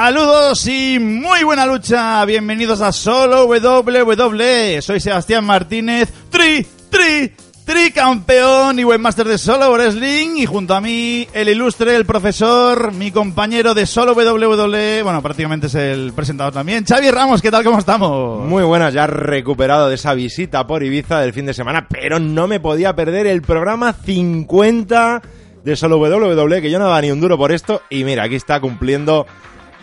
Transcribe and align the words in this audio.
Saludos 0.00 0.64
y 0.68 1.00
muy 1.00 1.42
buena 1.42 1.66
lucha. 1.66 2.24
Bienvenidos 2.24 2.80
a 2.82 2.92
Solo 2.92 3.46
WWE. 3.46 4.80
Soy 4.80 5.00
Sebastián 5.00 5.44
Martínez, 5.44 6.12
tri, 6.30 6.64
tri, 6.88 7.32
tricampeón 7.64 8.78
y 8.78 8.84
webmaster 8.84 9.26
de 9.26 9.38
Solo 9.38 9.72
Wrestling. 9.72 10.36
Y 10.36 10.46
junto 10.46 10.76
a 10.76 10.80
mí, 10.80 11.26
el 11.32 11.48
ilustre, 11.48 11.96
el 11.96 12.06
profesor, 12.06 12.92
mi 12.92 13.10
compañero 13.10 13.74
de 13.74 13.86
Solo 13.86 14.12
WWE. 14.12 15.02
Bueno, 15.02 15.20
prácticamente 15.20 15.66
es 15.66 15.74
el 15.74 16.12
presentador 16.12 16.54
también. 16.54 16.84
Xavi 16.86 17.10
Ramos, 17.10 17.42
¿qué 17.42 17.50
tal? 17.50 17.64
¿Cómo 17.64 17.80
estamos? 17.80 18.46
Muy 18.46 18.62
buenas, 18.62 18.94
ya 18.94 19.08
recuperado 19.08 19.88
de 19.88 19.96
esa 19.96 20.14
visita 20.14 20.64
por 20.64 20.84
Ibiza 20.84 21.18
del 21.18 21.32
fin 21.32 21.46
de 21.46 21.54
semana, 21.54 21.88
pero 21.90 22.20
no 22.20 22.46
me 22.46 22.60
podía 22.60 22.94
perder 22.94 23.26
el 23.26 23.42
programa 23.42 23.92
50 23.92 25.22
de 25.64 25.74
Solo 25.74 25.98
WWE, 25.98 26.62
que 26.62 26.70
yo 26.70 26.78
no 26.78 26.84
daba 26.84 27.00
ni 27.00 27.10
un 27.10 27.20
duro 27.20 27.36
por 27.36 27.50
esto. 27.50 27.82
Y 27.90 28.04
mira, 28.04 28.22
aquí 28.22 28.36
está 28.36 28.60
cumpliendo 28.60 29.26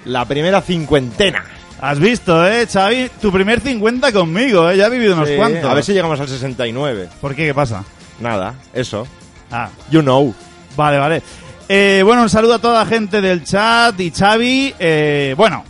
la 0.06 0.26
primera 0.26 0.62
cincuentena. 0.62 1.44
Has 1.82 2.00
visto, 2.00 2.48
¿eh, 2.48 2.66
Xavi? 2.72 3.10
Tu 3.22 3.32
primer 3.32 3.60
50 3.60 4.12
conmigo, 4.12 4.70
¿eh? 4.70 4.78
Ya 4.78 4.88
he 4.88 4.90
vivido 4.90 5.14
unos 5.14 5.28
Sí, 5.30 5.36
cuantos. 5.36 5.66
A 5.70 5.74
ver 5.74 5.84
si 5.84 5.94
llegamos 5.94 6.20
al 6.20 6.28
69. 6.28 7.10
¿Por 7.20 7.36
qué? 7.36 7.48
¿Qué 7.48 7.54
pasa? 7.54 7.84
Nada, 8.20 8.56
eso. 8.74 9.06
Ah, 9.52 9.70
You 9.92 10.02
know. 10.02 10.34
Vale, 10.78 10.98
vale. 10.98 11.22
Eh, 11.68 12.02
bueno, 12.06 12.22
un 12.22 12.30
saludo 12.30 12.56
a 12.56 12.60
toda 12.60 12.80
la 12.80 12.86
gente 12.86 13.22
del 13.22 13.44
chat 13.44 14.00
y 14.00 14.12
Xavi. 14.12 14.74
Eh, 14.80 15.34
bueno, 15.38 15.64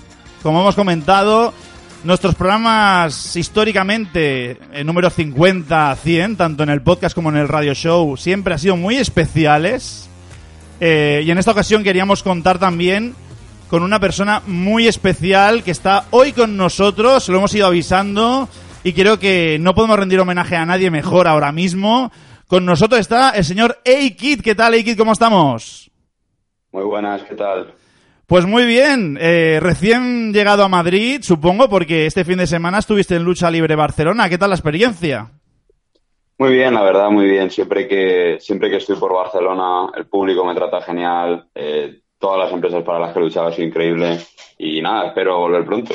como 0.44 0.62
hemos 0.62 0.76
comentado, 0.76 1.54
nuestros 2.04 2.36
programas 2.36 3.36
históricamente, 3.36 4.60
en 4.74 4.86
número 4.86 5.10
50 5.10 5.92
a 5.92 5.96
100, 5.96 6.36
tanto 6.38 6.64
en 6.64 6.70
el 6.70 6.82
podcast 6.82 7.16
como 7.16 7.30
en 7.30 7.38
el 7.38 7.48
radio 7.48 7.74
show, 7.74 8.16
siempre 8.16 8.54
han 8.54 8.60
sido 8.60 8.78
muy 8.78 8.98
especiales. 8.98 10.08
Eh, 10.80 11.24
y 11.26 11.32
en 11.32 11.38
esta 11.38 11.52
ocasión 11.52 11.84
queríamos 11.84 12.22
contar 12.22 12.60
también 12.60 13.16
con 13.70 13.84
una 13.84 14.00
persona 14.00 14.42
muy 14.46 14.88
especial 14.88 15.64
que 15.64 15.72
está 15.72 16.06
hoy 16.12 16.32
con 16.34 16.56
nosotros, 16.58 17.28
lo 17.30 17.38
hemos 17.38 17.54
ido 17.56 17.68
avisando 17.68 18.48
y 18.84 18.94
creo 18.94 19.20
que 19.20 19.58
no 19.60 19.74
podemos 19.74 19.98
rendir 20.00 20.20
homenaje 20.20 20.56
a 20.56 20.66
nadie 20.66 20.92
mejor 20.92 21.28
ahora 21.28 21.52
mismo. 21.52 22.12
Con 22.48 22.66
nosotros 22.66 23.00
está 23.02 23.32
el 23.32 23.44
señor 23.44 23.80
A-Kid. 23.86 24.42
¿Qué 24.42 24.54
tal, 24.54 24.76
A-Kid? 24.76 24.98
¿Cómo 24.98 25.14
estamos? 25.14 25.90
Muy 26.72 26.84
buenas, 26.84 27.24
¿qué 27.24 27.36
tal? 27.36 27.74
Pues 28.28 28.46
muy 28.46 28.66
bien, 28.66 29.18
eh, 29.20 29.60
recién 29.62 30.34
llegado 30.34 30.64
a 30.64 30.68
Madrid, 30.68 31.22
supongo, 31.22 31.70
porque 31.70 32.06
este 32.06 32.26
fin 32.26 32.38
de 32.38 32.48
semana 32.48 32.80
estuviste 32.80 33.16
en 33.16 33.24
Lucha 33.24 33.52
Libre 33.52 33.76
Barcelona. 33.76 34.30
¿Qué 34.30 34.38
tal 34.38 34.50
la 34.50 34.56
experiencia? 34.56 35.32
Muy 36.38 36.52
bien, 36.54 36.74
la 36.74 36.84
verdad, 36.84 37.10
muy 37.10 37.26
bien. 37.26 37.50
Siempre 37.50 37.88
que, 37.88 38.38
siempre 38.40 38.70
que 38.70 38.78
estoy 38.78 38.98
por 38.98 39.14
Barcelona, 39.14 39.92
el 39.96 40.06
público 40.08 40.44
me 40.46 40.54
trata 40.54 40.82
genial. 40.82 41.48
eh, 41.56 42.02
todas 42.20 42.40
las 42.40 42.52
empresas 42.54 42.84
para 42.84 43.00
las 43.00 43.14
que 43.14 43.20
he 43.20 43.22
luchado 43.24 43.48
ha 43.48 43.52
sido 43.52 43.68
increíble. 43.68 44.20
Y 44.58 44.82
nada, 44.82 45.08
espero 45.08 45.38
volver 45.40 45.66
pronto. 45.66 45.94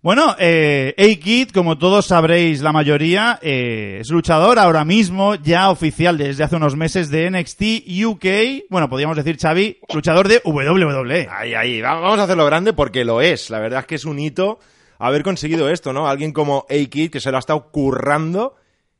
Bueno, 0.00 0.36
eh, 0.38 0.94
A-Kid, 0.96 1.50
como 1.50 1.76
todos 1.76 2.06
sabréis 2.06 2.62
la 2.62 2.72
mayoría, 2.72 3.38
eh, 3.42 3.98
es 4.00 4.10
luchador 4.10 4.58
ahora 4.60 4.84
mismo, 4.84 5.34
ya 5.34 5.70
oficial 5.70 6.16
desde 6.16 6.44
hace 6.44 6.54
unos 6.54 6.76
meses 6.76 7.10
de 7.10 7.28
NXT 7.30 7.62
UK. 8.06 8.66
Bueno, 8.70 8.88
podríamos 8.88 9.16
decir, 9.16 9.36
Xavi, 9.38 9.78
luchador 9.92 10.28
de. 10.28 10.40
WWE. 10.44 11.28
Ahí, 11.30 11.52
ahí. 11.54 11.80
Va- 11.80 11.94
Vamos 12.00 12.20
a 12.20 12.24
hacerlo 12.24 12.46
grande 12.46 12.72
porque 12.72 13.04
lo 13.04 13.20
es. 13.20 13.50
La 13.50 13.58
verdad 13.58 13.80
es 13.80 13.86
que 13.86 13.96
es 13.96 14.04
un 14.04 14.20
hito 14.20 14.60
haber 15.00 15.24
conseguido 15.24 15.68
esto, 15.68 15.92
¿no? 15.92 16.08
Alguien 16.08 16.32
como 16.32 16.64
A-Kid 16.70 17.10
que 17.10 17.20
se 17.20 17.30
lo 17.32 17.36
ha 17.36 17.40
estado 17.40 17.70
currando 17.72 18.54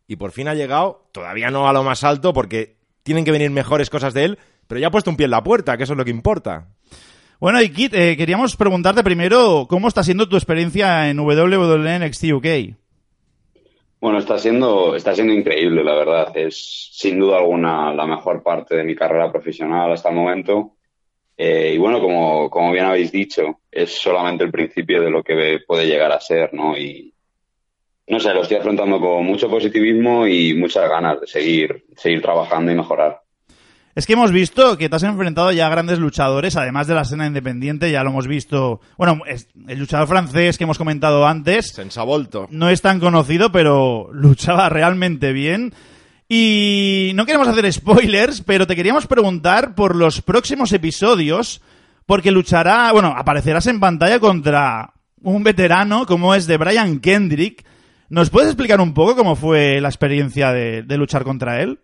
y 0.08 0.16
por 0.16 0.32
fin 0.32 0.48
ha 0.48 0.54
llegado, 0.54 1.04
todavía 1.12 1.50
no 1.50 1.68
a 1.68 1.72
lo 1.72 1.84
más 1.84 2.02
alto 2.02 2.32
porque 2.32 2.76
tienen 3.04 3.24
que 3.24 3.30
venir 3.30 3.50
mejores 3.50 3.88
cosas 3.88 4.14
de 4.14 4.24
él, 4.24 4.38
pero 4.68 4.80
ya 4.80 4.86
ha 4.86 4.92
puesto 4.92 5.10
un 5.10 5.16
pie 5.16 5.24
en 5.24 5.32
la 5.32 5.42
puerta, 5.42 5.76
que 5.76 5.82
eso 5.82 5.94
es 5.94 5.96
lo 5.96 6.04
que 6.04 6.12
importa. 6.12 6.68
Bueno, 7.40 7.60
y 7.62 7.70
Kit, 7.70 7.94
eh, 7.94 8.16
queríamos 8.16 8.56
preguntarte 8.56 9.02
primero 9.02 9.66
cómo 9.68 9.88
está 9.88 10.02
siendo 10.02 10.28
tu 10.28 10.36
experiencia 10.36 11.08
en 11.08 11.18
WWE 11.18 11.98
NXT 11.98 12.24
UK. 12.32 12.46
Bueno, 14.00 14.18
está 14.18 14.38
siendo, 14.38 14.94
está 14.94 15.14
siendo 15.14 15.32
increíble, 15.32 15.82
la 15.82 15.94
verdad. 15.94 16.36
Es 16.36 16.90
sin 16.92 17.18
duda 17.18 17.38
alguna 17.38 17.92
la 17.94 18.06
mejor 18.06 18.42
parte 18.42 18.76
de 18.76 18.84
mi 18.84 18.94
carrera 18.94 19.30
profesional 19.32 19.92
hasta 19.92 20.10
el 20.10 20.14
momento. 20.14 20.74
Eh, 21.36 21.72
y 21.74 21.78
bueno, 21.78 22.00
como, 22.00 22.50
como 22.50 22.72
bien 22.72 22.84
habéis 22.84 23.12
dicho, 23.12 23.60
es 23.70 23.92
solamente 23.92 24.44
el 24.44 24.50
principio 24.50 25.00
de 25.00 25.10
lo 25.10 25.22
que 25.22 25.60
puede 25.66 25.86
llegar 25.86 26.12
a 26.12 26.20
ser, 26.20 26.52
¿no? 26.52 26.76
Y 26.76 27.14
no 28.08 28.18
sé, 28.18 28.34
lo 28.34 28.42
estoy 28.42 28.56
afrontando 28.56 29.00
con 29.00 29.24
mucho 29.24 29.48
positivismo 29.48 30.26
y 30.26 30.54
muchas 30.54 30.88
ganas 30.88 31.20
de 31.20 31.26
seguir, 31.26 31.84
seguir 31.96 32.22
trabajando 32.22 32.72
y 32.72 32.74
mejorar. 32.74 33.20
Es 33.98 34.06
que 34.06 34.12
hemos 34.12 34.30
visto 34.30 34.78
que 34.78 34.88
te 34.88 34.94
has 34.94 35.02
enfrentado 35.02 35.50
ya 35.50 35.66
a 35.66 35.70
grandes 35.70 35.98
luchadores, 35.98 36.54
además 36.54 36.86
de 36.86 36.94
la 36.94 37.00
escena 37.02 37.26
independiente, 37.26 37.90
ya 37.90 38.04
lo 38.04 38.10
hemos 38.10 38.28
visto. 38.28 38.80
Bueno, 38.96 39.22
es- 39.26 39.48
el 39.66 39.80
luchador 39.80 40.06
francés 40.06 40.56
que 40.56 40.62
hemos 40.62 40.78
comentado 40.78 41.26
antes 41.26 41.70
Sensavolto. 41.72 42.46
no 42.52 42.68
es 42.70 42.80
tan 42.80 43.00
conocido, 43.00 43.50
pero 43.50 44.08
luchaba 44.12 44.68
realmente 44.68 45.32
bien. 45.32 45.74
Y 46.28 47.10
no 47.16 47.26
queremos 47.26 47.48
hacer 47.48 47.72
spoilers, 47.72 48.40
pero 48.42 48.68
te 48.68 48.76
queríamos 48.76 49.08
preguntar 49.08 49.74
por 49.74 49.96
los 49.96 50.22
próximos 50.22 50.72
episodios, 50.72 51.60
porque 52.06 52.30
luchará, 52.30 52.92
bueno, 52.92 53.12
aparecerás 53.16 53.66
en 53.66 53.80
pantalla 53.80 54.20
contra 54.20 54.92
un 55.22 55.42
veterano 55.42 56.06
como 56.06 56.36
es 56.36 56.46
de 56.46 56.56
Brian 56.56 57.00
Kendrick. 57.00 57.64
¿Nos 58.10 58.30
puedes 58.30 58.50
explicar 58.50 58.80
un 58.80 58.94
poco 58.94 59.16
cómo 59.16 59.34
fue 59.34 59.80
la 59.80 59.88
experiencia 59.88 60.52
de, 60.52 60.84
de 60.84 60.96
luchar 60.98 61.24
contra 61.24 61.60
él? 61.62 61.80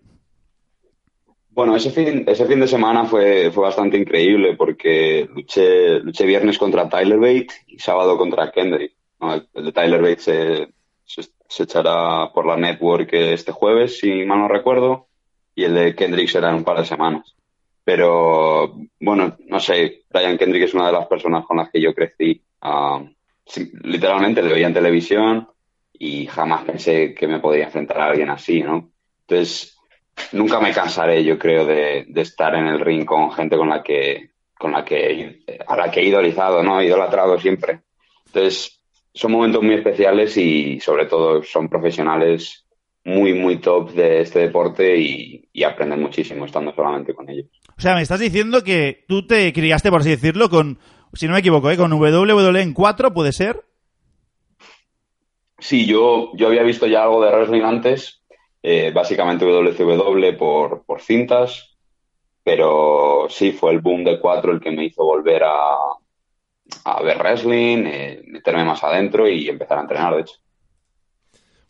Bueno, 1.54 1.76
ese 1.76 1.91
fin, 1.91 2.25
ese 2.26 2.47
fin 2.47 2.59
de 2.59 2.66
semana 2.66 3.04
fue, 3.04 3.53
fue 3.53 3.62
bastante 3.62 3.97
increíble 3.97 4.56
porque 4.56 5.28
luché, 5.32 6.00
luché 6.00 6.26
viernes 6.26 6.58
contra 6.58 6.88
Tyler 6.88 7.19
Bate 7.19 7.46
y 7.69 7.78
sábado 7.78 8.19
contra 8.19 8.50
Kendrick. 8.50 8.93
El, 9.20 9.64
de 9.64 9.73
Tyler 9.73 10.02
Bate 10.02 10.19
se, 10.19 10.69
se, 11.05 11.62
echará 11.62 12.32
por 12.32 12.44
la 12.44 12.56
network 12.56 13.08
este 13.12 13.52
jueves, 13.52 13.99
si 14.00 14.25
mal 14.25 14.40
no 14.40 14.49
recuerdo, 14.49 15.06
y 15.55 15.62
el 15.62 15.75
de 15.75 15.94
Kendrick 15.94 16.28
será 16.28 16.50
en 16.50 16.56
un 16.56 16.64
par 16.64 16.78
de 16.78 16.87
semanas. 16.87 17.37
Pero, 17.84 18.75
bueno, 18.99 19.37
no 19.46 19.61
sé, 19.61 20.06
Brian 20.11 20.37
Kendrick 20.37 20.64
es 20.64 20.75
una 20.75 20.87
de 20.87 20.93
las 20.93 21.06
personas 21.06 21.46
con 21.46 21.58
las 21.58 21.70
que 21.70 21.81
yo 21.81 21.94
crecí. 21.94 22.43
Ah, 22.62 23.00
literalmente 23.84 24.43
le 24.43 24.52
veía 24.52 24.67
en 24.67 24.75
televisión 24.75 25.49
y 25.93 26.26
jamás 26.26 26.64
pensé 26.64 27.14
que 27.14 27.28
me 27.28 27.38
podría 27.38 27.67
enfrentar 27.67 28.00
a 28.00 28.06
alguien 28.06 28.31
así, 28.31 28.61
¿no? 28.61 28.90
Entonces, 29.20 29.74
nunca 30.32 30.61
me 30.61 30.72
cansaré, 30.72 31.25
yo 31.25 31.38
creo, 31.38 31.66
de, 31.66 32.06
de 32.08 32.20
estar 32.20 32.55
en 32.55 32.66
el 32.66 32.81
ring 32.81 33.05
con 33.05 33.32
gente 33.32 33.56
con 33.56 33.69
la 33.69 33.82
que, 33.82 34.31
con 34.58 34.72
la 34.72 34.84
que, 34.84 35.44
a 35.66 35.76
la 35.76 35.90
que 35.90 36.00
he 36.00 36.05
idolizado, 36.06 36.62
¿no? 36.62 36.82
Idolatrado 36.82 37.38
siempre. 37.38 37.81
Entonces, 38.26 38.81
son 39.12 39.32
momentos 39.32 39.62
muy 39.62 39.75
especiales 39.75 40.37
y 40.37 40.81
sobre 40.81 41.06
todo 41.06 41.43
son 41.43 41.69
profesionales 41.69 42.64
muy, 43.05 43.34
muy 43.34 43.58
top 43.58 43.93
de 43.93 44.22
este 44.22 44.40
deporte 44.40 44.96
y, 44.99 45.49
y 45.52 45.62
aprenden 45.62 46.00
muchísimo 46.00 46.46
estando 46.46 46.75
solamente 46.75 47.14
con 47.14 47.28
ellos. 47.28 47.46
O 47.76 47.81
sea, 47.81 47.94
me 47.94 48.02
estás 48.02 48.20
diciendo 48.20 48.64
que 48.64 49.05
tú 49.06 49.26
te 49.26 49.52
criaste, 49.52 49.90
por 49.90 50.00
así 50.00 50.11
decirlo, 50.11 50.49
con, 50.49 50.78
si 51.12 51.26
no 51.26 51.34
me 51.34 51.40
equivoco, 51.40 51.70
¿eh? 51.70 51.76
con 51.76 51.93
WWE 51.93 52.62
en 52.62 52.72
4, 52.72 53.12
¿puede 53.12 53.32
ser? 53.32 53.62
Sí, 55.58 55.87
yo, 55.87 56.32
yo 56.34 56.49
había 56.49 56.62
visto 56.62 56.87
ya 56.87 57.05
algo 57.05 57.25
de 57.25 57.31
wrestling 57.31 57.62
antes, 57.62 58.22
eh, 58.66 58.93
básicamente 58.94 59.44
WCW 59.44 60.38
por, 60.38 60.87
por 60.87 61.02
cintas, 61.02 61.76
pero 62.43 63.26
sí, 63.28 63.52
fue 63.52 63.72
el 63.72 63.81
boom 63.81 64.05
de 64.05 64.19
4 64.19 64.52
el 64.52 64.61
que 64.61 64.70
me 64.70 64.87
hizo 64.87 65.05
volver 65.05 65.44
a, 65.44 65.75
a 66.84 67.02
ver 67.02 67.19
wrestling, 67.19 67.84
eh, 67.84 68.22
meterme 68.26 68.64
más 68.64 68.82
adentro 68.82 69.28
y 69.28 69.50
empezar 69.50 69.76
a 69.76 69.82
entrenar, 69.82 70.14
de 70.14 70.22
hecho. 70.22 70.37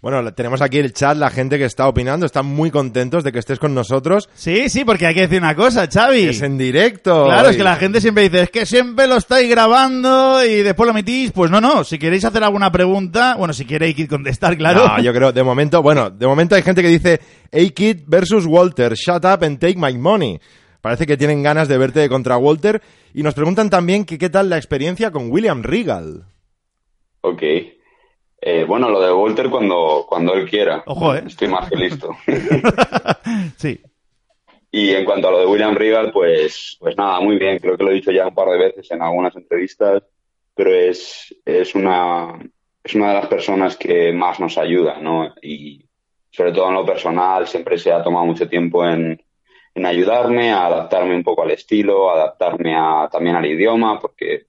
Bueno, 0.04 0.34
tenemos 0.34 0.60
aquí 0.60 0.76
el 0.76 0.92
chat, 0.92 1.16
la 1.16 1.30
gente 1.30 1.56
que 1.56 1.64
está 1.64 1.88
opinando, 1.88 2.26
están 2.26 2.44
muy 2.44 2.70
contentos 2.70 3.24
de 3.24 3.32
que 3.32 3.38
estés 3.38 3.58
con 3.58 3.72
nosotros. 3.72 4.28
Sí, 4.34 4.68
sí, 4.68 4.84
porque 4.84 5.06
hay 5.06 5.14
que 5.14 5.22
decir 5.22 5.38
una 5.38 5.54
cosa, 5.54 5.88
Xavi. 5.90 6.24
Es 6.24 6.42
en 6.42 6.58
directo. 6.58 7.24
Claro, 7.24 7.48
es 7.48 7.56
que 7.56 7.64
la 7.64 7.76
gente 7.76 8.02
siempre 8.02 8.24
dice, 8.24 8.42
es 8.42 8.50
que 8.50 8.66
siempre 8.66 9.06
lo 9.06 9.16
estáis 9.16 9.48
grabando 9.48 10.44
y 10.44 10.56
después 10.56 10.86
lo 10.86 10.92
metís. 10.92 11.32
Pues 11.32 11.50
no, 11.50 11.58
no, 11.58 11.84
si 11.84 11.98
queréis 11.98 12.22
hacer 12.26 12.44
alguna 12.44 12.70
pregunta, 12.70 13.36
bueno, 13.38 13.54
si 13.54 13.64
queréis 13.64 14.06
contestar, 14.06 14.58
claro. 14.58 14.86
No, 14.86 15.00
yo 15.00 15.10
creo, 15.14 15.32
de 15.32 15.42
momento, 15.42 15.80
bueno, 15.80 16.10
de 16.10 16.26
momento 16.26 16.54
hay 16.54 16.60
gente 16.60 16.82
que 16.82 16.88
dice, 16.88 17.20
A-Kid 17.50 18.00
versus 18.06 18.44
Walter, 18.44 18.92
shut 18.92 19.24
up 19.24 19.42
and 19.42 19.58
take 19.58 19.78
my 19.78 19.96
money. 19.96 20.38
Parece 20.82 21.06
que 21.06 21.16
tienen 21.16 21.42
ganas 21.42 21.66
de 21.66 21.78
verte 21.78 22.06
contra 22.10 22.36
Walter. 22.36 22.82
Y 23.14 23.22
nos 23.22 23.32
preguntan 23.32 23.70
también 23.70 24.04
que 24.04 24.18
qué 24.18 24.28
tal 24.28 24.50
la 24.50 24.58
experiencia 24.58 25.10
con 25.10 25.30
William 25.30 25.62
Regal. 25.62 26.26
Ok. 27.22 27.42
Eh, 28.46 28.64
bueno, 28.64 28.90
lo 28.90 29.00
de 29.00 29.10
Walter 29.10 29.48
cuando, 29.48 30.04
cuando 30.06 30.34
él 30.34 30.46
quiera. 30.46 30.82
Ojo, 30.84 31.14
¿eh? 31.14 31.22
Estoy 31.26 31.48
más 31.48 31.66
que 31.66 31.76
listo. 31.76 32.10
sí. 33.56 33.80
Y 34.70 34.90
en 34.90 35.06
cuanto 35.06 35.28
a 35.28 35.30
lo 35.30 35.38
de 35.38 35.46
William 35.46 35.74
Regal, 35.74 36.12
pues, 36.12 36.76
pues 36.78 36.94
nada, 36.94 37.20
muy 37.20 37.38
bien. 37.38 37.58
Creo 37.58 37.78
que 37.78 37.84
lo 37.84 37.90
he 37.90 37.94
dicho 37.94 38.10
ya 38.10 38.26
un 38.26 38.34
par 38.34 38.50
de 38.50 38.58
veces 38.58 38.90
en 38.90 39.00
algunas 39.00 39.34
entrevistas, 39.34 40.02
pero 40.54 40.74
es, 40.74 41.34
es, 41.42 41.74
una, 41.74 42.38
es 42.82 42.94
una 42.94 43.08
de 43.08 43.14
las 43.14 43.28
personas 43.28 43.78
que 43.78 44.12
más 44.12 44.38
nos 44.38 44.58
ayuda, 44.58 45.00
¿no? 45.00 45.34
Y 45.40 45.88
sobre 46.30 46.52
todo 46.52 46.68
en 46.68 46.74
lo 46.74 46.84
personal, 46.84 47.46
siempre 47.46 47.78
se 47.78 47.92
ha 47.92 48.02
tomado 48.02 48.26
mucho 48.26 48.46
tiempo 48.46 48.86
en, 48.86 49.22
en 49.74 49.86
ayudarme 49.86 50.52
a 50.52 50.66
adaptarme 50.66 51.16
un 51.16 51.24
poco 51.24 51.44
al 51.44 51.52
estilo, 51.52 52.10
adaptarme 52.10 52.74
a, 52.76 53.08
también 53.10 53.36
al 53.36 53.46
idioma, 53.46 53.98
porque, 53.98 54.48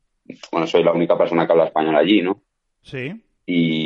bueno, 0.51 0.68
soy 0.68 0.83
la 0.83 0.92
única 0.92 1.18
persona 1.18 1.45
que 1.45 1.53
habla 1.53 1.68
español 1.68 1.95
allí, 1.95 2.21
¿no? 2.21 2.42
Sí. 2.81 3.21
Y, 3.45 3.84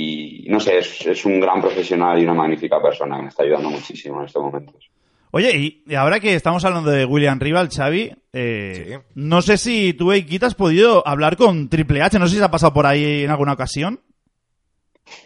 no 0.49 0.59
sé, 0.59 0.79
es, 0.79 1.05
es 1.05 1.25
un 1.25 1.39
gran 1.39 1.61
profesional 1.61 2.19
y 2.19 2.23
una 2.23 2.33
magnífica 2.33 2.81
persona 2.81 3.15
que 3.17 3.21
me 3.23 3.29
está 3.29 3.43
ayudando 3.43 3.69
muchísimo 3.69 4.19
en 4.19 4.25
estos 4.27 4.43
momentos. 4.43 4.89
Oye, 5.31 5.81
y 5.85 5.93
ahora 5.95 6.19
que 6.19 6.33
estamos 6.33 6.65
hablando 6.65 6.89
de 6.89 7.05
William 7.05 7.39
Rival, 7.39 7.69
Xavi, 7.69 8.11
eh, 8.33 8.97
Sí. 8.99 9.03
no 9.15 9.41
sé 9.43 9.57
si 9.57 9.93
tú, 9.93 10.11
Eikita, 10.11 10.47
has 10.47 10.55
podido 10.55 11.07
hablar 11.07 11.37
con 11.37 11.69
Triple 11.69 12.01
H, 12.01 12.17
no 12.17 12.25
sé 12.27 12.33
si 12.33 12.39
se 12.39 12.45
ha 12.45 12.51
pasado 12.51 12.73
por 12.73 12.87
ahí 12.87 13.23
en 13.23 13.29
alguna 13.29 13.53
ocasión. 13.53 13.99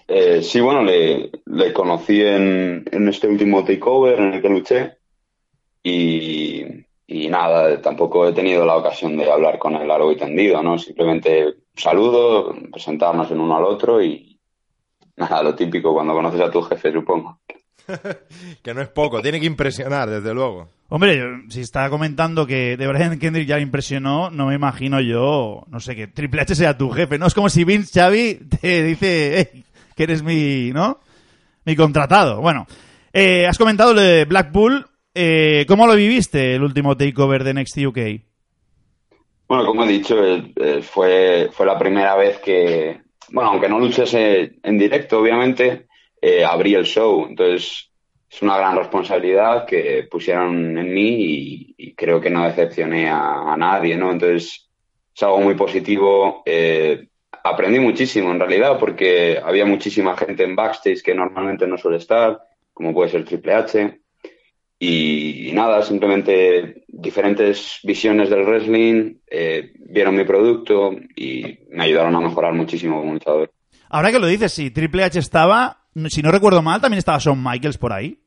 Eh, 0.07 0.41
sí, 0.43 0.59
bueno, 0.59 0.83
le, 0.83 1.29
le 1.45 1.73
conocí 1.73 2.21
en, 2.21 2.83
en 2.91 3.07
este 3.07 3.27
último 3.27 3.63
takeover 3.63 4.19
en 4.19 4.33
el 4.33 4.41
que 4.41 4.49
luché 4.49 4.97
y, 5.81 6.63
y 7.07 7.27
nada, 7.29 7.81
tampoco 7.81 8.27
he 8.27 8.33
tenido 8.33 8.65
la 8.65 8.77
ocasión 8.77 9.17
de 9.17 9.29
hablar 9.29 9.57
con 9.59 9.75
él 9.75 9.87
largo 9.87 10.11
y 10.11 10.17
tendido, 10.17 10.61
¿no? 10.63 10.77
Simplemente 10.77 11.53
saludo, 11.75 12.55
presentarnos 12.71 13.31
en 13.31 13.39
uno 13.39 13.57
al 13.57 13.65
otro 13.65 14.01
y 14.03 14.32
nada, 15.17 15.43
lo 15.43 15.55
típico 15.55 15.93
cuando 15.93 16.13
conoces 16.13 16.41
a 16.41 16.51
tu 16.51 16.61
jefe, 16.61 16.91
supongo. 16.91 17.39
Que 18.63 18.73
no 18.73 18.81
es 18.81 18.87
poco, 18.87 19.21
tiene 19.21 19.39
que 19.39 19.45
impresionar, 19.45 20.09
desde 20.09 20.33
luego. 20.33 20.69
Hombre, 20.89 21.21
si 21.49 21.61
está 21.61 21.89
comentando 21.89 22.45
que 22.45 22.77
de 22.77 22.87
Brian 22.87 23.19
Kendrick 23.19 23.47
ya 23.47 23.57
le 23.57 23.63
impresionó, 23.63 24.29
no 24.29 24.47
me 24.47 24.55
imagino 24.55 25.01
yo, 25.01 25.63
no 25.67 25.79
sé, 25.79 25.95
que 25.95 26.07
Triple 26.07 26.41
H 26.41 26.55
sea 26.55 26.77
tu 26.77 26.89
jefe, 26.91 27.17
¿no? 27.17 27.25
Es 27.25 27.33
como 27.33 27.49
si 27.49 27.63
Vince 27.63 27.99
Xavi 27.99 28.35
te 28.61 28.83
dice 28.83 29.39
"Ey, 29.39 29.65
que 29.95 30.03
eres 30.03 30.23
mi, 30.23 30.71
¿no? 30.71 30.99
Mi 31.65 31.75
contratado. 31.75 32.41
Bueno, 32.41 32.65
eh, 33.11 33.45
has 33.47 33.57
comentado 33.57 33.93
lo 33.93 34.01
de 34.01 34.25
Blackpool. 34.25 34.85
Eh, 35.13 35.65
¿Cómo 35.67 35.85
lo 35.85 35.95
viviste 35.95 36.55
el 36.55 36.63
último 36.63 36.97
takeover 36.97 37.43
de 37.43 37.53
Next 37.53 37.77
UK? 37.77 37.97
Bueno, 39.47 39.65
como 39.65 39.83
he 39.83 39.87
dicho, 39.87 40.23
eh, 40.23 40.51
eh, 40.55 40.81
fue, 40.81 41.49
fue 41.51 41.65
la 41.65 41.77
primera 41.77 42.15
vez 42.15 42.39
que, 42.39 43.01
bueno, 43.33 43.49
aunque 43.49 43.67
no 43.67 43.79
luchase 43.79 44.57
en 44.61 44.77
directo, 44.77 45.19
obviamente, 45.19 45.87
eh, 46.21 46.45
abrí 46.45 46.75
el 46.75 46.85
show. 46.85 47.25
Entonces, 47.27 47.89
es 48.29 48.41
una 48.43 48.57
gran 48.57 48.77
responsabilidad 48.77 49.65
que 49.65 50.07
pusieron 50.09 50.77
en 50.77 50.93
mí 50.93 51.75
y, 51.77 51.93
creo 51.95 52.21
que 52.21 52.29
no 52.29 52.43
decepcioné 52.43 53.09
a, 53.09 53.53
a 53.53 53.57
nadie, 53.57 53.97
¿no? 53.97 54.11
Entonces, 54.11 54.69
es 55.15 55.23
algo 55.23 55.39
muy 55.39 55.55
positivo. 55.55 56.43
Eh, 56.45 57.07
aprendí 57.43 57.79
muchísimo, 57.79 58.31
en 58.31 58.39
realidad, 58.39 58.77
porque 58.79 59.39
había 59.43 59.65
muchísima 59.65 60.15
gente 60.15 60.43
en 60.43 60.55
backstage 60.55 61.01
que 61.01 61.15
normalmente 61.15 61.65
no 61.65 61.77
suele 61.77 61.97
estar, 61.97 62.39
como 62.71 62.93
puede 62.93 63.09
ser 63.09 63.25
Triple 63.25 63.53
H. 63.53 63.99
Y, 64.79 65.49
y 65.49 65.53
nada, 65.53 65.81
simplemente 65.83 66.83
diferentes 66.87 67.79
visiones 67.83 68.29
del 68.29 68.43
wrestling, 68.45 69.15
eh, 69.31 69.71
vieron 69.79 70.15
mi 70.15 70.25
producto 70.25 70.91
y 71.15 71.59
me 71.71 71.85
ayudaron 71.85 72.15
a 72.15 72.19
mejorar 72.21 72.53
muchísimo 72.53 72.99
como 72.99 73.13
luchador. 73.13 73.51
Ahora 73.89 74.11
que 74.11 74.19
lo 74.19 74.27
dices, 74.27 74.51
si 74.51 74.71
Triple 74.71 75.03
H 75.03 75.19
estaba, 75.19 75.85
si 76.07 76.21
no 76.21 76.31
recuerdo 76.31 76.61
mal, 76.61 76.81
también 76.81 76.97
estaba 76.97 77.19
Shawn 77.19 77.41
Michaels 77.41 77.77
por 77.77 77.93
ahí. 77.93 78.19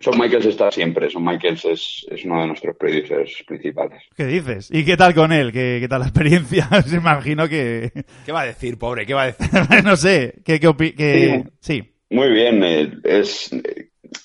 Son 0.00 0.16
Michaels 0.16 0.46
está 0.46 0.70
siempre, 0.70 1.10
Son 1.10 1.24
Michaels 1.24 1.64
es, 1.64 2.06
es 2.08 2.24
uno 2.24 2.40
de 2.42 2.46
nuestros 2.46 2.76
producers 2.76 3.42
principales. 3.48 4.00
¿Qué 4.16 4.26
dices? 4.26 4.68
¿Y 4.70 4.84
qué 4.84 4.96
tal 4.96 5.12
con 5.12 5.32
él? 5.32 5.50
¿Qué, 5.50 5.78
qué 5.80 5.88
tal 5.88 6.00
la 6.02 6.06
experiencia? 6.06 6.68
Me 6.92 6.98
imagino 6.98 7.48
que... 7.48 7.90
¿Qué 8.24 8.30
va 8.30 8.42
a 8.42 8.46
decir, 8.46 8.78
pobre? 8.78 9.04
¿Qué 9.06 9.14
va 9.14 9.22
a 9.24 9.32
decir? 9.32 9.48
no 9.84 9.96
sé, 9.96 10.34
¿qué, 10.44 10.60
qué 10.60 10.68
opi- 10.68 10.94
qué- 10.94 11.42
Sí. 11.58 11.82
Muy 12.10 12.30
bien, 12.32 12.62
eh, 12.64 12.92
es 13.04 13.50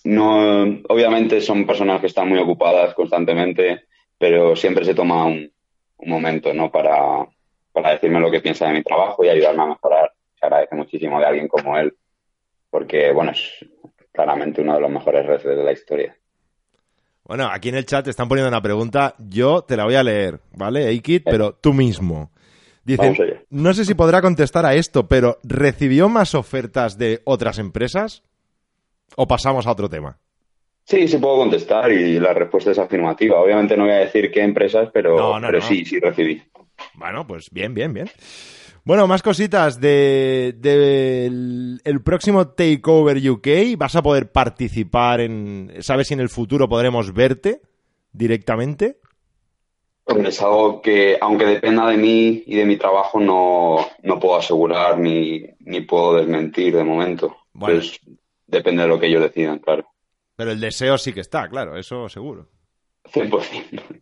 no 0.03 0.63
obviamente 0.89 1.41
son 1.41 1.65
personas 1.65 2.01
que 2.01 2.07
están 2.07 2.29
muy 2.29 2.39
ocupadas 2.39 2.93
constantemente, 2.93 3.85
pero 4.17 4.55
siempre 4.55 4.85
se 4.85 4.95
toma 4.95 5.25
un, 5.25 5.51
un 5.97 6.09
momento, 6.09 6.53
¿no? 6.53 6.71
Para, 6.71 7.27
para 7.71 7.91
decirme 7.91 8.19
lo 8.19 8.31
que 8.31 8.41
piensa 8.41 8.67
de 8.67 8.73
mi 8.73 8.83
trabajo 8.83 9.23
y 9.23 9.29
ayudarme 9.29 9.63
a 9.63 9.67
mejorar. 9.67 10.11
Se 10.39 10.45
agradece 10.45 10.75
muchísimo 10.75 11.19
de 11.19 11.25
alguien 11.25 11.47
como 11.47 11.77
él, 11.77 11.93
porque 12.69 13.11
bueno, 13.11 13.31
es 13.31 13.65
claramente 14.11 14.61
uno 14.61 14.75
de 14.75 14.81
los 14.81 14.91
mejores 14.91 15.25
wrestlers 15.25 15.57
de 15.57 15.63
la 15.63 15.71
historia. 15.71 16.15
Bueno, 17.25 17.47
aquí 17.51 17.69
en 17.69 17.75
el 17.75 17.85
chat 17.85 18.03
te 18.03 18.09
están 18.09 18.27
poniendo 18.27 18.49
una 18.49 18.61
pregunta. 18.61 19.15
Yo 19.17 19.61
te 19.61 19.77
la 19.77 19.85
voy 19.85 19.95
a 19.95 20.03
leer, 20.03 20.39
¿vale, 20.55 20.87
Eikid? 20.89 21.23
Pero 21.23 21.53
tú 21.53 21.73
mismo. 21.73 22.31
Allá. 22.99 23.41
no 23.49 23.73
sé 23.73 23.85
si 23.85 23.93
podrá 23.93 24.21
contestar 24.21 24.65
a 24.65 24.73
esto, 24.75 25.07
pero 25.07 25.39
¿recibió 25.43 26.09
más 26.09 26.35
ofertas 26.35 26.97
de 26.97 27.21
otras 27.23 27.57
empresas? 27.57 28.23
¿O 29.15 29.27
pasamos 29.27 29.67
a 29.67 29.71
otro 29.71 29.89
tema? 29.89 30.17
Sí, 30.85 31.07
sí 31.07 31.17
puedo 31.17 31.37
contestar 31.37 31.91
y 31.91 32.19
la 32.19 32.33
respuesta 32.33 32.71
es 32.71 32.79
afirmativa. 32.79 33.39
Obviamente 33.39 33.77
no 33.77 33.83
voy 33.83 33.93
a 33.93 33.97
decir 33.99 34.31
qué 34.31 34.41
empresas, 34.41 34.89
pero, 34.93 35.17
No, 35.17 35.39
no, 35.39 35.47
pero 35.47 35.59
no. 35.59 35.65
sí, 35.65 35.85
sí 35.85 35.99
recibí. 35.99 36.41
Bueno, 36.95 37.25
pues 37.25 37.49
bien, 37.51 37.73
bien, 37.73 37.93
bien. 37.93 38.09
Bueno, 38.83 39.07
más 39.07 39.21
cositas 39.21 39.79
de, 39.79 40.55
del 40.57 41.79
el 41.85 42.03
próximo 42.03 42.49
Takeover 42.49 43.17
UK. 43.29 43.77
¿Vas 43.77 43.95
a 43.95 44.01
poder 44.03 44.31
participar 44.33 45.21
en... 45.21 45.71
¿Sabes 45.79 46.07
si 46.07 46.15
en 46.15 46.19
el 46.19 46.27
futuro 46.27 46.67
podremos 46.67 47.13
verte 47.13 47.61
directamente? 48.11 48.97
Es 50.05 50.41
algo 50.41 50.81
que, 50.81 51.17
aunque 51.21 51.45
dependa 51.45 51.87
de 51.87 51.95
mí 51.97 52.43
y 52.45 52.57
de 52.57 52.65
mi 52.65 52.75
trabajo, 52.75 53.21
no, 53.21 53.77
no 54.01 54.19
puedo 54.19 54.35
asegurar 54.35 54.99
ni, 54.99 55.45
ni 55.59 55.79
puedo 55.79 56.15
desmentir 56.15 56.75
de 56.75 56.83
momento. 56.83 57.37
Bueno. 57.53 57.79
Pues 57.79 58.01
depende 58.53 58.83
de 58.83 58.87
lo 58.87 58.99
que 58.99 59.07
ellos 59.07 59.21
decidan, 59.21 59.59
claro. 59.59 59.85
Pero 60.35 60.51
el 60.51 60.59
deseo 60.59 60.97
sí 60.97 61.13
que 61.13 61.21
está, 61.21 61.47
claro, 61.49 61.77
eso 61.77 62.07
seguro. 62.09 62.49
100%. 63.11 64.01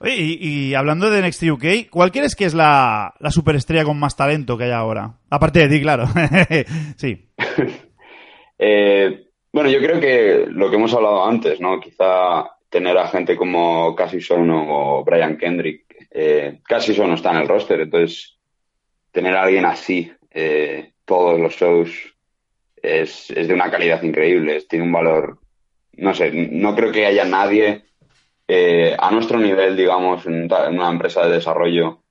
Oye, 0.00 0.14
y, 0.16 0.68
y 0.68 0.74
hablando 0.74 1.10
de 1.10 1.26
NXT 1.26 1.42
UK, 1.50 1.64
¿cuál 1.90 2.12
crees 2.12 2.36
que 2.36 2.44
es 2.44 2.54
la, 2.54 3.14
la 3.18 3.30
superestrella 3.30 3.84
con 3.84 3.98
más 3.98 4.16
talento 4.16 4.56
que 4.56 4.64
hay 4.64 4.70
ahora? 4.70 5.18
Aparte 5.28 5.60
de 5.60 5.68
ti, 5.68 5.82
claro. 5.82 6.06
sí. 6.96 7.28
Eh, 8.60 9.28
bueno, 9.52 9.70
yo 9.70 9.78
creo 9.78 10.00
que 10.00 10.46
lo 10.48 10.68
que 10.68 10.74
hemos 10.74 10.92
hablado 10.92 11.24
antes, 11.24 11.60
¿no? 11.60 11.78
Quizá 11.78 12.44
tener 12.68 12.98
a 12.98 13.06
gente 13.06 13.36
como 13.36 13.94
Cassius 13.94 14.32
Ohno 14.32 14.66
o 14.68 15.04
Brian 15.04 15.36
Kendrick. 15.38 15.84
Eh, 16.10 16.60
Cassius 16.64 16.98
Ohno 16.98 17.14
está 17.14 17.30
en 17.30 17.36
el 17.36 17.46
roster, 17.46 17.80
entonces 17.80 18.36
tener 19.12 19.36
a 19.36 19.44
alguien 19.44 19.64
así 19.64 20.10
eh, 20.30 20.92
todos 21.04 21.38
los 21.38 21.54
shows 21.54 22.16
es, 22.82 23.30
es 23.30 23.48
de 23.48 23.54
una 23.54 23.70
calidad 23.70 24.02
increíble, 24.02 24.56
es- 24.56 24.68
tiene 24.68 24.84
un 24.84 24.92
valor, 24.92 25.38
no 25.94 26.14
sé, 26.14 26.30
no 26.32 26.74
creo 26.74 26.92
que 26.92 27.06
haya 27.06 27.24
nadie 27.24 27.84
eh, 28.46 28.96
a 28.98 29.10
nuestro 29.10 29.38
nivel, 29.38 29.76
digamos, 29.76 30.24
en, 30.26 30.44
una 30.52 30.88
empresa 30.90 31.26
de 31.26 31.32
desarrollo 31.34 32.02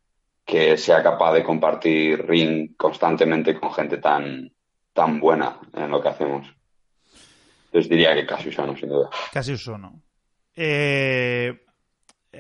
que 0.45 0.77
sea 0.77 1.01
capaz 1.03 1.33
de 1.33 1.43
compartir 1.43 2.25
ring 2.25 2.75
constantemente 2.77 3.59
con 3.59 3.73
gente 3.73 3.97
tan, 3.97 4.51
tan 4.93 5.19
buena 5.19 5.59
en 5.73 5.89
lo 5.89 6.01
que 6.01 6.09
hacemos. 6.09 6.47
Entonces 7.65 7.89
diría 7.89 8.13
que 8.15 8.25
Cassius 8.25 8.57
Ohno, 8.59 8.75
sin 8.77 8.89
duda. 8.89 9.09
Casi 9.33 9.53
uno. 9.69 10.01
eh, 10.55 11.53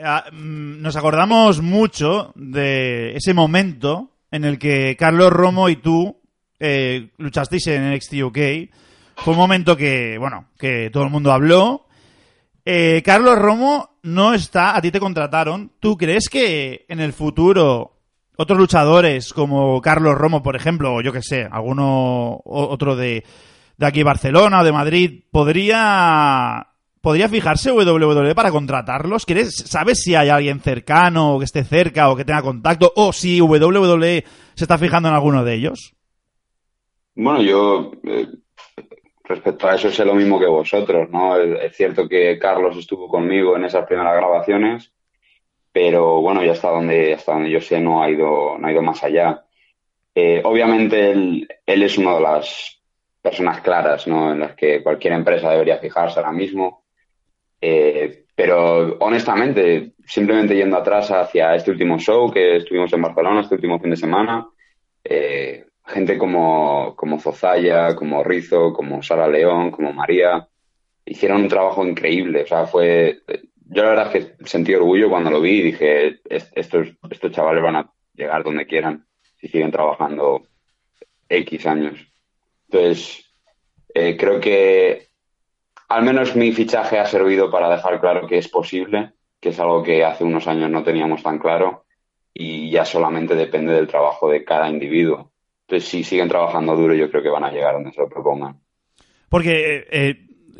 a- 0.01 0.25
mm, 0.31 0.81
nos 0.81 0.95
acordamos 0.95 1.61
mucho 1.61 2.31
de 2.35 3.15
ese 3.15 3.33
momento 3.33 4.11
en 4.31 4.45
el 4.45 4.57
que 4.59 4.95
Carlos 4.97 5.31
Romo 5.31 5.69
y 5.69 5.75
tú 5.77 6.16
eh, 6.59 7.09
luchasteis 7.17 7.67
en 7.67 7.93
NXT 7.93 8.13
UK. 8.23 8.37
Fue 9.17 9.33
un 9.33 9.37
momento 9.37 9.75
que, 9.75 10.17
bueno, 10.17 10.49
que 10.57 10.89
todo 10.91 11.03
el 11.03 11.09
mundo 11.09 11.31
habló. 11.31 11.87
Eh, 12.65 13.01
Carlos 13.03 13.37
Romo 13.37 13.97
no 14.03 14.33
está, 14.33 14.75
a 14.75 14.81
ti 14.81 14.91
te 14.91 14.99
contrataron. 14.99 15.71
¿Tú 15.79 15.97
crees 15.97 16.29
que 16.29 16.85
en 16.89 16.99
el 16.99 17.13
futuro 17.13 17.97
otros 18.37 18.59
luchadores 18.59 19.33
como 19.33 19.81
Carlos 19.81 20.15
Romo, 20.15 20.43
por 20.43 20.55
ejemplo, 20.55 20.95
o 20.95 21.01
yo 21.01 21.11
que 21.11 21.21
sé, 21.21 21.47
alguno 21.51 22.41
otro 22.45 22.95
de, 22.95 23.23
de 23.77 23.85
aquí 23.85 24.03
Barcelona 24.03 24.61
o 24.61 24.63
de 24.63 24.71
Madrid, 24.71 25.23
podría 25.31 26.67
podría 27.01 27.29
fijarse 27.29 27.71
WWE 27.71 28.35
para 28.35 28.51
contratarlos? 28.51 29.25
¿Crees, 29.25 29.55
¿Sabes 29.65 30.01
si 30.01 30.15
hay 30.15 30.29
alguien 30.29 30.59
cercano 30.59 31.35
o 31.35 31.39
que 31.39 31.45
esté 31.45 31.63
cerca 31.63 32.09
o 32.09 32.15
que 32.15 32.25
tenga 32.25 32.41
contacto 32.41 32.91
o 32.95 33.13
si 33.13 33.39
WWE 33.39 34.25
se 34.55 34.63
está 34.63 34.77
fijando 34.77 35.07
en 35.07 35.15
alguno 35.15 35.43
de 35.43 35.53
ellos? 35.53 35.96
Bueno, 37.19 37.41
yo 37.41 37.91
eh, 38.03 38.27
respecto 39.23 39.67
a 39.67 39.73
eso 39.73 39.89
sé 39.89 40.05
lo 40.05 40.13
mismo 40.13 40.39
que 40.39 40.45
vosotros, 40.45 41.09
¿no? 41.09 41.35
Es, 41.39 41.75
cierto 41.75 42.07
que 42.07 42.37
Carlos 42.37 42.77
estuvo 42.77 43.09
conmigo 43.09 43.55
en 43.57 43.65
esas 43.65 43.87
primeras 43.87 44.15
grabaciones, 44.17 44.93
pero 45.71 46.21
bueno, 46.21 46.43
ya 46.43 46.51
hasta 46.51 46.69
donde, 46.69 47.15
hasta 47.15 47.33
donde 47.33 47.49
yo 47.49 47.59
sé 47.59 47.79
no 47.79 48.03
ha 48.03 48.11
ido, 48.11 48.59
no 48.59 48.67
ha 48.67 48.71
ido 48.71 48.83
más 48.83 49.03
allá. 49.03 49.43
Eh, 50.13 50.41
obviamente 50.45 51.11
él, 51.11 51.47
él 51.65 51.83
es 51.83 51.97
una 51.97 52.13
de 52.15 52.21
las 52.21 52.83
personas 53.19 53.61
claras, 53.61 54.07
¿no? 54.07 54.31
En 54.31 54.39
las 54.41 54.55
que 54.55 54.83
cualquier 54.83 55.13
empresa 55.13 55.49
debería 55.49 55.79
fijarse 55.79 56.19
ahora 56.19 56.31
mismo. 56.31 56.83
Eh, 57.59 58.25
pero 58.35 58.97
honestamente, 58.99 59.93
simplemente 60.05 60.55
yendo 60.55 60.77
atrás 60.77 61.09
hacia 61.09 61.55
este 61.55 61.71
último 61.71 61.97
show 61.97 62.31
que 62.31 62.57
estuvimos 62.57 62.93
en 62.93 63.01
Barcelona, 63.01 63.41
este 63.41 63.55
último 63.55 63.79
fin 63.79 63.89
de 63.89 63.97
semana, 63.97 64.47
eh, 65.03 65.66
gente 65.87 66.17
como, 66.17 66.95
como 66.95 67.19
Zozaya, 67.19 67.95
como 67.95 68.23
Rizo, 68.23 68.73
como 68.73 69.01
Sara 69.01 69.27
León, 69.27 69.71
como 69.71 69.93
María, 69.93 70.47
hicieron 71.05 71.41
un 71.43 71.47
trabajo 71.47 71.85
increíble. 71.85 72.43
O 72.43 72.47
sea, 72.47 72.65
fue. 72.65 73.21
Yo 73.69 73.83
la 73.83 73.89
verdad 73.89 74.15
es 74.15 74.25
que 74.25 74.45
sentí 74.45 74.73
orgullo 74.75 75.09
cuando 75.09 75.29
lo 75.31 75.41
vi 75.41 75.59
y 75.59 75.63
dije: 75.63 76.19
"Es- 76.29 76.51
estos, 76.55 76.87
estos 77.09 77.31
chavales 77.31 77.63
van 77.63 77.75
a 77.77 77.91
llegar 78.13 78.43
donde 78.43 78.65
quieran 78.67 79.05
si 79.39 79.47
siguen 79.47 79.71
trabajando 79.71 80.43
X 81.29 81.65
años. 81.67 81.99
Entonces, 82.69 83.25
eh, 83.93 84.17
creo 84.17 84.39
que 84.39 85.07
al 85.89 86.03
menos 86.03 86.35
mi 86.35 86.51
fichaje 86.51 86.99
ha 86.99 87.05
servido 87.05 87.49
para 87.51 87.69
dejar 87.69 87.99
claro 88.01 88.27
que 88.27 88.37
es 88.37 88.47
posible, 88.49 89.13
que 89.39 89.49
es 89.49 89.59
algo 89.59 89.83
que 89.83 90.03
hace 90.03 90.23
unos 90.23 90.47
años 90.47 90.69
no 90.69 90.83
teníamos 90.83 91.23
tan 91.23 91.39
claro 91.39 91.85
y 92.33 92.69
ya 92.71 92.85
solamente 92.85 93.35
depende 93.35 93.73
del 93.73 93.87
trabajo 93.87 94.29
de 94.29 94.43
cada 94.43 94.69
individuo. 94.69 95.31
Entonces, 95.67 95.89
si 95.89 96.03
siguen 96.05 96.29
trabajando 96.29 96.77
duro, 96.77 96.95
yo 96.95 97.11
creo 97.11 97.21
que 97.21 97.29
van 97.29 97.43
a 97.43 97.51
llegar 97.51 97.73
donde 97.73 97.91
se 97.91 97.99
lo 97.99 98.07
propongan. 98.07 98.57
Porque 99.27 99.85
eh, 99.91 100.15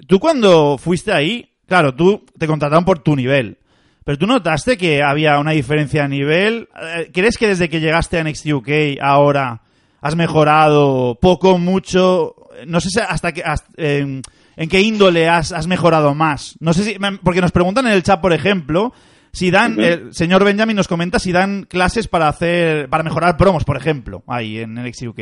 tú 0.05 0.19
cuando 0.19 0.77
fuiste 0.77 1.13
ahí, 1.13 1.49
claro, 1.65 1.95
tú 1.95 2.25
te 2.37 2.45
contrataron 2.45 2.83
por 2.83 2.99
tu 2.99 3.15
nivel. 3.15 3.57
Pero 4.03 4.17
tú 4.17 4.27
notaste 4.27 4.77
que 4.77 5.01
había 5.01 5.39
una 5.39 5.51
diferencia 5.51 6.03
de 6.03 6.09
nivel. 6.09 6.67
Eh, 6.81 7.09
¿Crees 7.13 7.37
que 7.37 7.47
desde 7.47 7.69
que 7.69 7.79
llegaste 7.79 8.19
a 8.19 8.23
NXT 8.25 8.47
UK 8.47 8.69
ahora 9.01 9.61
has 10.01 10.17
mejorado 10.17 11.17
poco, 11.21 11.57
mucho? 11.57 12.35
No 12.65 12.81
sé 12.81 12.89
si 12.89 12.99
hasta 12.99 13.31
que, 13.31 13.43
hasta, 13.43 13.69
eh, 13.77 14.21
en 14.57 14.69
qué 14.69 14.81
índole 14.81 15.29
has, 15.29 15.53
has 15.53 15.67
mejorado 15.67 16.13
más. 16.15 16.57
No 16.59 16.73
sé 16.73 16.83
si, 16.83 16.97
porque 17.23 17.39
nos 17.39 17.53
preguntan 17.53 17.87
en 17.87 17.93
el 17.93 18.03
chat, 18.03 18.19
por 18.19 18.33
ejemplo, 18.33 18.91
si 19.31 19.51
dan, 19.51 19.79
el 19.79 20.13
señor 20.13 20.43
Benjamin 20.43 20.75
nos 20.75 20.87
comenta 20.87 21.19
si 21.19 21.31
dan 21.31 21.63
clases 21.63 22.07
para 22.07 22.27
hacer, 22.27 22.89
para 22.89 23.03
mejorar 23.03 23.37
promos, 23.37 23.63
por 23.63 23.77
ejemplo, 23.77 24.23
ahí 24.27 24.59
en 24.59 24.73
NXT 24.75 25.07
UK. 25.07 25.19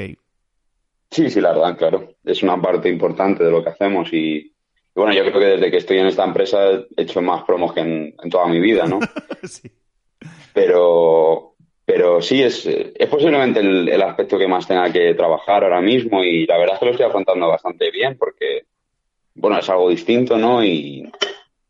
Sí, 1.11 1.29
sí, 1.29 1.41
la 1.41 1.53
verdad, 1.53 1.77
claro. 1.77 2.15
Es 2.23 2.43
una 2.43 2.61
parte 2.61 2.89
importante 2.89 3.43
de 3.43 3.51
lo 3.51 3.63
que 3.63 3.69
hacemos 3.69 4.11
y, 4.11 4.37
y 4.37 4.53
bueno, 4.95 5.13
yo 5.13 5.23
creo 5.25 5.39
que 5.39 5.45
desde 5.45 5.71
que 5.71 5.77
estoy 5.77 5.97
en 5.99 6.07
esta 6.07 6.25
empresa 6.25 6.71
he 6.71 6.87
hecho 6.97 7.21
más 7.21 7.43
promos 7.43 7.73
que 7.73 7.81
en, 7.81 8.15
en 8.21 8.29
toda 8.29 8.47
mi 8.47 8.59
vida, 8.59 8.85
¿no? 8.85 8.99
sí. 9.43 9.71
Pero, 10.53 11.55
pero 11.85 12.21
sí, 12.21 12.41
es, 12.41 12.65
es 12.65 13.09
posiblemente 13.09 13.59
el, 13.59 13.87
el 13.87 14.01
aspecto 14.01 14.37
que 14.37 14.47
más 14.47 14.67
tenga 14.67 14.91
que 14.91 15.13
trabajar 15.13 15.63
ahora 15.63 15.81
mismo 15.81 16.23
y 16.23 16.45
la 16.45 16.57
verdad 16.57 16.75
es 16.75 16.79
que 16.79 16.85
lo 16.85 16.91
estoy 16.91 17.05
afrontando 17.05 17.47
bastante 17.47 17.91
bien 17.91 18.17
porque, 18.17 18.63
bueno, 19.35 19.59
es 19.59 19.69
algo 19.69 19.89
distinto, 19.89 20.37
¿no? 20.37 20.63
Y, 20.63 21.11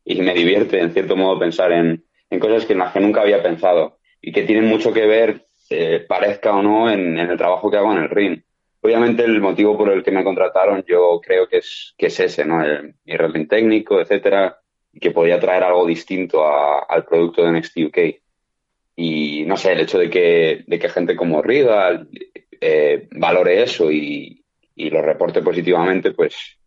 y 0.06 0.22
me 0.22 0.34
divierte, 0.34 0.80
en 0.80 0.94
cierto 0.94 1.16
modo, 1.16 1.40
pensar 1.40 1.72
en, 1.72 2.04
en 2.36 2.40
cosas 2.40 2.66
que 2.66 2.74
en 2.74 2.80
las 2.80 2.94
que 2.94 3.00
nunca 3.00 3.22
había 3.22 3.42
pensado 3.42 3.98
y 4.22 4.32
que 4.32 4.44
tienen 4.44 4.66
mucho 4.66 4.94
que 4.94 5.06
ver, 5.06 5.42
eh, 5.70 6.06
parezca 6.08 6.56
o 6.56 6.62
no, 6.62 6.90
en, 6.90 7.18
el 7.18 7.38
trabajo 7.38 7.72
que 7.72 7.78
hago 7.78 7.92
en 7.94 8.04
el 8.04 8.10
ring. 8.10 8.42
Obviamente 8.82 9.24
el 9.24 9.42
motivo 9.42 9.78
por 9.78 9.90
el 9.90 10.04
que 10.04 10.12
me 10.12 10.24
contrataron 10.24 10.84
yo 10.88 11.20
creo 11.24 11.48
que 11.48 11.58
es, 11.58 11.96
que 11.98 12.08
es 12.08 12.20
ese, 12.20 12.46
¿no? 12.46 12.64
El, 12.64 12.96
mi 13.06 13.16
wrestling 13.16 13.48
técnico, 13.48 14.00
etcétera, 14.00 14.60
y 14.94 15.00
que 15.00 15.12
podía 15.12 15.40
traer 15.40 15.64
algo 15.64 15.86
distinto 15.86 16.46
al 16.46 17.06
producto 17.06 17.44
de 17.44 17.52
NXT 17.52 17.78
UK. 17.88 17.98
Y 18.98 19.44
no 19.46 19.58
sé, 19.58 19.74
el 19.74 19.82
hecho 19.82 19.98
de 19.98 20.10
que, 20.10 20.64
de 20.68 20.80
que 20.80 20.90
gente 20.90 21.16
como 21.16 21.42
Riga 21.42 22.06
eh, 22.62 23.08
valore 23.12 23.64
eso 23.64 23.92
y, 23.92 24.44
y 24.76 24.90
lo 24.90 25.02
reporte 25.02 25.42
positivamente, 25.42 26.12
pues, 26.12 26.58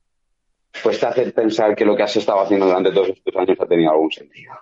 pues 0.82 0.98
te 0.98 1.06
hace 1.06 1.30
pensar 1.32 1.74
que 1.76 1.84
lo 1.84 1.96
que 1.96 2.02
has 2.02 2.16
estado 2.16 2.40
haciendo 2.40 2.66
durante 2.66 2.92
todos 2.92 3.10
estos 3.10 3.36
años 3.36 3.58
ha 3.60 3.66
tenido 3.66 3.92
algún 3.92 4.10
sentido. 4.10 4.52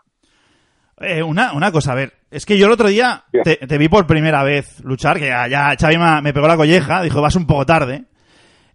Eh, 1.01 1.23
una, 1.23 1.53
una 1.53 1.71
cosa, 1.73 1.93
a 1.93 1.95
ver, 1.95 2.15
es 2.31 2.47
que 2.47 2.57
yo 2.57 2.67
el 2.67 2.73
otro 2.73 2.89
día 2.89 3.25
te, 3.45 3.57
te 3.57 3.79
vi 3.79 3.89
por 3.89 4.07
primera 4.07 4.43
vez 4.43 4.81
luchar, 4.83 5.19
que 5.19 5.27
ya, 5.27 5.47
ya 5.47 5.77
Xavi 5.79 5.99
me, 5.99 6.23
me 6.23 6.33
pegó 6.33 6.49
la 6.49 6.57
colleja, 6.57 7.03
dijo, 7.03 7.21
vas 7.21 7.37
un 7.37 7.47
poco 7.47 7.67
tarde. 7.67 8.05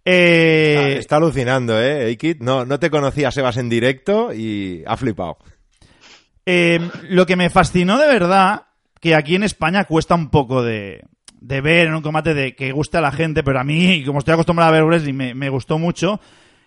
Eh, 0.04 0.76
Ah, 0.78 0.88
está 0.98 1.16
alucinando, 1.16 1.80
¿eh, 1.80 2.06
Eikid? 2.06 2.40
No, 2.40 2.64
no 2.64 2.78
te 2.78 2.90
conocía 2.90 3.30
Sebas 3.30 3.56
en 3.56 3.68
directo 3.68 4.32
y 4.32 4.82
ha 4.86 4.96
flipado. 4.96 5.38
eh, 6.46 6.80
lo 7.08 7.26
que 7.26 7.36
me 7.36 7.50
fascinó 7.50 7.98
de 7.98 8.06
verdad, 8.06 8.62
que 9.00 9.14
aquí 9.14 9.34
en 9.36 9.42
España 9.44 9.84
cuesta 9.84 10.14
un 10.14 10.30
poco 10.30 10.62
de, 10.62 11.02
de 11.40 11.60
ver 11.60 11.88
en 11.88 11.94
un 11.94 12.02
combate 12.02 12.34
de 12.34 12.54
que 12.54 12.72
guste 12.72 12.98
a 12.98 13.00
la 13.00 13.12
gente, 13.12 13.42
pero 13.42 13.60
a 13.60 13.64
mí, 13.64 14.04
como 14.04 14.18
estoy 14.20 14.34
acostumbrado 14.34 14.70
a 14.70 14.72
ver 14.74 14.84
wrestling, 14.84 15.14
me, 15.14 15.34
me 15.34 15.48
gustó 15.50 15.78
mucho, 15.78 16.20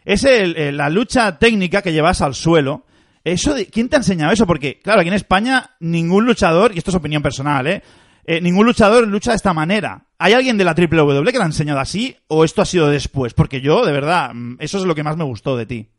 es 0.05 0.23
el- 0.25 0.55
el- 0.57 0.77
la 0.77 0.89
lucha 0.89 1.37
técnica 1.39 1.81
que 1.81 1.93
llevas 1.93 2.21
al 2.21 2.35
suelo. 2.35 2.85
Eso 3.25 3.55
de, 3.55 3.65
¿Quién 3.65 3.89
te 3.89 3.95
ha 3.95 3.99
enseñado 3.99 4.31
eso? 4.31 4.45
Porque, 4.45 4.79
claro, 4.79 5.01
aquí 5.01 5.09
en 5.09 5.15
España 5.15 5.71
ningún 5.79 6.25
luchador, 6.25 6.73
y 6.73 6.77
esto 6.77 6.91
es 6.91 6.95
opinión 6.95 7.23
personal, 7.23 7.65
¿eh? 7.65 7.81
Eh, 8.27 8.39
ningún 8.39 8.67
luchador 8.67 9.07
lucha 9.07 9.31
de 9.31 9.37
esta 9.37 9.51
manera. 9.51 10.05
¿Hay 10.19 10.33
alguien 10.33 10.57
de 10.57 10.63
la 10.63 10.73
WWE 10.73 11.25
que 11.25 11.37
te 11.37 11.43
ha 11.43 11.45
enseñado 11.45 11.79
así 11.79 12.15
o 12.27 12.43
esto 12.43 12.61
ha 12.61 12.65
sido 12.65 12.87
después? 12.87 13.33
Porque 13.33 13.61
yo, 13.61 13.83
de 13.83 13.91
verdad, 13.91 14.31
mm, 14.33 14.57
eso 14.59 14.77
es 14.77 14.85
lo 14.85 14.93
que 14.93 15.03
más 15.03 15.17
me 15.17 15.23
gustó 15.23 15.57
de 15.57 15.65
ti. 15.65 15.89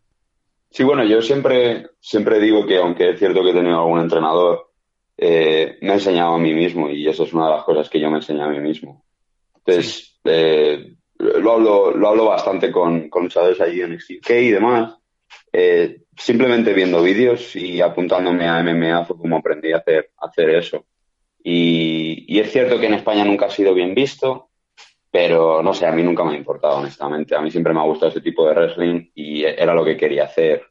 Sí, 0.70 0.84
bueno, 0.84 1.04
yo 1.04 1.20
siempre, 1.20 1.88
siempre 2.00 2.38
digo 2.38 2.64
que 2.64 2.78
aunque 2.78 3.10
es 3.10 3.18
cierto 3.18 3.42
que 3.42 3.50
he 3.50 3.54
tenido 3.54 3.78
algún 3.78 4.00
entrenador, 4.00 4.70
eh, 5.16 5.78
me 5.82 5.90
he 5.90 5.94
enseñado 5.94 6.34
a 6.34 6.38
mí 6.38 6.54
mismo 6.54 6.90
y 6.90 7.08
eso 7.08 7.24
es 7.24 7.32
una 7.32 7.46
de 7.46 7.56
las 7.56 7.64
cosas 7.64 7.88
que 7.88 8.00
yo 8.00 8.08
me 8.08 8.18
enseñé 8.18 8.42
a 8.42 8.48
mí 8.48 8.60
mismo. 8.60 9.04
Entonces, 9.56 10.20
eh, 10.24 10.94
lo 11.18 11.52
hablo, 11.52 11.90
lo 11.90 12.08
hablo 12.08 12.26
bastante 12.26 12.70
con, 12.70 13.08
con 13.08 13.24
luchadores 13.24 13.60
allí 13.60 13.80
en 13.80 13.94
NXT 13.94 14.30
y 14.30 14.50
demás. 14.50 14.96
Eh, 15.52 16.02
simplemente 16.16 16.72
viendo 16.72 17.02
vídeos 17.02 17.54
y 17.56 17.80
apuntándome 17.80 18.48
a 18.48 18.62
MMA 18.62 19.04
fue 19.04 19.16
como 19.16 19.36
aprendí 19.36 19.72
a 19.72 19.78
hacer, 19.78 20.10
hacer 20.18 20.50
eso. 20.50 20.86
Y, 21.42 22.24
y 22.26 22.40
es 22.40 22.50
cierto 22.50 22.80
que 22.80 22.86
en 22.86 22.94
España 22.94 23.24
nunca 23.24 23.46
ha 23.46 23.50
sido 23.50 23.74
bien 23.74 23.94
visto, 23.94 24.50
pero 25.10 25.62
no 25.62 25.72
sé, 25.72 25.86
a 25.86 25.92
mí 25.92 26.02
nunca 26.02 26.24
me 26.24 26.34
ha 26.34 26.36
importado, 26.36 26.78
honestamente. 26.78 27.34
A 27.34 27.40
mí 27.40 27.50
siempre 27.50 27.72
me 27.72 27.80
ha 27.80 27.84
gustado 27.84 28.10
ese 28.10 28.20
tipo 28.20 28.46
de 28.46 28.54
wrestling 28.54 29.10
y 29.14 29.44
era 29.44 29.74
lo 29.74 29.84
que 29.84 29.96
quería 29.96 30.24
hacer. 30.24 30.66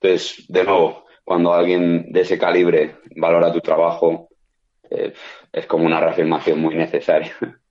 Entonces, 0.00 0.44
de 0.48 0.64
nuevo, 0.64 1.04
cuando 1.24 1.52
alguien 1.52 2.12
de 2.12 2.20
ese 2.20 2.38
calibre 2.38 2.96
valora 3.16 3.52
tu 3.52 3.60
trabajo, 3.60 4.28
eh, 4.90 5.12
es 5.52 5.66
como 5.66 5.86
una 5.86 6.00
reafirmación 6.00 6.60
muy 6.60 6.74
necesaria. 6.74 7.32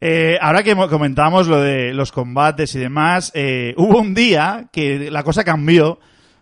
Eh, 0.00 0.38
ahora 0.40 0.62
que 0.62 0.74
mo- 0.74 0.88
comentábamos 0.88 1.46
lo 1.46 1.60
de 1.60 1.92
los 1.92 2.10
combates 2.12 2.74
y 2.74 2.78
demás, 2.78 3.30
eh, 3.34 3.74
hubo 3.76 3.98
un 4.00 4.14
día 4.14 4.68
que 4.72 5.10
la 5.10 5.22
cosa 5.22 5.44
cambió, 5.44 5.98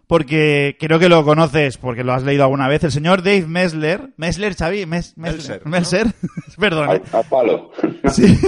porque 0.06 0.76
creo 0.78 0.98
que 0.98 1.08
lo 1.08 1.24
conoces, 1.24 1.76
porque 1.76 2.04
lo 2.04 2.12
has 2.14 2.22
leído 2.22 2.44
alguna 2.44 2.68
vez, 2.68 2.84
el 2.84 2.92
señor 2.92 3.22
Dave 3.22 3.46
Messler, 3.46 4.10
Messler, 4.16 4.54
Xavi, 4.54 4.86
Mes- 4.86 5.14
Messler, 5.18 6.06
perdón. 6.58 6.88
al 7.12 7.24
palo. 7.28 7.72
Sí. 8.12 8.38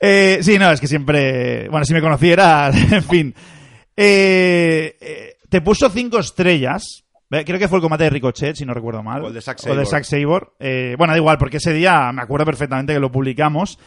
Eh, 0.00 0.38
sí, 0.42 0.58
no, 0.58 0.70
es 0.70 0.80
que 0.80 0.86
siempre, 0.86 1.68
bueno, 1.68 1.84
si 1.84 1.94
me 1.94 2.00
conocieras, 2.00 2.74
en 2.92 3.02
fin. 3.04 3.34
Eh, 3.96 4.96
eh, 5.00 5.36
te 5.48 5.60
puso 5.60 5.88
cinco 5.88 6.18
estrellas. 6.18 7.04
Creo 7.28 7.58
que 7.58 7.66
fue 7.68 7.78
el 7.78 7.82
combate 7.82 8.04
de 8.04 8.10
Ricochet, 8.10 8.54
si 8.56 8.64
no 8.64 8.72
recuerdo 8.74 9.02
mal. 9.02 9.22
O 9.24 9.28
el 9.28 9.34
de 9.34 9.40
Zack 9.40 9.58
O 9.68 9.74
de. 9.74 9.84
Zack. 9.86 10.04
Eh, 10.60 10.94
bueno, 10.98 11.12
da 11.12 11.16
igual, 11.18 11.38
porque 11.38 11.56
ese 11.56 11.72
día 11.72 12.12
me 12.12 12.22
acuerdo 12.22 12.44
perfectamente 12.46 12.92
que 12.92 13.00
lo 13.00 13.10
publicamos. 13.10 13.78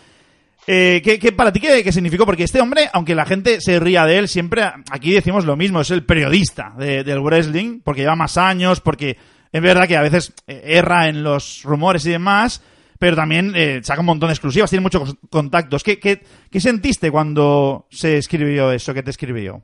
Eh, 0.71 1.01
¿qué, 1.03 1.31
para 1.31 1.51
ti 1.51 1.59
qué, 1.59 1.91
significó? 1.91 2.27
Porque 2.27 2.43
este 2.43 2.61
hombre, 2.61 2.89
aunque 2.93 3.15
la 3.15 3.25
gente 3.25 3.59
se 3.59 3.79
ría 3.79 4.05
de 4.05 4.19
él, 4.19 4.27
siempre 4.27 4.61
aquí 4.91 5.11
decimos 5.11 5.43
lo 5.45 5.55
mismo, 5.55 5.81
es 5.81 5.89
el 5.89 6.05
periodista 6.05 6.75
de- 6.77 7.03
del 7.03 7.21
wrestling, 7.21 7.79
porque 7.83 8.01
lleva 8.01 8.15
más 8.15 8.37
años, 8.37 8.79
porque 8.79 9.17
es 9.51 9.61
verdad 9.63 9.87
que 9.87 9.97
a 9.97 10.03
veces 10.03 10.31
eh, 10.45 10.61
erra 10.65 11.07
en 11.09 11.23
los 11.23 11.63
rumores 11.63 12.05
y 12.05 12.11
demás, 12.11 12.61
pero 12.99 13.15
también 13.15 13.53
eh, 13.55 13.79
saca 13.81 14.01
un 14.01 14.05
montón 14.05 14.27
de 14.27 14.33
exclusivas, 14.33 14.69
tiene 14.69 14.83
muchos 14.83 15.15
contactos. 15.31 15.83
¿Qué, 15.83 15.97
qué, 15.99 16.21
qué 16.51 16.59
sentiste 16.59 17.09
cuando 17.09 17.87
se 17.89 18.17
escribió 18.17 18.71
eso 18.71 18.93
que 18.93 19.01
te 19.01 19.09
escribió? 19.09 19.63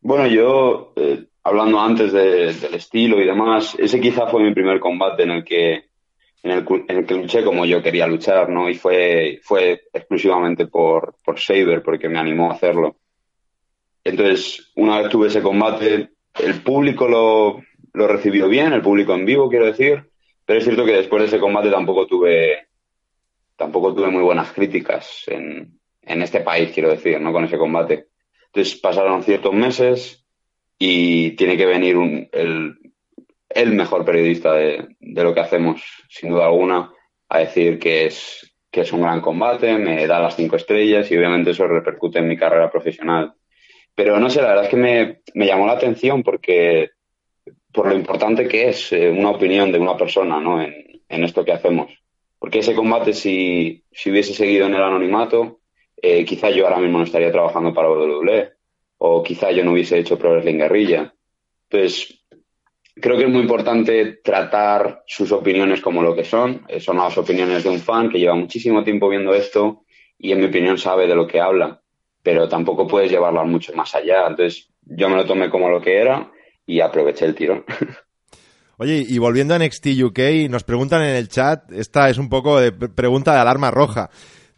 Bueno, 0.00 0.26
yo, 0.26 0.94
hablando 1.44 1.78
antes 1.80 2.14
de- 2.14 2.54
del 2.54 2.74
estilo 2.74 3.20
y 3.20 3.26
demás, 3.26 3.76
ese 3.78 4.00
quizá 4.00 4.26
fue 4.26 4.42
mi 4.42 4.54
primer 4.54 4.80
combate 4.80 5.24
en 5.24 5.30
el 5.32 5.44
que, 5.44 5.84
en 6.42 6.50
el, 6.50 6.66
en 6.88 6.98
el 6.98 7.06
que 7.06 7.14
luché 7.14 7.44
como 7.44 7.64
yo 7.64 7.82
quería 7.82 8.06
luchar, 8.06 8.48
¿no? 8.48 8.68
Y 8.68 8.74
fue, 8.74 9.40
fue 9.42 9.82
exclusivamente 9.92 10.66
por, 10.66 11.16
por 11.24 11.38
Saber, 11.40 11.82
porque 11.82 12.08
me 12.08 12.18
animó 12.18 12.50
a 12.50 12.54
hacerlo. 12.54 12.96
Entonces, 14.04 14.72
una 14.76 14.98
vez 15.00 15.08
tuve 15.10 15.28
ese 15.28 15.42
combate, 15.42 16.10
el 16.40 16.62
público 16.62 17.06
lo, 17.08 17.62
lo 17.92 18.08
recibió 18.08 18.48
bien, 18.48 18.72
el 18.72 18.82
público 18.82 19.14
en 19.14 19.24
vivo, 19.24 19.48
quiero 19.48 19.66
decir, 19.66 20.10
pero 20.44 20.58
es 20.58 20.64
cierto 20.64 20.84
que 20.84 20.92
después 20.92 21.22
de 21.22 21.28
ese 21.28 21.38
combate 21.38 21.70
tampoco 21.70 22.06
tuve, 22.06 22.66
tampoco 23.56 23.94
tuve 23.94 24.08
muy 24.10 24.22
buenas 24.22 24.52
críticas 24.52 25.24
en, 25.28 25.78
en 26.02 26.22
este 26.22 26.40
país, 26.40 26.72
quiero 26.72 26.90
decir, 26.90 27.20
¿no? 27.20 27.32
Con 27.32 27.44
ese 27.44 27.58
combate. 27.58 28.08
Entonces 28.46 28.78
pasaron 28.80 29.22
ciertos 29.22 29.54
meses 29.54 30.26
y 30.78 31.32
tiene 31.32 31.56
que 31.56 31.66
venir 31.66 31.96
un- 31.96 32.28
el, 32.32 32.76
el 33.54 33.72
mejor 33.72 34.04
periodista 34.04 34.52
de, 34.54 34.96
de 35.00 35.24
lo 35.24 35.34
que 35.34 35.40
hacemos, 35.40 35.82
sin 36.08 36.30
duda 36.30 36.46
alguna, 36.46 36.92
a 37.28 37.38
decir 37.38 37.78
que 37.78 38.06
es, 38.06 38.54
que 38.70 38.82
es 38.82 38.92
un 38.92 39.02
gran 39.02 39.20
combate, 39.20 39.76
me 39.78 40.06
da 40.06 40.20
las 40.20 40.36
cinco 40.36 40.56
estrellas 40.56 41.10
y 41.10 41.16
obviamente 41.16 41.50
eso 41.50 41.66
repercute 41.66 42.18
en 42.18 42.28
mi 42.28 42.36
carrera 42.36 42.70
profesional. 42.70 43.34
Pero 43.94 44.18
no 44.18 44.30
sé, 44.30 44.40
la 44.40 44.48
verdad 44.48 44.64
es 44.64 44.70
que 44.70 44.76
me, 44.76 45.20
me 45.34 45.46
llamó 45.46 45.66
la 45.66 45.74
atención 45.74 46.22
porque 46.22 46.90
por 47.72 47.88
lo 47.88 47.94
importante 47.94 48.48
que 48.48 48.68
es 48.68 48.92
eh, 48.92 49.10
una 49.10 49.30
opinión 49.30 49.72
de 49.72 49.78
una 49.78 49.96
persona 49.96 50.40
¿no? 50.40 50.62
en, 50.62 51.02
en 51.08 51.24
esto 51.24 51.44
que 51.44 51.52
hacemos. 51.52 51.92
Porque 52.38 52.58
ese 52.58 52.74
combate, 52.74 53.12
si, 53.12 53.84
si 53.92 54.10
hubiese 54.10 54.34
seguido 54.34 54.66
en 54.66 54.74
el 54.74 54.82
anonimato, 54.82 55.60
eh, 55.96 56.24
quizá 56.24 56.50
yo 56.50 56.66
ahora 56.66 56.80
mismo 56.80 56.98
no 56.98 57.04
estaría 57.04 57.30
trabajando 57.30 57.72
para 57.72 57.90
WWE 57.90 58.52
o 58.98 59.22
quizá 59.22 59.52
yo 59.52 59.64
no 59.64 59.72
hubiese 59.72 59.98
hecho 59.98 60.18
Pro 60.18 60.32
Wrestling 60.32 60.58
Guerrilla. 60.58 61.14
Entonces, 61.70 62.21
creo 62.94 63.16
que 63.16 63.24
es 63.24 63.30
muy 63.30 63.42
importante 63.42 64.20
tratar 64.22 65.02
sus 65.06 65.32
opiniones 65.32 65.80
como 65.80 66.02
lo 66.02 66.14
que 66.14 66.24
son. 66.24 66.64
Eh, 66.68 66.80
Son 66.80 66.96
las 66.96 67.16
opiniones 67.18 67.64
de 67.64 67.70
un 67.70 67.78
fan 67.80 68.08
que 68.10 68.18
lleva 68.18 68.34
muchísimo 68.34 68.82
tiempo 68.84 69.08
viendo 69.08 69.34
esto 69.34 69.84
y 70.18 70.32
en 70.32 70.40
mi 70.40 70.46
opinión 70.46 70.78
sabe 70.78 71.06
de 71.06 71.14
lo 71.14 71.26
que 71.26 71.40
habla, 71.40 71.80
pero 72.22 72.48
tampoco 72.48 72.86
puedes 72.86 73.10
llevarlas 73.10 73.46
mucho 73.46 73.72
más 73.74 73.94
allá. 73.94 74.26
Entonces, 74.28 74.68
yo 74.82 75.08
me 75.08 75.16
lo 75.16 75.24
tomé 75.26 75.50
como 75.50 75.68
lo 75.68 75.80
que 75.80 75.96
era 76.00 76.30
y 76.66 76.80
aproveché 76.80 77.24
el 77.24 77.34
tirón. 77.34 77.64
Oye, 78.78 79.04
y 79.06 79.18
volviendo 79.18 79.54
a 79.54 79.58
NXT 79.58 79.86
UK, 80.02 80.18
nos 80.50 80.64
preguntan 80.64 81.02
en 81.02 81.14
el 81.14 81.28
chat, 81.28 81.70
esta 81.72 82.08
es 82.10 82.18
un 82.18 82.28
poco 82.28 82.58
de 82.58 82.72
pre- 82.72 82.88
pregunta 82.88 83.32
de 83.32 83.38
alarma 83.40 83.70
roja. 83.70 84.10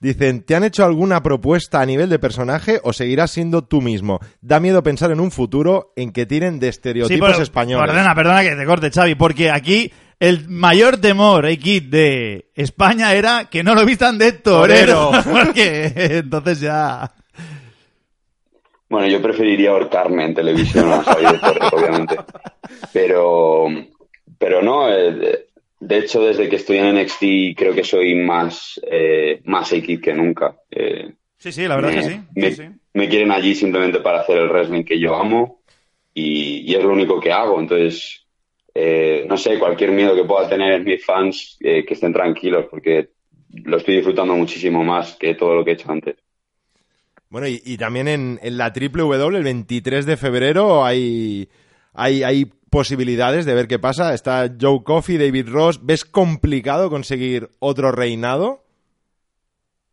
Dicen, 0.04 0.42
¿te 0.42 0.54
han 0.54 0.64
hecho 0.64 0.84
alguna 0.84 1.22
propuesta 1.22 1.80
a 1.80 1.86
nivel 1.86 2.10
de 2.10 2.18
personaje 2.18 2.78
o 2.84 2.92
seguirás 2.92 3.30
siendo 3.30 3.64
tú 3.64 3.80
mismo? 3.80 4.20
Da 4.42 4.60
miedo 4.60 4.82
pensar 4.82 5.10
en 5.12 5.18
un 5.18 5.30
futuro 5.30 5.94
en 5.96 6.12
que 6.12 6.26
tiren 6.26 6.60
de 6.60 6.68
estereotipos 6.68 7.30
pero- 7.30 7.42
españoles. 7.42 7.90
Perdona, 7.90 8.14
perdona 8.14 8.42
que 8.42 8.54
te 8.54 8.66
corte, 8.66 8.90
Xavi, 8.90 9.14
porque 9.14 9.50
aquí 9.50 9.90
el 10.20 10.46
mayor 10.50 10.98
temor, 10.98 11.46
eh, 11.46 11.56
Kid, 11.58 11.84
de 11.84 12.50
España 12.54 13.14
era 13.14 13.48
que 13.48 13.62
no 13.62 13.74
lo 13.74 13.86
vistan 13.86 14.18
de 14.18 14.32
torero. 14.32 15.10
Torero. 15.10 15.24
porque 15.32 15.92
entonces 15.96 16.60
ya... 16.60 17.10
Bueno, 18.90 19.06
yo 19.08 19.22
preferiría 19.22 19.70
ahorcarme 19.70 20.26
en 20.26 20.34
televisión 20.34 20.92
a 20.92 21.02
salir 21.02 21.30
de 21.30 21.38
torero, 21.38 21.68
obviamente. 21.72 22.16
Pero, 22.92 23.68
pero 24.38 24.60
no, 24.62 24.86
eh, 24.92 25.46
de, 25.88 25.98
hecho, 25.98 26.22
desde 26.24 26.48
que 26.48 26.56
estoy 26.56 26.78
en 26.78 26.86
NXT 26.86 27.54
creo 27.56 27.74
que 27.74 27.84
soy 27.84 28.14
más, 28.14 28.80
eh, 28.90 29.40
más 29.44 29.72
X 29.72 30.00
que 30.00 30.14
nunca. 30.14 30.56
Eh, 30.70 31.14
Sí, 31.38 31.52
sí, 31.52 31.66
la 31.68 31.76
verdad 31.76 31.90
me, 31.90 31.96
es 31.96 32.06
que 32.06 32.12
sí. 32.12 32.20
me- 32.34 32.50
sí, 32.50 32.62
sí. 32.64 32.68
me 32.94 33.08
quieren 33.08 33.32
allí 33.32 33.54
simplemente 33.54 34.00
para 34.00 34.20
hacer 34.20 34.38
el 34.38 34.48
wrestling 34.50 34.84
que 34.84 34.98
yo 35.00 35.14
amo 35.16 35.62
y, 36.14 36.60
y 36.70 36.74
es 36.76 36.82
lo 36.84 36.92
único 36.92 37.20
que 37.20 37.32
hago. 37.32 37.60
Entonces, 37.60 38.26
eh, 38.74 39.26
no 39.28 39.36
sé, 39.36 39.58
cualquier 39.58 39.92
miedo 39.92 40.14
que 40.16 40.24
pueda 40.24 40.48
tener 40.48 40.82
mis 40.84 41.04
fans, 41.04 41.56
eh, 41.60 41.84
que 41.86 41.94
estén 41.94 42.12
tranquilos 42.12 42.66
porque 42.70 43.10
lo 43.64 43.78
estoy 43.78 43.96
disfrutando 43.96 44.34
muchísimo 44.34 44.84
más 44.84 45.16
que 45.16 45.34
todo 45.34 45.54
lo 45.56 45.64
que 45.64 45.72
he 45.72 45.74
hecho 45.74 45.90
antes. 45.92 46.16
Bueno, 47.30 47.48
y, 47.48 47.60
y 47.64 47.76
también 47.78 48.06
en, 48.08 48.38
en 48.42 48.58
la 48.58 48.72
WWE, 48.72 49.36
el 49.38 49.44
23 49.44 50.06
de 50.06 50.16
febrero, 50.16 50.84
hay, 50.84 51.48
hay, 51.92 52.22
hay 52.22 52.50
posibilidades 52.74 53.46
de 53.46 53.54
ver 53.54 53.68
qué 53.68 53.78
pasa. 53.78 54.12
Está 54.14 54.50
Joe 54.60 54.82
Coffey, 54.82 55.16
David 55.16 55.48
Ross. 55.48 55.78
¿Ves 55.86 56.04
complicado 56.04 56.90
conseguir 56.90 57.48
otro 57.60 57.92
reinado? 57.92 58.64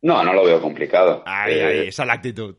No, 0.01 0.23
no 0.23 0.33
lo 0.33 0.43
veo 0.43 0.59
complicado. 0.59 1.21
Ahí, 1.27 1.53
Eh, 1.53 1.63
ahí, 1.65 1.87
esa 1.89 2.01
es 2.03 2.07
la 2.07 2.13
actitud. 2.13 2.55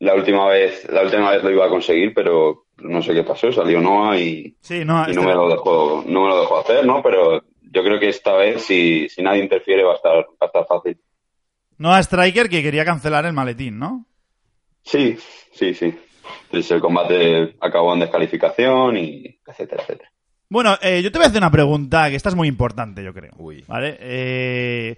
La 0.00 0.14
última 0.14 0.46
vez, 0.48 0.86
la 0.90 1.02
última 1.02 1.30
vez 1.30 1.42
lo 1.42 1.50
iba 1.50 1.64
a 1.64 1.70
conseguir, 1.70 2.12
pero 2.12 2.66
no 2.82 3.00
sé 3.00 3.14
qué 3.14 3.22
pasó, 3.24 3.50
salió 3.52 3.80
Noah 3.80 4.18
y, 4.18 4.54
Sí, 4.60 4.84
no, 4.84 4.98
y 5.06 5.10
este- 5.10 5.14
no 5.14 5.22
me 5.28 5.34
lo 5.34 5.48
dejó, 5.48 6.04
no 6.06 6.22
me 6.24 6.28
lo 6.28 6.40
dejó 6.40 6.58
hacer, 6.58 6.84
¿no? 6.84 7.02
Pero 7.02 7.42
yo 7.62 7.82
creo 7.82 7.98
que 7.98 8.10
esta 8.10 8.34
vez, 8.34 8.62
si, 8.62 9.08
si 9.08 9.22
nadie 9.22 9.42
interfiere, 9.42 9.82
va 9.82 9.92
a 9.92 9.96
estar, 9.96 10.12
va 10.16 10.26
a 10.40 10.46
estar 10.46 10.66
fácil. 10.66 10.98
no 11.78 11.92
a 11.92 12.00
Striker 12.02 12.50
que 12.50 12.62
quería 12.62 12.84
cancelar 12.84 13.24
el 13.24 13.32
maletín, 13.32 13.78
¿no? 13.78 14.04
Sí, 14.82 15.16
sí, 15.52 15.72
sí. 15.74 15.94
Entonces 16.44 16.70
el 16.70 16.80
combate 16.80 17.56
acabó 17.60 17.94
en 17.94 18.00
descalificación 18.00 18.96
y 18.96 19.38
etcétera, 19.46 19.82
etcétera. 19.82 20.10
Bueno, 20.48 20.76
eh, 20.82 21.02
yo 21.02 21.10
te 21.10 21.18
voy 21.18 21.24
a 21.24 21.28
hacer 21.28 21.40
una 21.40 21.50
pregunta 21.50 22.08
que 22.10 22.16
esta 22.16 22.28
es 22.28 22.34
muy 22.34 22.48
importante, 22.48 23.02
yo 23.02 23.12
creo. 23.12 23.32
Uy. 23.38 23.64
¿Vale? 23.66 23.96
Eh, 24.00 24.96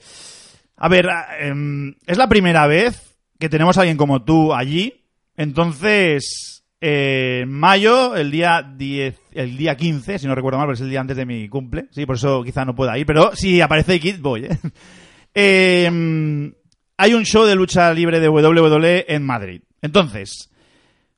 a 0.77 0.89
ver, 0.89 1.09
ah, 1.09 1.29
em, 1.41 1.95
es 2.07 2.19
la 2.19 2.29
primera 2.29 2.67
vez 2.67 3.17
que 3.39 3.49
tenemos 3.49 3.79
a 3.79 3.83
alguien 3.83 3.97
como 3.97 4.23
tú 4.23 4.53
allí. 4.53 5.05
Entonces, 5.37 6.65
eh, 6.81 7.41
en 7.43 7.53
mayo, 7.53 8.17
el 8.17 8.31
día 8.31 8.63
10, 8.63 9.19
el 9.33 9.57
día 9.57 9.77
15, 9.77 10.19
si 10.19 10.27
no 10.27 10.35
recuerdo 10.35 10.59
mal, 10.59 10.67
porque 10.67 10.77
es 10.77 10.83
el 10.83 10.91
día 10.91 11.01
antes 11.01 11.17
de 11.17 11.27
mi 11.27 11.49
cumple. 11.49 11.87
Sí, 11.91 12.05
por 12.07 12.17
eso 12.17 12.43
quizá 12.43 12.65
no 12.65 12.75
pueda 12.75 12.99
ir, 12.99 13.07
pero 13.07 13.35
si 13.35 13.61
aparece 13.61 14.01
Kid, 14.01 14.21
voy, 14.21 14.45
¿eh? 14.45 14.59
Em, 15.39 16.55
hay 16.97 17.13
un 17.13 17.27
show 17.27 17.45
de 17.45 17.55
lucha 17.55 17.93
libre 17.93 18.21
de 18.21 18.29
WWE 18.31 19.05
en 19.07 19.23
Madrid. 19.23 19.61
Entonces, 19.83 20.51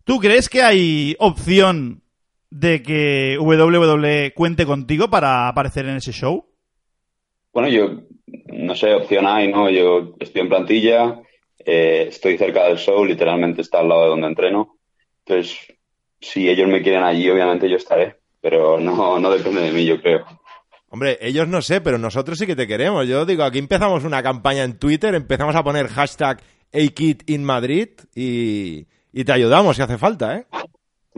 ¿tú 0.08 0.18
crees 0.20 0.48
que 0.48 0.62
hay 0.62 1.14
opción 1.18 2.02
de 2.50 2.82
que 2.82 3.36
WWE 3.38 4.32
cuente 4.34 4.64
contigo 4.64 5.10
para 5.10 5.48
aparecer 5.48 5.84
en 5.84 5.96
ese 5.96 6.12
show? 6.12 6.46
Bueno, 7.52 7.68
yo 7.68 8.04
no 8.46 8.74
sé, 8.74 8.94
opción 8.94 9.26
hay, 9.26 9.52
¿no? 9.52 9.68
Yo 9.68 10.14
estoy 10.18 10.40
en 10.40 10.48
plantilla, 10.48 11.20
eh, 11.58 12.06
estoy 12.08 12.38
cerca 12.38 12.64
del 12.64 12.78
show, 12.78 13.04
literalmente 13.04 13.60
está 13.60 13.80
al 13.80 13.90
lado 13.90 14.04
de 14.04 14.08
donde 14.08 14.28
entreno. 14.28 14.78
Entonces, 15.26 15.58
si 16.22 16.48
ellos 16.48 16.68
me 16.68 16.80
quieren 16.80 17.02
allí, 17.02 17.28
obviamente 17.28 17.68
yo 17.68 17.76
estaré, 17.76 18.16
pero 18.40 18.80
no, 18.80 19.20
no 19.20 19.30
depende 19.30 19.60
de 19.60 19.72
mí, 19.72 19.84
yo 19.84 20.00
creo. 20.00 20.24
Hombre, 20.88 21.18
ellos 21.20 21.46
no 21.48 21.60
sé, 21.60 21.82
pero 21.82 21.98
nosotros 21.98 22.38
sí 22.38 22.46
que 22.46 22.56
te 22.56 22.66
queremos. 22.66 23.06
Yo 23.06 23.26
digo, 23.26 23.44
aquí 23.44 23.58
empezamos 23.58 24.04
una 24.04 24.22
campaña 24.22 24.64
en 24.64 24.78
Twitter, 24.78 25.14
empezamos 25.14 25.54
a 25.54 25.62
poner 25.62 25.88
hashtag 25.88 26.40
AKITInMadrid 26.72 27.90
y, 28.14 28.86
y 29.12 29.24
te 29.24 29.32
ayudamos 29.32 29.76
si 29.76 29.82
hace 29.82 29.98
falta, 29.98 30.36
¿eh? 30.36 30.46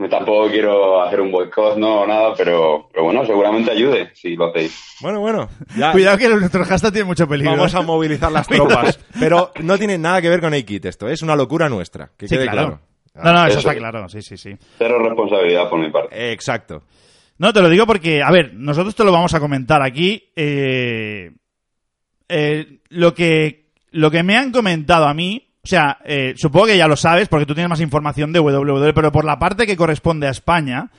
Tampoco 0.09 0.49
quiero 0.49 1.03
hacer 1.03 1.21
un 1.21 1.31
boicot, 1.31 1.77
no, 1.77 2.07
nada, 2.07 2.33
pero, 2.35 2.89
pero 2.91 3.03
bueno, 3.03 3.23
seguramente 3.23 3.69
ayude 3.69 4.09
si 4.15 4.35
lo 4.35 4.47
hacéis. 4.49 4.95
Bueno, 4.99 5.19
bueno. 5.19 5.47
Ya 5.77 5.91
Cuidado 5.91 6.17
que 6.17 6.27
nuestro 6.29 6.65
hashtag 6.65 6.91
tiene 6.91 7.05
mucho 7.05 7.27
peligro. 7.27 7.51
vamos 7.51 7.75
a 7.75 7.81
movilizar 7.81 8.31
las 8.31 8.47
tropas. 8.47 8.99
Pero 9.19 9.51
no 9.61 9.77
tiene 9.77 9.99
nada 9.99 10.19
que 10.19 10.29
ver 10.29 10.41
con 10.41 10.55
AKIT 10.55 10.85
esto, 10.85 11.07
¿eh? 11.07 11.13
es 11.13 11.21
una 11.21 11.35
locura 11.35 11.69
nuestra. 11.69 12.09
Que 12.17 12.27
Sí, 12.27 12.33
quede 12.35 12.49
claro. 12.49 12.79
claro. 13.13 13.23
No, 13.23 13.41
no, 13.41 13.47
eso 13.47 13.59
Eso 13.59 13.69
está 13.69 13.75
claro, 13.79 14.09
sí, 14.09 14.23
sí, 14.23 14.37
sí. 14.37 14.55
Cero 14.79 14.97
responsabilidad 14.99 15.69
por 15.69 15.79
mi 15.79 15.91
parte. 15.91 16.15
Eh, 16.15 16.31
Exacto. 16.31 16.81
No, 17.37 17.53
te 17.53 17.61
lo 17.61 17.69
digo 17.69 17.85
porque, 17.85 18.23
a 18.23 18.31
ver, 18.31 18.53
nosotros 18.55 18.95
te 18.95 19.03
lo 19.03 19.11
vamos 19.11 19.33
a 19.35 19.39
comentar 19.39 19.83
aquí. 19.83 20.31
eh, 20.35 21.31
eh, 22.27 22.79
lo, 22.89 23.13
que, 23.13 23.71
lo 23.91 24.09
que 24.09 24.23
me 24.23 24.35
han 24.37 24.51
comentado 24.51 25.05
a 25.05 25.13
mí, 25.13 25.50
o 25.63 25.67
sea, 25.67 25.99
eh, 26.05 26.33
supongo 26.37 26.67
que 26.67 26.77
ya 26.77 26.87
lo 26.87 26.95
sabes 26.95 27.27
porque 27.27 27.45
tú 27.45 27.53
tienes 27.53 27.69
más 27.69 27.81
información 27.81 28.33
de 28.33 28.39
WWE, 28.39 28.93
pero 28.93 29.11
por 29.11 29.25
la 29.25 29.37
parte 29.39 29.67
que 29.67 29.77
corresponde 29.77 30.27
a 30.27 30.31
España, 30.31 30.89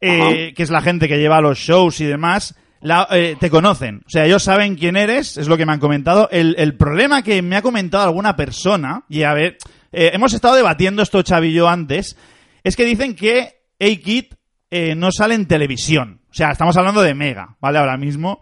eh, 0.00 0.52
que 0.54 0.62
es 0.62 0.70
la 0.70 0.80
gente 0.82 1.08
que 1.08 1.18
lleva 1.18 1.40
los 1.40 1.58
shows 1.58 2.00
y 2.00 2.04
demás, 2.04 2.54
la- 2.80 3.08
eh, 3.10 3.36
te 3.40 3.50
conocen. 3.50 4.02
O 4.06 4.10
sea, 4.10 4.24
ellos 4.26 4.42
saben 4.42 4.76
quién 4.76 4.96
eres, 4.96 5.36
es 5.36 5.48
lo 5.48 5.56
que 5.56 5.66
me 5.66 5.72
han 5.72 5.80
comentado. 5.80 6.28
El, 6.30 6.54
el 6.58 6.76
problema 6.76 7.22
que 7.22 7.42
me 7.42 7.56
ha 7.56 7.62
comentado 7.62 8.04
alguna 8.04 8.36
persona, 8.36 9.04
y 9.08 9.22
a 9.24 9.32
ver, 9.34 9.56
eh, 9.90 10.10
hemos 10.12 10.32
estado 10.34 10.54
debatiendo 10.54 11.02
esto 11.02 11.22
yo 11.22 11.68
antes, 11.68 12.16
es 12.62 12.76
que 12.76 12.84
dicen 12.84 13.14
que 13.16 13.62
A-Kid 13.80 14.26
eh, 14.70 14.94
no 14.94 15.10
sale 15.10 15.34
en 15.34 15.46
televisión. 15.46 16.20
O 16.30 16.34
sea, 16.34 16.50
estamos 16.50 16.76
hablando 16.76 17.00
de 17.02 17.14
Mega, 17.14 17.56
¿vale? 17.60 17.78
Ahora 17.78 17.96
mismo. 17.96 18.40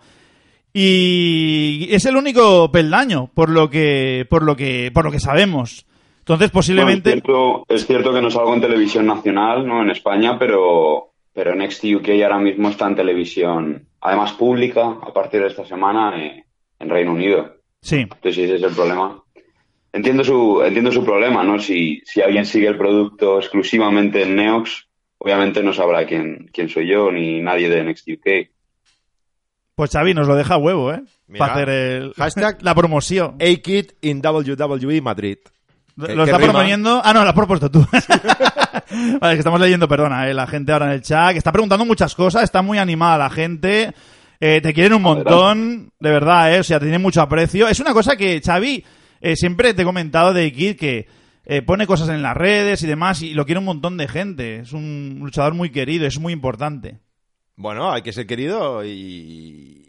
Y 0.79 1.89
es 1.91 2.05
el 2.05 2.19
único 2.19 2.71
peldaño, 2.71 3.31
por 3.33 3.49
lo 3.49 3.71
que, 3.71 4.27
por 4.29 4.43
lo 4.43 4.55
que, 4.55 4.91
por 4.93 5.07
lo 5.07 5.11
que 5.11 5.21
sabemos. 5.21 5.87
Entonces, 6.19 6.51
posiblemente. 6.51 7.09
Bueno, 7.09 7.17
es, 7.17 7.25
cierto, 7.25 7.75
es 7.75 7.87
cierto 7.87 8.13
que 8.13 8.21
no 8.21 8.31
salgo 8.31 8.53
en 8.53 8.61
televisión 8.61 9.07
nacional, 9.07 9.67
¿no? 9.67 9.81
En 9.81 9.89
España, 9.89 10.39
pero, 10.39 11.15
pero 11.33 11.55
Next 11.55 11.83
UK 11.83 12.11
ahora 12.23 12.39
mismo 12.39 12.69
está 12.69 12.89
en 12.89 12.95
televisión, 12.95 13.89
además 14.03 14.33
pública, 14.33 14.99
a 15.01 15.15
partir 15.15 15.41
de 15.41 15.47
esta 15.47 15.65
semana, 15.65 16.23
eh, 16.23 16.45
en 16.79 16.91
Reino 16.91 17.13
Unido. 17.13 17.55
Sí. 17.81 18.01
Entonces, 18.01 18.37
ese 18.37 18.57
es 18.57 18.63
el 18.63 18.75
problema. 18.75 19.23
Entiendo 19.95 20.25
su, 20.25 20.61
entiendo 20.63 20.93
su 20.93 21.03
problema, 21.03 21.43
¿no? 21.43 21.59
Si, 21.59 22.03
si 22.05 22.21
alguien 22.21 22.45
sigue 22.45 22.69
el 22.69 22.77
producto 22.77 23.39
exclusivamente 23.39 24.25
en 24.25 24.37
Neox, 24.37 24.89
obviamente 25.17 25.63
no 25.63 25.73
sabrá 25.73 26.05
quién, 26.05 26.51
quién 26.53 26.69
soy 26.69 26.87
yo 26.87 27.11
ni 27.11 27.41
nadie 27.41 27.71
de 27.71 27.83
Next 27.83 28.07
UK. 28.07 28.51
Pues 29.77 29.91
Xavi 29.91 30.15
nos 30.15 30.27
lo 30.27 30.35
deja 30.35 30.55
a 30.55 30.57
huevo, 30.57 30.91
¿eh? 30.91 31.03
Mira, 31.29 31.39
Para 31.47 31.53
hacer 31.53 31.69
el- 31.69 32.13
hashtag 32.15 32.59
la 32.63 32.75
promoción. 32.75 33.37
A-Kid 33.41 33.91
in 34.01 34.23
WWE 34.25 35.03
Madrid. 35.03 35.37
Lo 35.97 36.07
¿Qué- 36.07 36.13
está 36.13 36.39
rima? 36.39 36.53
proponiendo. 36.53 37.03
Ah, 37.05 37.13
no, 37.13 37.23
lo 37.23 37.29
has 37.29 37.35
propuesto 37.35 37.71
tú. 37.71 37.87
vale, 39.21 39.35
que 39.35 39.39
estamos 39.39 39.61
leyendo, 39.61 39.87
perdona, 39.87 40.29
eh, 40.29 40.35
la 40.35 40.47
gente 40.47 40.73
ahora 40.73 40.87
en 40.87 40.93
el 40.93 41.03
chat, 41.03 41.33
que 41.33 41.39
está 41.39 41.53
preguntando 41.53 41.85
muchas 41.85 42.15
cosas, 42.15 42.43
está 42.45 42.63
muy 42.63 42.79
animada 42.79 43.19
la 43.19 43.31
gente. 43.31 43.93
eh, 44.41 44.61
te 44.63 44.73
quieren 44.73 44.95
un 44.95 45.03
montón, 45.03 45.91
de 46.01 46.11
verdad, 46.11 46.55
eh, 46.55 46.61
o 46.61 46.65
sea, 46.65 46.79
te 46.79 46.87
tienen 46.87 47.03
mucho 47.03 47.21
aprecio. 47.21 47.69
Es 47.69 47.79
una 47.81 47.93
cosa 47.93 48.17
que, 48.17 48.41
Xavi, 48.45 48.83
eh, 49.21 49.37
siempre 49.37 49.75
te 49.75 49.83
he 49.83 49.85
comentado 49.85 50.33
de 50.33 50.51
Kid 50.53 50.77
que 50.77 51.07
eh, 51.45 51.61
pone 51.63 51.87
cosas 51.87 52.09
en 52.09 52.23
las 52.23 52.37
redes 52.37 52.83
y 52.83 52.87
demás 52.87 53.21
y 53.23 53.35
lo 53.35 53.45
quiere 53.45 53.59
un 53.59 53.65
montón 53.67 53.97
de 53.99 54.09
gente. 54.09 54.57
Es 54.61 54.73
un 54.73 55.19
luchador 55.21 55.53
muy 55.55 55.69
querido, 55.71 56.07
es 56.07 56.19
muy 56.19 56.33
importante. 56.33 56.99
Bueno, 57.57 57.91
hay 57.91 58.03
que 58.03 58.13
ser 58.13 58.27
querido 58.27 58.85
y... 58.85 59.83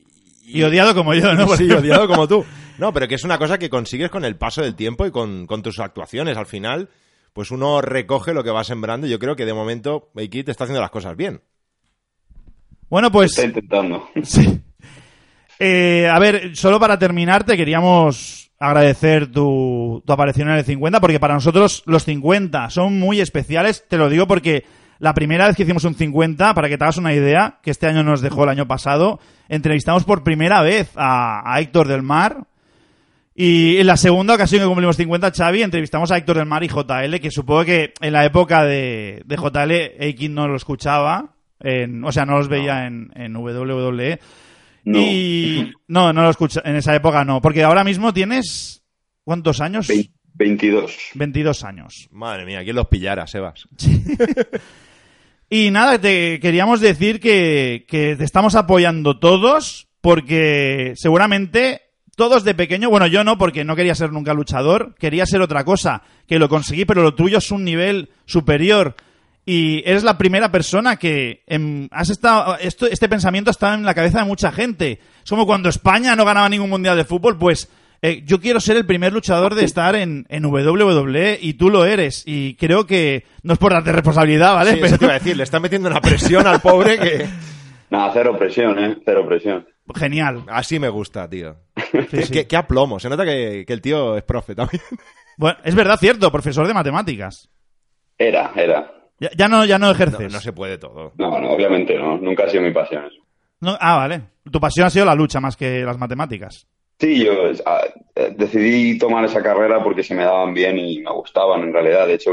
Y 0.45 0.63
odiado 0.63 0.95
como 0.95 1.13
yo, 1.13 1.33
¿no? 1.33 1.47
Sí, 1.57 1.69
odiado 1.69 2.07
como 2.07 2.27
tú. 2.27 2.45
No, 2.77 2.93
pero 2.93 3.07
que 3.07 3.15
es 3.15 3.23
una 3.23 3.39
cosa 3.39 3.57
que 3.57 3.71
consigues 3.71 4.11
con 4.11 4.23
el 4.23 4.35
paso 4.35 4.61
del 4.61 4.75
tiempo 4.75 5.07
y 5.07 5.09
con, 5.09 5.47
con 5.47 5.63
tus 5.63 5.79
actuaciones. 5.79 6.37
Al 6.37 6.45
final, 6.45 6.89
pues 7.33 7.49
uno 7.49 7.81
recoge 7.81 8.35
lo 8.35 8.43
que 8.43 8.51
va 8.51 8.63
sembrando 8.63 9.07
y 9.07 9.09
yo 9.09 9.17
creo 9.17 9.35
que 9.35 9.47
de 9.47 9.53
momento 9.55 10.11
A-Kid 10.15 10.47
está 10.47 10.65
haciendo 10.65 10.81
las 10.81 10.91
cosas 10.91 11.17
bien. 11.17 11.41
Bueno, 12.87 13.11
pues... 13.11 13.31
Está 13.31 13.45
intentando. 13.45 14.07
Sí. 14.23 14.61
Eh, 15.59 16.07
a 16.07 16.19
ver, 16.19 16.55
solo 16.55 16.79
para 16.79 16.99
terminar, 16.99 17.43
te 17.43 17.57
queríamos 17.57 18.51
agradecer 18.59 19.31
tu, 19.31 20.03
tu 20.05 20.13
aparición 20.13 20.49
en 20.49 20.57
el 20.57 20.63
50, 20.63 21.01
porque 21.01 21.19
para 21.19 21.33
nosotros 21.33 21.81
los 21.87 22.03
50 22.03 22.69
son 22.69 22.99
muy 22.99 23.21
especiales. 23.21 23.85
Te 23.87 23.97
lo 23.97 24.07
digo 24.07 24.27
porque 24.27 24.65
la 24.99 25.13
primera 25.13 25.47
vez 25.47 25.55
que 25.55 25.63
hicimos 25.63 25.83
un 25.83 25.95
50, 25.95 26.53
para 26.53 26.69
que 26.69 26.77
te 26.77 26.83
hagas 26.83 26.97
una 26.97 27.13
idea, 27.13 27.59
que 27.61 27.71
este 27.71 27.87
año 27.87 28.03
nos 28.03 28.21
dejó 28.21 28.43
el 28.43 28.49
año 28.49 28.67
pasado, 28.67 29.19
entrevistamos 29.49 30.03
por 30.03 30.23
primera 30.23 30.61
vez 30.61 30.91
a, 30.95 31.41
a 31.53 31.59
Héctor 31.61 31.87
del 31.87 32.01
Mar. 32.03 32.45
Y 33.39 33.77
en 33.77 33.85
la 33.85 33.97
segunda 33.97 34.33
ocasión 34.33 34.61
que 34.61 34.67
cumplimos 34.67 34.97
50, 34.97 35.31
Xavi, 35.31 35.61
entrevistamos 35.61 36.11
a 36.11 36.17
Héctor 36.17 36.37
del 36.37 36.47
Mar 36.47 36.63
y 36.63 36.69
JL, 36.69 37.19
que 37.21 37.29
supongo 37.29 37.65
que 37.65 37.93
en 38.01 38.13
la 38.13 38.25
época 38.25 38.63
de, 38.63 39.21
de 39.25 39.35
JL, 39.35 40.01
Aikin 40.03 40.33
no 40.33 40.47
lo 40.47 40.55
escuchaba, 40.55 41.35
en- 41.59 42.03
o 42.03 42.11
sea, 42.11 42.25
no 42.25 42.37
los 42.37 42.47
veía 42.47 42.87
en, 42.87 43.11
en 43.15 43.35
WWE. 43.35 44.19
No. 44.85 44.99
Y 44.99 45.71
no, 45.87 46.13
no 46.13 46.23
lo 46.23 46.29
escucha, 46.31 46.61
en 46.65 46.77
esa 46.77 46.95
época 46.95 47.23
no, 47.25 47.39
porque 47.41 47.63
ahora 47.63 47.83
mismo 47.83 48.11
tienes 48.13 48.83
¿cuántos 49.23 49.61
años? 49.61 49.87
Vein- 49.87 50.11
22. 50.33 50.97
22 51.15 51.63
años. 51.63 52.07
Madre 52.11 52.45
mía, 52.45 52.63
¿quién 52.63 52.75
los 52.75 52.87
pillara, 52.87 53.27
Sebas? 53.27 53.67
Y 55.49 55.71
nada, 55.71 55.99
te 55.99 56.39
queríamos 56.39 56.81
decir 56.81 57.19
que, 57.19 57.85
que 57.87 58.15
te 58.15 58.23
estamos 58.23 58.55
apoyando 58.55 59.17
todos, 59.17 59.87
porque 60.01 60.93
seguramente 60.95 61.81
todos 62.17 62.43
de 62.43 62.55
pequeño, 62.55 62.89
bueno, 62.89 63.07
yo 63.07 63.23
no, 63.23 63.37
porque 63.37 63.63
no 63.63 63.75
quería 63.75 63.93
ser 63.93 64.11
nunca 64.11 64.33
luchador, 64.33 64.95
quería 64.99 65.25
ser 65.25 65.41
otra 65.41 65.63
cosa, 65.63 66.01
que 66.27 66.39
lo 66.39 66.49
conseguí, 66.49 66.83
pero 66.83 67.03
lo 67.03 67.13
tuyo 67.13 67.37
es 67.37 67.51
un 67.51 67.63
nivel 67.63 68.09
superior. 68.25 68.95
Y 69.45 69.83
eres 69.85 70.03
la 70.03 70.17
primera 70.17 70.51
persona 70.51 70.97
que 70.97 71.43
em, 71.47 71.87
has 71.91 72.09
estado, 72.09 72.57
este 72.57 73.07
pensamiento 73.07 73.51
está 73.51 73.75
en 73.75 73.85
la 73.85 73.93
cabeza 73.93 74.19
de 74.19 74.25
mucha 74.25 74.51
gente. 74.51 74.99
Es 75.23 75.29
como 75.29 75.45
cuando 75.45 75.69
España 75.69 76.15
no 76.15 76.25
ganaba 76.25 76.49
ningún 76.49 76.69
mundial 76.69 76.97
de 76.97 77.05
fútbol, 77.05 77.37
pues 77.37 77.69
eh, 78.01 78.21
yo 78.25 78.39
quiero 78.39 78.59
ser 78.59 78.77
el 78.77 78.85
primer 78.85 79.13
luchador 79.13 79.55
de 79.55 79.63
estar 79.65 79.95
en, 79.95 80.25
en 80.29 80.45
WWE 80.45 81.37
y 81.41 81.53
tú 81.55 81.69
lo 81.69 81.85
eres. 81.85 82.23
Y 82.25 82.55
creo 82.55 82.85
que 82.85 83.25
no 83.43 83.53
es 83.53 83.59
por 83.59 83.71
darte 83.73 83.91
responsabilidad, 83.91 84.55
¿vale? 84.55 84.73
Sí, 84.73 84.79
eso 84.83 84.97
te 84.97 85.05
iba 85.05 85.13
a 85.15 85.19
decir, 85.19 85.35
le 85.37 85.43
está 85.43 85.59
metiendo 85.59 85.89
una 85.89 86.01
presión 86.01 86.45
al 86.47 86.59
pobre 86.61 86.97
que... 86.99 87.27
Nada, 87.89 88.11
cero 88.13 88.35
presión, 88.37 88.77
¿eh? 88.83 88.97
Cero 89.05 89.25
presión. 89.25 89.65
Genial. 89.95 90.43
Así 90.49 90.77
me 90.77 90.89
gusta, 90.89 91.29
tío. 91.29 91.55
Sí, 91.77 91.99
Qué, 92.11 92.21
sí. 92.23 92.33
qué- 92.33 92.47
qué 92.47 92.57
aplomo. 92.57 92.99
Se 92.99 93.07
nota 93.09 93.23
que, 93.23 93.63
que 93.65 93.71
el 93.73 93.81
tío 93.81 94.17
es 94.17 94.23
profe 94.23 94.55
también. 94.55 94.81
Bueno, 95.39 95.55
es 95.63 95.75
verdad, 95.75 95.99
cierto, 95.99 96.31
profesor 96.31 96.65
de 96.67 96.73
matemáticas. 96.73 97.47
Era, 98.17 98.51
era. 98.55 98.91
Ya, 99.19 99.29
ya 99.37 99.47
no, 99.47 99.65
ya 99.65 99.77
no 99.77 99.85
No, 99.85 99.91
ejerces. 99.91 100.33
no 100.33 100.39
se 100.39 100.51
puede 100.51 100.79
todo. 100.79 101.13
No, 101.15 101.39
no, 101.39 101.51
obviamente 101.51 101.95
no. 101.95 102.17
Nunca 102.17 102.45
ha 102.45 102.49
sido 102.49 102.63
mi 102.63 102.71
pasión 102.71 103.05
eso. 103.05 103.21
No- 103.61 103.77
ah, 103.79 103.97
vale. 103.97 104.21
Tu 104.51 104.59
pasión 104.59 104.87
ha 104.87 104.89
sido 104.89 105.05
la 105.05 105.13
lucha 105.13 105.39
más 105.39 105.55
que 105.55 105.83
las 105.83 105.97
matemáticas. 105.99 106.67
Sí, 106.99 107.23
yo 107.23 107.51
ah, 107.65 107.83
eh, 108.15 108.33
decidí 108.35 108.97
tomar 108.97 109.23
esa 109.25 109.43
carrera 109.43 109.83
porque 109.83 110.03
se 110.03 110.15
me 110.15 110.23
daban 110.23 110.53
bien 110.53 110.79
y 110.79 110.99
me 110.99 111.11
gustaban 111.11 111.61
en 111.61 111.73
realidad. 111.73 112.07
De 112.07 112.15
hecho, 112.15 112.31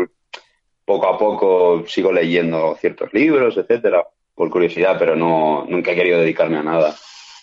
poco 0.85 1.07
a 1.07 1.18
poco 1.18 1.85
sigo 1.87 2.12
leyendo 2.12 2.77
ciertos 2.81 3.12
libros, 3.12 3.57
etcétera, 3.57 4.07
por 4.35 4.50
curiosidad, 4.50 4.96
pero 4.98 5.16
no, 5.16 5.66
nunca 5.68 5.92
he 5.92 5.94
querido 5.94 6.18
dedicarme 6.20 6.59
a 6.59 6.62
nada. 6.62 6.94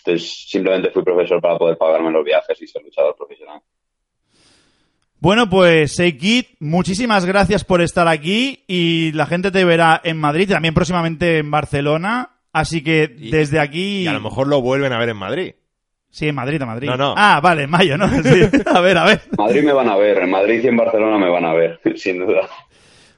Entonces, 0.04 0.46
simplemente 0.48 0.90
fui 0.90 1.04
profesor 1.04 1.40
para 1.40 1.58
poder 1.58 1.78
pagarme 1.78 2.10
los 2.10 2.24
viajes 2.24 2.60
y 2.60 2.66
ser 2.66 2.82
luchador 2.82 3.14
profesional. 3.16 3.60
Bueno, 5.20 5.48
pues 5.48 5.94
Seikid, 5.94 6.46
muchísimas 6.58 7.24
gracias 7.24 7.62
por 7.62 7.80
estar 7.80 8.08
aquí 8.08 8.64
y 8.66 9.12
la 9.12 9.26
gente 9.26 9.52
te 9.52 9.64
verá 9.64 10.00
en 10.02 10.18
Madrid 10.18 10.48
y 10.48 10.52
también 10.52 10.74
próximamente 10.74 11.38
en 11.38 11.48
Barcelona. 11.52 12.30
Así 12.52 12.82
que 12.82 13.14
Y- 13.16 13.30
desde 13.30 13.60
aquí... 13.60 14.02
Y 14.02 14.06
a 14.08 14.12
lo 14.12 14.20
mejor 14.20 14.48
lo 14.48 14.60
vuelven 14.60 14.92
a 14.92 14.98
ver 14.98 15.10
en 15.10 15.16
Madrid. 15.16 15.54
Sí, 16.12 16.28
en 16.28 16.34
Madrid, 16.34 16.60
en 16.60 16.68
Madrid. 16.68 16.88
No, 16.90 16.96
no. 16.98 17.14
Ah, 17.16 17.40
vale, 17.42 17.62
en 17.62 17.70
mayo, 17.70 17.96
¿no? 17.96 18.06
Sí. 18.22 18.42
A 18.66 18.80
ver, 18.80 18.98
a 18.98 19.04
ver. 19.06 19.22
En 19.30 19.44
Madrid 19.44 19.64
me 19.64 19.72
van 19.72 19.88
a 19.88 19.96
ver, 19.96 20.18
en 20.18 20.30
Madrid 20.30 20.60
y 20.62 20.68
en 20.68 20.76
Barcelona 20.76 21.16
me 21.16 21.30
van 21.30 21.46
a 21.46 21.54
ver, 21.54 21.80
sin 21.96 22.18
duda. 22.18 22.48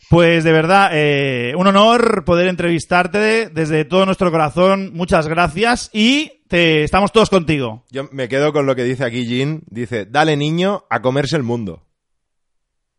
Pues 0.09 0.45
de 0.45 0.53
verdad, 0.53 0.91
eh, 0.93 1.55
un 1.57 1.67
honor 1.67 2.25
poder 2.25 2.47
entrevistarte 2.47 3.49
desde 3.49 3.85
todo 3.85 4.07
nuestro 4.07 4.31
corazón. 4.31 4.93
Muchas 4.95 5.27
gracias 5.27 5.91
y 5.93 6.45
te, 6.47 6.85
estamos 6.85 7.11
todos 7.11 7.31
contigo. 7.31 7.83
Yo 7.91 8.09
me 8.13 8.29
quedo 8.29 8.53
con 8.53 8.65
lo 8.65 8.77
que 8.77 8.85
dice 8.85 9.05
aquí 9.05 9.27
Jean. 9.27 9.63
Dice, 9.67 10.07
dale 10.07 10.37
niño 10.37 10.85
a 10.89 11.03
comerse 11.03 11.37
el 11.37 11.43
mundo. 11.43 11.83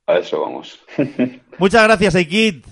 A 0.07 0.17
eso 0.17 0.41
vamos. 0.41 0.83
Muchas 1.57 1.83
gracias, 1.83 2.13
Seikid. 2.13 2.65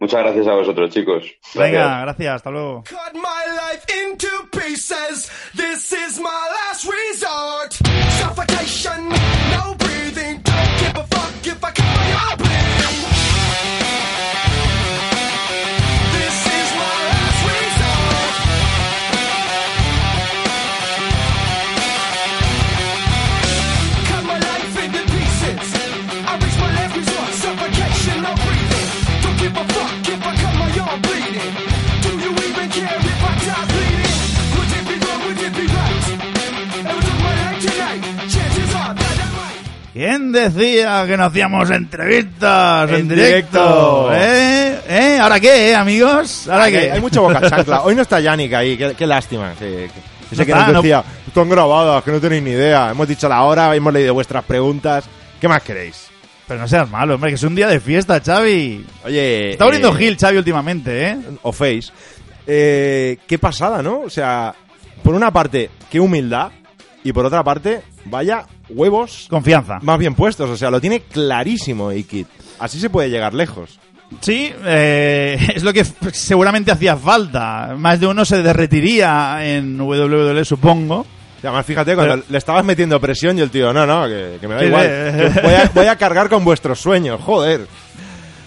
Muchas 0.00 0.22
gracias 0.22 0.46
a 0.46 0.54
vosotros, 0.54 0.90
chicos. 0.90 1.22
Gracias. 1.54 1.72
Venga, 1.72 2.00
gracias, 2.00 2.34
hasta 2.36 2.50
luego. 2.50 2.84
Cut 2.84 3.14
my 3.14 3.44
life 3.54 3.84
into 4.06 4.28
pieces. 4.50 5.30
This 5.54 5.92
is 5.92 6.18
my 6.18 6.30
last 6.30 6.88
resort. 6.88 7.74
Suffocation, 8.18 9.10
no 9.10 9.74
breathing. 9.76 10.40
Don't 10.42 10.78
give 10.80 10.96
a 10.96 11.06
fuck 11.06 11.46
if 11.46 11.62
I 11.62 11.70
cut 11.70 12.38
my 12.40 12.49
¿Quién 40.00 40.32
decía 40.32 41.04
que 41.06 41.14
no 41.14 41.24
hacíamos 41.26 41.68
entrevistas 41.70 42.88
en, 42.88 42.94
En 43.00 43.08
directo? 43.08 44.08
directo. 44.08 44.14
¿Eh? 44.14 44.78
¿Eh? 44.88 45.18
¿Ahora 45.20 45.38
qué, 45.38 45.72
eh, 45.72 45.74
amigos? 45.76 46.48
¿Ahora 46.48 46.64
Hay, 46.64 46.72
qué? 46.72 46.90
hay 46.92 47.00
mucho 47.02 47.20
boca 47.20 47.40
chancla. 47.50 47.82
Hoy 47.82 47.94
no 47.94 48.00
está 48.00 48.18
Yannick 48.18 48.54
ahí, 48.54 48.78
qué, 48.78 48.94
qué 48.96 49.06
lástima. 49.06 49.52
Que, 49.58 49.90
que- 50.30 50.36
No 50.36 50.44
que 50.46 50.50
está, 50.52 50.64
nos 50.64 50.72
no- 50.72 50.80
decía, 50.82 51.04
están 51.26 51.50
grabadas, 51.50 52.02
que 52.02 52.12
no 52.12 52.18
tenéis 52.18 52.42
ni 52.42 52.50
idea. 52.52 52.92
Hemos 52.92 53.08
dicho 53.08 53.28
la 53.28 53.42
hora, 53.42 53.76
hemos 53.76 53.92
leído 53.92 54.14
vuestras 54.14 54.42
preguntas. 54.44 55.04
¿Qué 55.38 55.46
más 55.48 55.62
queréis? 55.62 56.06
Pero 56.48 56.60
no 56.60 56.66
seas 56.66 56.88
malo, 56.88 57.16
hombre, 57.16 57.28
que 57.32 57.34
es 57.34 57.42
un 57.42 57.54
día 57.54 57.68
de 57.68 57.78
fiesta, 57.78 58.22
Xavi. 58.24 58.82
Oye... 59.04 59.50
Está 59.50 59.66
volviendo 59.66 59.90
eh, 59.90 59.98
Gil, 59.98 60.16
Xavi, 60.18 60.38
últimamente, 60.38 61.08
¿eh? 61.10 61.18
o 61.42 61.52
Face. 61.52 61.90
Eh, 62.46 63.18
qué 63.26 63.38
pasada, 63.38 63.82
¿no? 63.82 64.00
O 64.00 64.08
sea, 64.10 64.54
por 65.02 65.14
una 65.14 65.30
parte, 65.30 65.68
qué 65.90 66.00
humildad. 66.00 66.52
Y 67.04 67.12
por 67.12 67.26
otra 67.26 67.44
parte, 67.44 67.82
vaya 68.06 68.46
huevos 68.74 69.26
Confianza. 69.28 69.78
más 69.82 69.98
bien 69.98 70.14
puestos. 70.14 70.48
O 70.50 70.56
sea, 70.56 70.70
lo 70.70 70.80
tiene 70.80 71.00
clarísimo 71.00 71.90
Ikit. 71.90 72.26
Así 72.58 72.78
se 72.80 72.90
puede 72.90 73.10
llegar 73.10 73.34
lejos. 73.34 73.78
Sí, 74.20 74.52
eh, 74.64 75.38
es 75.54 75.62
lo 75.62 75.72
que 75.72 75.84
seguramente 76.12 76.70
hacía 76.72 76.96
falta. 76.96 77.74
Más 77.76 78.00
de 78.00 78.06
uno 78.06 78.24
se 78.24 78.42
derretiría 78.42 79.38
en 79.42 79.80
WWE, 79.80 80.44
supongo. 80.44 81.06
Y 81.42 81.46
además, 81.46 81.64
fíjate, 81.64 81.94
cuando 81.94 82.14
Pero- 82.16 82.26
le 82.28 82.38
estabas 82.38 82.64
metiendo 82.64 83.00
presión 83.00 83.38
y 83.38 83.40
el 83.40 83.50
tío, 83.50 83.72
no, 83.72 83.86
no, 83.86 84.06
que, 84.06 84.36
que 84.40 84.46
me 84.48 84.54
da 84.54 84.60
Sí, 84.60 84.66
igual. 84.66 85.40
Voy 85.42 85.54
a, 85.54 85.70
voy 85.74 85.86
a 85.86 85.96
cargar 85.96 86.28
con 86.28 86.44
vuestros 86.44 86.78
sueños, 86.80 87.20
joder. 87.22 87.66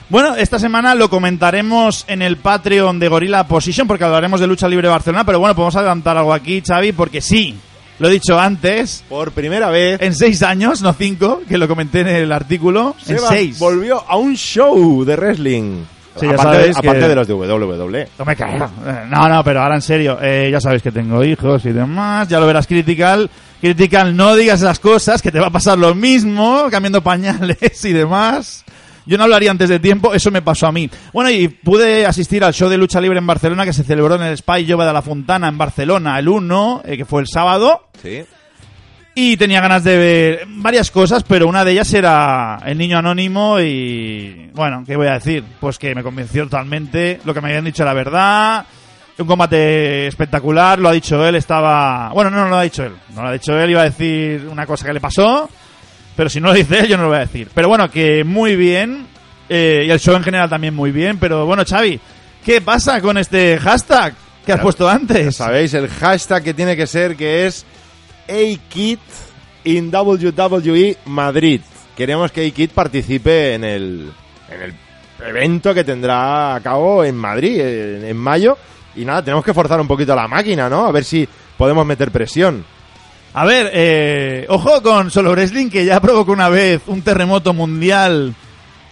Bueno, 0.09 0.35
esta 0.35 0.59
semana 0.59 0.93
lo 0.93 1.09
comentaremos 1.09 2.05
en 2.07 2.21
el 2.21 2.37
Patreon 2.37 2.99
de 2.99 3.07
Gorilla 3.07 3.47
Position 3.47 3.87
porque 3.87 4.03
hablaremos 4.03 4.39
de 4.39 4.45
lucha 4.45 4.67
libre 4.67 4.87
Barcelona, 4.87 5.25
pero 5.25 5.39
bueno, 5.39 5.55
podemos 5.55 5.75
adelantar 5.75 6.17
algo 6.17 6.33
aquí, 6.33 6.61
Xavi, 6.61 6.91
porque 6.91 7.19
sí, 7.19 7.55
lo 7.99 8.07
he 8.07 8.11
dicho 8.11 8.39
antes, 8.39 9.03
Por 9.09 9.31
primera 9.31 9.69
vez, 9.69 10.01
en 10.01 10.13
seis 10.15 10.41
años, 10.43 10.81
no 10.81 10.93
cinco, 10.93 11.41
que 11.47 11.57
lo 11.57 11.67
comenté 11.67 12.01
en 12.01 12.07
el 12.07 12.31
artículo, 12.31 12.95
en 13.07 13.19
seis. 13.19 13.59
volvió 13.59 14.03
a 14.07 14.17
un 14.17 14.35
show 14.35 15.03
de 15.05 15.15
wrestling. 15.15 15.83
Sí, 16.19 16.27
ya 16.27 16.33
aparte, 16.33 16.69
aparte 16.75 16.99
que- 16.99 17.07
de 17.07 17.15
los 17.15 17.27
de 17.27 17.33
WWE. 17.33 18.07
No 18.19 18.25
me 18.25 18.35
caigo. 18.35 18.65
Eh, 18.85 19.05
No, 19.09 19.27
no, 19.27 19.43
pero 19.43 19.63
ahora 19.63 19.75
en 19.75 19.81
serio, 19.81 20.19
eh, 20.21 20.49
ya 20.51 20.61
sabéis 20.61 20.83
que 20.83 20.91
tengo 20.91 21.23
hijos 21.23 21.65
y 21.65 21.71
demás, 21.71 22.27
ya 22.27 22.39
lo 22.39 22.45
verás 22.45 22.67
Critical. 22.67 23.29
Critical, 23.59 24.15
no 24.15 24.35
digas 24.35 24.61
esas 24.61 24.77
cosas, 24.77 25.21
que 25.21 25.31
te 25.31 25.39
va 25.39 25.47
a 25.47 25.49
pasar 25.49 25.77
lo 25.79 25.95
mismo, 25.95 26.67
cambiando 26.69 27.01
pañales 27.01 27.83
y 27.85 27.93
demás. 27.93 28.62
Yo 29.05 29.17
no 29.17 29.23
hablaría 29.23 29.51
antes 29.51 29.69
de 29.69 29.79
tiempo, 29.79 30.13
eso 30.13 30.31
me 30.31 30.41
pasó 30.41 30.67
a 30.67 30.71
mí. 30.71 30.89
Bueno, 31.11 31.29
y 31.29 31.47
pude 31.47 32.05
asistir 32.05 32.43
al 32.43 32.53
show 32.53 32.69
de 32.69 32.77
lucha 32.77 33.01
libre 33.01 33.19
en 33.19 33.27
Barcelona 33.27 33.65
que 33.65 33.73
se 33.73 33.83
celebró 33.83 34.15
en 34.15 34.23
el 34.23 34.37
Spy 34.37 34.69
Jove 34.69 34.85
de 34.85 34.93
la 34.93 35.01
Fontana 35.01 35.49
en 35.49 35.57
Barcelona 35.57 36.17
el 36.19 36.29
1, 36.29 36.83
eh, 36.85 36.97
que 36.97 37.05
fue 37.05 37.21
el 37.21 37.27
sábado. 37.27 37.87
Sí. 38.01 38.23
Y 39.15 39.37
tenía 39.37 39.61
ganas 39.61 39.83
de 39.83 39.97
ver 39.97 40.47
varias 40.47 40.89
cosas, 40.89 41.23
pero 41.23 41.47
una 41.47 41.63
de 41.63 41.73
ellas 41.73 41.93
era 41.93 42.59
el 42.65 42.77
niño 42.77 42.97
anónimo 42.97 43.59
y... 43.59 44.49
Bueno, 44.53 44.83
¿qué 44.87 44.95
voy 44.95 45.07
a 45.07 45.13
decir? 45.13 45.43
Pues 45.59 45.77
que 45.77 45.93
me 45.93 46.01
convenció 46.01 46.45
totalmente. 46.45 47.19
Lo 47.23 47.33
que 47.33 47.41
me 47.41 47.49
habían 47.49 47.65
dicho 47.65 47.83
era 47.83 47.93
verdad. 47.93 48.65
Un 49.19 49.27
combate 49.27 50.07
espectacular, 50.07 50.79
lo 50.79 50.89
ha 50.89 50.93
dicho 50.93 51.23
él, 51.27 51.35
estaba... 51.35 52.09
Bueno, 52.11 52.31
no, 52.31 52.37
no 52.37 52.49
lo 52.49 52.57
ha 52.57 52.63
dicho 52.63 52.83
él. 52.83 52.93
No 53.13 53.21
lo 53.21 53.27
ha 53.27 53.33
dicho 53.33 53.55
él, 53.55 53.69
iba 53.69 53.81
a 53.81 53.85
decir 53.85 54.47
una 54.49 54.65
cosa 54.65 54.87
que 54.87 54.93
le 54.93 54.99
pasó. 54.99 55.47
Pero 56.15 56.29
si 56.29 56.39
no 56.39 56.49
lo 56.49 56.53
dice 56.53 56.79
él, 56.79 56.87
yo 56.87 56.97
no 56.97 57.03
lo 57.03 57.09
voy 57.09 57.17
a 57.17 57.21
decir. 57.21 57.49
Pero 57.53 57.67
bueno, 57.67 57.89
que 57.89 58.23
muy 58.23 58.55
bien. 58.55 59.07
eh, 59.49 59.85
y 59.87 59.91
el 59.91 59.99
show 59.99 60.15
en 60.15 60.23
general 60.23 60.49
también 60.49 60.73
muy 60.75 60.91
bien. 60.91 61.17
Pero 61.17 61.45
bueno, 61.45 61.63
Xavi, 61.67 61.99
¿qué 62.45 62.61
pasa 62.61 63.01
con 63.01 63.17
este 63.17 63.57
hashtag 63.57 64.13
que 64.45 64.53
has 64.53 64.59
puesto 64.59 64.87
antes? 64.89 65.35
Sabéis 65.35 65.73
el 65.73 65.87
hashtag 65.89 66.43
que 66.43 66.53
tiene 66.53 66.75
que 66.75 66.87
ser 66.87 67.15
que 67.15 67.45
es 67.47 67.65
A-Kid 68.29 68.99
in 69.65 69.91
WWE 69.93 70.97
Madrid. 71.05 71.61
Queremos 71.97 72.31
que 72.31 72.47
A-Kid 72.47 72.69
participe 72.71 73.53
en 73.55 73.63
el, 73.63 74.11
en 74.49 74.61
el 74.61 74.73
evento 75.27 75.73
que 75.73 75.83
tendrá 75.83 76.55
a 76.55 76.59
cabo 76.61 77.03
en 77.03 77.15
Madrid 77.15 77.59
en, 77.59 78.05
en 78.05 78.17
mayo. 78.17 78.57
Y 78.95 79.05
nada, 79.05 79.23
tenemos 79.23 79.43
que 79.43 79.53
forzar 79.53 79.79
un 79.81 79.87
poquito 79.87 80.15
la 80.15 80.27
máquina, 80.27 80.69
¿no? 80.69 80.85
A 80.85 80.91
ver 80.91 81.03
si 81.03 81.27
podemos 81.57 81.85
meter 81.85 82.11
presión. 82.11 82.63
A 83.35 83.45
ver, 83.45 83.71
eh, 83.73 84.45
ojo 84.49 84.81
con 84.83 85.09
Solo 85.09 85.31
Wrestling 85.31 85.69
que 85.69 85.85
ya 85.85 85.99
provocó 85.99 86.31
una 86.33 86.49
vez 86.49 86.81
un 86.85 87.01
terremoto 87.01 87.53
mundial 87.53 88.35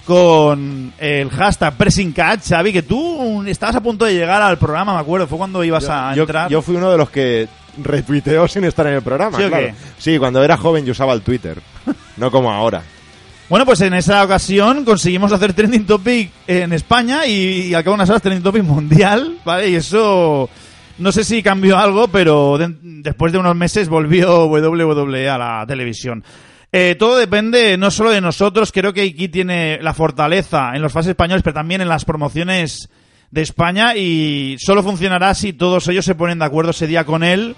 con 0.05 0.93
el 0.97 1.29
hashtag 1.29 1.75
Pressing 1.75 2.11
Catch, 2.11 2.49
Xavi, 2.49 2.73
que 2.73 2.81
tú 2.81 3.43
estabas 3.45 3.75
a 3.75 3.81
punto 3.81 4.05
de 4.05 4.15
llegar 4.15 4.41
al 4.41 4.57
programa, 4.57 4.95
me 4.95 4.99
acuerdo, 4.99 5.27
fue 5.27 5.37
cuando 5.37 5.63
ibas 5.63 5.87
a 5.89 6.15
yo, 6.15 6.23
entrar. 6.23 6.49
yo 6.49 6.63
fui 6.63 6.75
uno 6.75 6.91
de 6.91 6.97
los 6.97 7.11
que 7.11 7.47
retuiteó 7.77 8.47
sin 8.47 8.63
estar 8.63 8.87
en 8.87 8.95
el 8.95 9.03
programa. 9.03 9.37
¿Sí 9.37 9.43
claro. 9.43 9.67
Sí, 9.99 10.17
cuando 10.17 10.43
era 10.43 10.57
joven 10.57 10.85
yo 10.85 10.91
usaba 10.93 11.13
el 11.13 11.21
Twitter, 11.21 11.61
no 12.17 12.31
como 12.31 12.51
ahora. 12.51 12.81
Bueno, 13.47 13.65
pues 13.65 13.81
en 13.81 13.93
esa 13.93 14.23
ocasión 14.23 14.83
conseguimos 14.85 15.31
hacer 15.33 15.53
trending 15.53 15.85
topic 15.85 16.31
en 16.47 16.73
España 16.73 17.27
y, 17.27 17.67
y 17.67 17.73
al 17.75 17.83
cabo 17.83 17.93
de 17.93 17.99
unas 17.99 18.09
horas 18.09 18.21
trending 18.23 18.43
topic 18.43 18.63
mundial, 18.63 19.37
¿vale? 19.45 19.69
Y 19.69 19.75
eso 19.75 20.49
no 21.01 21.11
sé 21.11 21.23
si 21.23 21.43
cambió 21.43 21.77
algo, 21.77 22.07
pero 22.07 22.57
de- 22.57 22.73
después 22.81 23.31
de 23.31 23.39
unos 23.39 23.55
meses 23.55 23.89
volvió 23.89 24.45
WWE 24.47 25.29
a 25.29 25.37
la 25.37 25.65
televisión. 25.67 26.23
Eh, 26.71 26.95
todo 26.97 27.17
depende 27.17 27.77
no 27.77 27.91
solo 27.91 28.11
de 28.11 28.21
nosotros, 28.21 28.71
creo 28.71 28.93
que 28.93 29.01
aquí 29.01 29.27
tiene 29.27 29.77
la 29.81 29.93
fortaleza 29.93 30.71
en 30.73 30.81
los 30.81 30.93
fases 30.93 31.09
españoles, 31.09 31.43
pero 31.43 31.53
también 31.55 31.81
en 31.81 31.89
las 31.89 32.05
promociones 32.05 32.89
de 33.29 33.41
España 33.41 33.95
y 33.95 34.55
solo 34.59 34.81
funcionará 34.83 35.33
si 35.33 35.51
todos 35.53 35.87
ellos 35.89 36.05
se 36.05 36.15
ponen 36.15 36.39
de 36.39 36.45
acuerdo 36.45 36.71
ese 36.71 36.87
día 36.87 37.03
con 37.05 37.23
él. 37.23 37.55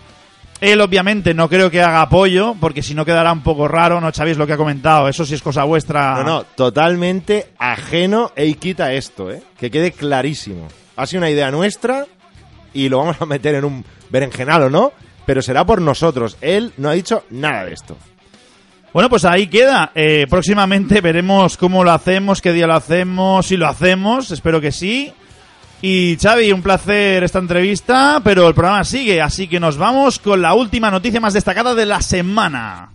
Él 0.61 0.79
obviamente 0.81 1.33
no 1.33 1.49
creo 1.49 1.69
que 1.69 1.81
haga 1.81 2.01
apoyo, 2.03 2.55
porque 2.59 2.81
si 2.81 2.95
no 2.95 3.03
quedará 3.05 3.33
un 3.33 3.41
poco 3.43 3.67
raro, 3.67 3.99
¿no? 3.99 4.11
Sabéis 4.13 4.37
lo 4.37 4.47
que 4.47 4.53
ha 4.53 4.57
comentado, 4.57 5.09
eso 5.09 5.25
sí 5.25 5.33
es 5.33 5.41
cosa 5.41 5.63
vuestra. 5.65 6.15
No, 6.17 6.23
no, 6.23 6.43
totalmente 6.43 7.47
ajeno 7.59 8.31
e 8.35 8.53
quita 8.55 8.93
esto, 8.93 9.29
¿eh? 9.29 9.43
Que 9.59 9.69
quede 9.69 9.91
clarísimo. 9.91 10.67
Ha 10.95 11.05
sido 11.05 11.19
una 11.21 11.29
idea 11.31 11.51
nuestra 11.51 12.05
y 12.73 12.89
lo 12.89 12.99
vamos 12.99 13.21
a 13.21 13.25
meter 13.25 13.55
en 13.55 13.65
un 13.65 13.85
berenjenal 14.09 14.63
o 14.63 14.69
no, 14.69 14.93
pero 15.25 15.41
será 15.41 15.65
por 15.65 15.81
nosotros. 15.81 16.37
Él 16.41 16.73
no 16.77 16.89
ha 16.89 16.93
dicho 16.93 17.23
nada 17.29 17.65
de 17.65 17.73
esto. 17.73 17.97
Bueno, 18.93 19.09
pues 19.09 19.25
ahí 19.25 19.47
queda. 19.47 19.91
Eh, 19.95 20.27
próximamente 20.29 21.01
veremos 21.01 21.57
cómo 21.57 21.83
lo 21.83 21.91
hacemos, 21.91 22.41
qué 22.41 22.53
día 22.53 22.67
lo 22.67 22.75
hacemos, 22.75 23.47
si 23.47 23.57
lo 23.57 23.67
hacemos, 23.67 24.29
espero 24.31 24.61
que 24.61 24.71
sí. 24.71 25.11
Y 25.81 26.15
Xavi, 26.21 26.51
un 26.51 26.61
placer 26.61 27.23
esta 27.23 27.39
entrevista, 27.39 28.21
pero 28.23 28.47
el 28.47 28.53
programa 28.53 28.83
sigue, 28.85 29.21
así 29.21 29.47
que 29.47 29.59
nos 29.59 29.77
vamos 29.77 30.19
con 30.19 30.41
la 30.41 30.53
última 30.53 30.89
noticia 30.89 31.19
más 31.19 31.33
destacada 31.33 31.75
de 31.75 31.85
la 31.85 32.01
semana. 32.01 32.91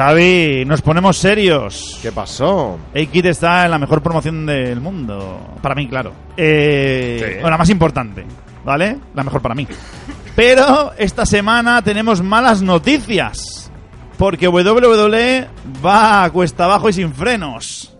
Xavi, 0.00 0.64
nos 0.64 0.80
ponemos 0.80 1.18
serios. 1.18 1.98
¿Qué 2.00 2.10
pasó? 2.10 2.78
A-Kid 2.96 3.26
está 3.26 3.66
en 3.66 3.70
la 3.70 3.78
mejor 3.78 4.00
promoción 4.00 4.46
del 4.46 4.80
mundo. 4.80 5.58
Para 5.60 5.74
mí, 5.74 5.86
claro. 5.88 6.14
Eh, 6.38 7.18
Sí. 7.22 7.34
Bueno, 7.34 7.50
la 7.50 7.58
más 7.58 7.68
importante, 7.68 8.24
¿vale? 8.64 8.96
La 9.14 9.24
mejor 9.24 9.42
para 9.42 9.54
mí. 9.54 9.66
Pero 10.34 10.92
esta 10.96 11.26
semana 11.26 11.82
tenemos 11.82 12.22
malas 12.22 12.62
noticias. 12.62 13.70
Porque 14.16 14.48
WWE 14.48 15.48
va 15.84 16.24
a 16.24 16.30
cuesta 16.30 16.64
abajo 16.64 16.88
y 16.88 16.94
sin 16.94 17.12
frenos. 17.12 17.94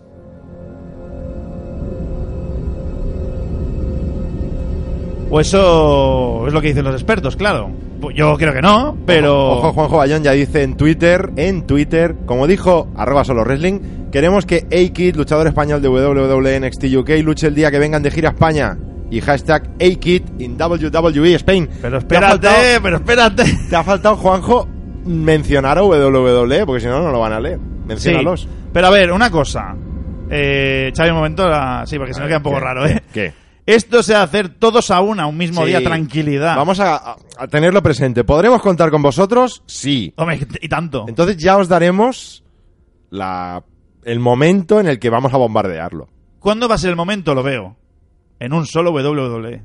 O 5.29 5.39
eso 5.39 6.47
es 6.47 6.53
lo 6.53 6.61
que 6.61 6.69
dicen 6.69 6.83
los 6.83 6.95
expertos, 6.95 7.35
claro. 7.35 7.69
Pues 8.01 8.15
Yo 8.15 8.35
creo 8.35 8.51
que 8.53 8.61
no, 8.61 8.97
pero... 9.05 9.51
Ojo, 9.51 9.73
Juanjo 9.73 9.97
Bayón 9.97 10.23
ya 10.23 10.31
dice 10.31 10.63
en 10.63 10.75
Twitter, 10.75 11.29
en 11.35 11.67
Twitter, 11.67 12.15
como 12.25 12.47
dijo 12.47 12.89
arroba 12.97 13.23
solo 13.23 13.43
wrestling, 13.43 14.09
queremos 14.11 14.45
que 14.45 14.65
A-Kid, 14.71 15.15
luchador 15.15 15.45
español 15.47 15.81
de 15.81 15.87
WWE 15.89 16.59
NXT 16.59 16.85
UK, 16.97 17.09
luche 17.23 17.47
el 17.47 17.55
día 17.55 17.69
que 17.71 17.77
vengan 17.79 18.01
de 18.03 18.09
gira 18.11 18.29
a 18.29 18.31
España. 18.33 18.77
Y 19.11 19.19
hashtag 19.21 19.69
A-Kid 19.75 20.23
in 20.39 20.57
WWE 20.59 21.35
Spain. 21.35 21.69
Pero 21.81 21.97
espérate, 21.99 22.47
faltado- 22.47 22.79
pero 22.81 22.95
espérate. 22.95 23.43
Te 23.69 23.75
ha 23.75 23.83
faltado, 23.83 24.15
Juanjo, 24.15 24.67
mencionar 25.05 25.77
a 25.77 25.83
WWE, 25.83 26.65
porque 26.65 26.81
si 26.81 26.87
no, 26.87 27.01
no 27.03 27.11
lo 27.11 27.19
van 27.19 27.33
a 27.33 27.39
leer. 27.39 27.57
Sí, 27.57 27.87
Menciónalos. 27.87 28.47
pero 28.71 28.87
a 28.87 28.89
ver, 28.89 29.11
una 29.11 29.29
cosa. 29.29 29.75
Eh, 30.29 30.93
Xavi, 30.95 31.09
un 31.09 31.17
momento. 31.17 31.47
la- 31.47 31.83
Sí, 31.85 31.97
porque 31.97 32.13
si 32.13 32.21
no 32.21 32.27
queda 32.27 32.37
un 32.37 32.43
poco 32.43 32.55
¿Qué? 32.57 32.63
raro, 32.63 32.85
¿eh? 32.87 33.03
¿Qué? 33.13 33.33
Esto 33.65 34.01
se 34.01 34.13
va 34.13 34.21
a 34.21 34.23
hacer 34.23 34.49
todos 34.49 34.89
a 34.91 35.01
una, 35.01 35.27
un 35.27 35.37
mismo 35.37 35.61
Sí. 35.61 35.67
día, 35.67 35.83
tranquilidad. 35.83 36.55
Vamos 36.55 36.79
a, 36.79 37.15
tenerlo 37.49 37.81
presente. 37.83 38.23
¿Podremos 38.23 38.61
contar 38.61 38.89
con 38.89 39.01
vosotros? 39.01 39.63
Sí. 39.67 40.13
Hombre, 40.17 40.39
y 40.61 40.67
tanto. 40.67 41.05
Entonces 41.07 41.37
ya 41.37 41.57
os 41.57 41.67
daremos 41.67 42.43
la, 43.11 43.63
el 44.03 44.19
momento 44.19 44.79
en 44.79 44.87
el 44.87 44.99
que 44.99 45.09
vamos 45.09 45.33
a 45.33 45.37
bombardearlo. 45.37 46.09
¿Cuándo 46.39 46.67
va 46.67 46.75
a 46.75 46.77
ser 46.79 46.89
el 46.89 46.95
momento? 46.95 47.35
Lo 47.35 47.43
veo. 47.43 47.77
En 48.39 48.53
un 48.53 48.65
solo. 48.65 48.91
WWE. 48.91 49.61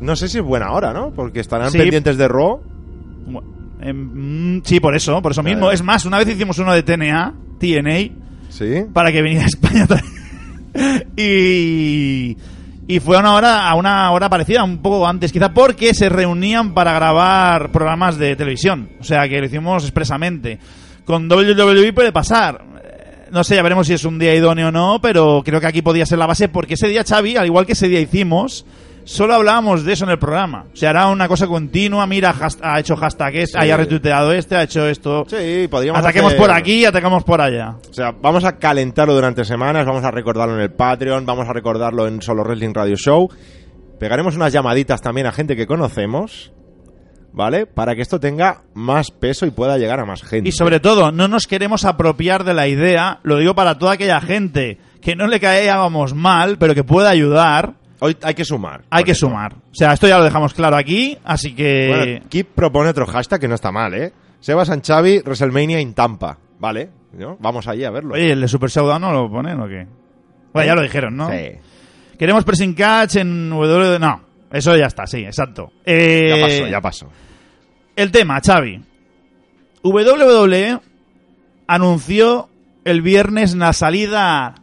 No 0.00 0.16
sé 0.16 0.28
si 0.28 0.38
es 0.38 0.44
buena 0.44 0.72
hora, 0.72 0.92
¿no? 0.92 1.12
Porque 1.12 1.40
estarán 1.40 1.70
Sí. 1.70 1.78
pendientes 1.78 2.16
de 2.16 2.26
Raw. 2.26 2.60
Em, 3.82 4.56
mm, 4.56 4.62
sí, 4.64 4.80
por 4.80 4.94
eso, 4.94 5.22
por 5.22 5.32
eso 5.32 5.42
mismo. 5.42 5.66
Vale. 5.66 5.74
Es 5.74 5.82
más, 5.82 6.04
una 6.04 6.18
vez 6.18 6.28
hicimos 6.28 6.58
uno 6.58 6.72
de 6.72 6.82
TNA, 6.82 7.34
TNA, 7.58 8.10
Sí. 8.48 8.84
para 8.92 9.12
que 9.12 9.22
viniera 9.22 9.44
a 9.44 9.48
España 9.48 9.84
otra 9.84 9.96
vez. 9.96 10.09
y 11.16 12.36
y 12.90 12.98
fue 12.98 13.16
a 13.16 13.20
una 13.20 13.34
hora 13.34 13.70
a 13.70 13.74
una 13.76 14.10
hora 14.10 14.28
parecida 14.28 14.64
un 14.64 14.78
poco 14.78 15.06
antes 15.06 15.30
quizá 15.30 15.54
porque 15.54 15.94
se 15.94 16.08
reunían 16.08 16.74
para 16.74 16.92
grabar 16.92 17.70
programas 17.70 18.18
de 18.18 18.34
televisión. 18.34 18.90
O 18.98 19.04
sea 19.04 19.28
que 19.28 19.38
lo 19.38 19.46
hicimos 19.46 19.84
expresamente. 19.84 20.58
Con 21.04 21.30
WWE 21.30 21.92
puede 21.92 22.10
pasar. 22.10 22.64
Eh, 22.82 23.28
no 23.30 23.44
sé 23.44 23.54
ya 23.54 23.62
veremos 23.62 23.86
si 23.86 23.92
es 23.92 24.04
un 24.04 24.18
día 24.18 24.34
idóneo 24.34 24.68
o 24.68 24.72
no 24.72 24.98
pero 25.00 25.42
creo 25.44 25.60
que 25.60 25.68
aquí 25.68 25.82
podía 25.82 26.04
ser 26.04 26.18
la 26.18 26.26
base 26.26 26.48
porque 26.48 26.74
ese 26.74 26.88
día 26.88 27.04
Xavi 27.04 27.36
al 27.36 27.46
igual 27.46 27.64
que 27.64 27.72
ese 27.72 27.88
día 27.88 28.00
hicimos 28.00 28.66
solo 29.10 29.34
hablábamos 29.34 29.84
de 29.84 29.92
eso 29.92 30.04
en 30.04 30.10
el 30.10 30.18
programa. 30.18 30.66
O 30.72 30.76
sea, 30.76 30.90
era 30.90 31.08
una 31.08 31.26
cosa 31.26 31.46
continua. 31.48 32.06
Mira, 32.06 32.32
hast- 32.32 32.60
ha 32.62 32.78
hecho 32.78 32.94
hashtag 32.96 33.34
este, 33.36 33.60
Sí. 33.60 33.70
ha 33.70 33.76
retuiteado 33.76 34.32
este, 34.32 34.54
ha 34.56 34.62
hecho 34.62 34.86
esto. 34.86 35.24
Sí, 35.28 35.66
podríamos 35.70 36.00
Ataquemos 36.00 36.32
hacer- 36.32 36.40
por 36.40 36.50
aquí, 36.52 36.84
atacamos 36.84 37.24
por 37.24 37.40
allá. 37.40 37.76
O 37.90 37.92
sea, 37.92 38.12
vamos 38.12 38.44
a 38.44 38.56
calentarlo 38.58 39.12
durante 39.14 39.44
semanas, 39.44 39.84
vamos 39.84 40.04
a 40.04 40.10
recordarlo 40.10 40.54
en 40.54 40.60
el 40.62 40.72
Patreon, 40.72 41.26
vamos 41.26 41.48
a 41.48 41.52
recordarlo 41.52 42.06
en 42.06 42.22
Solo 42.22 42.44
Wrestling 42.44 42.72
Radio 42.72 42.96
Show. 42.96 43.28
Pegaremos 43.98 44.36
unas 44.36 44.52
llamaditas 44.52 45.02
también 45.02 45.26
a 45.26 45.32
gente 45.32 45.56
que 45.56 45.66
conocemos, 45.66 46.52
¿vale? 47.32 47.66
Para 47.66 47.94
que 47.94 48.02
esto 48.02 48.18
tenga 48.20 48.62
más 48.74 49.10
peso 49.10 49.44
y 49.44 49.50
pueda 49.50 49.76
llegar 49.76 50.00
a 50.00 50.04
más 50.06 50.22
gente. 50.22 50.48
Y 50.48 50.52
sobre 50.52 50.80
todo, 50.80 51.12
no 51.12 51.28
nos 51.28 51.46
queremos 51.46 51.84
apropiar 51.84 52.44
de 52.44 52.54
la 52.54 52.66
idea, 52.68 53.20
lo 53.24 53.36
digo 53.38 53.54
para 53.54 53.76
toda 53.78 53.92
aquella 53.92 54.20
gente 54.20 54.78
que 55.02 55.16
no 55.16 55.26
le 55.26 55.40
caíamos 55.40 56.14
mal, 56.14 56.58
pero 56.58 56.74
que 56.74 56.84
pueda 56.84 57.10
ayudar, 57.10 57.74
Hoy 58.00 58.16
hay 58.22 58.34
que 58.34 58.44
sumar. 58.44 58.82
hay 58.90 59.04
que 59.04 59.14
sumar. 59.14 59.54
O 59.54 59.74
sea, 59.74 59.92
esto 59.92 60.08
ya 60.08 60.18
lo 60.18 60.24
dejamos 60.24 60.54
claro 60.54 60.76
aquí, 60.76 61.18
así 61.24 61.54
que... 61.54 61.88
Bueno, 61.88 62.26
Kip 62.28 62.48
propone 62.54 62.88
otro 62.90 63.06
hashtag 63.06 63.40
que 63.40 63.48
no 63.48 63.54
está 63.54 63.70
mal, 63.70 63.92
¿eh? 63.94 64.12
Sebas 64.40 64.70
and 64.70 64.82
Xavi, 64.84 65.18
WrestleMania 65.20 65.80
in 65.80 65.92
Tampa, 65.92 66.38
¿vale? 66.58 66.88
¿No? 67.12 67.36
Vamos 67.40 67.68
allí 67.68 67.84
a 67.84 67.90
verlo. 67.90 68.14
Oye, 68.14 68.32
¿el 68.32 68.40
de 68.40 68.48
Super 68.48 68.70
Showdown 68.70 69.02
no 69.02 69.12
lo 69.12 69.30
ponen 69.30 69.60
o 69.60 69.68
qué? 69.68 69.86
Bueno, 70.54 70.66
ya 70.66 70.74
lo 70.74 70.82
dijeron, 70.82 71.14
¿no? 71.16 71.28
Sí. 71.30 71.50
Queremos 72.18 72.44
pressing 72.44 72.74
catch 72.74 73.16
en 73.16 73.50
W... 73.50 73.98
No, 73.98 74.22
eso 74.50 74.76
ya 74.76 74.86
está, 74.86 75.06
sí, 75.06 75.18
exacto. 75.18 75.70
Eh, 75.84 76.28
Ya 76.28 76.40
pasó, 76.46 76.66
ya 76.70 76.80
pasó. 76.80 77.06
El 77.96 78.10
tema, 78.10 78.40
Xavi. 78.40 78.82
WWE 79.82 80.78
anunció 81.66 82.48
el 82.84 83.02
viernes 83.02 83.54
la 83.54 83.72
salida 83.72 84.54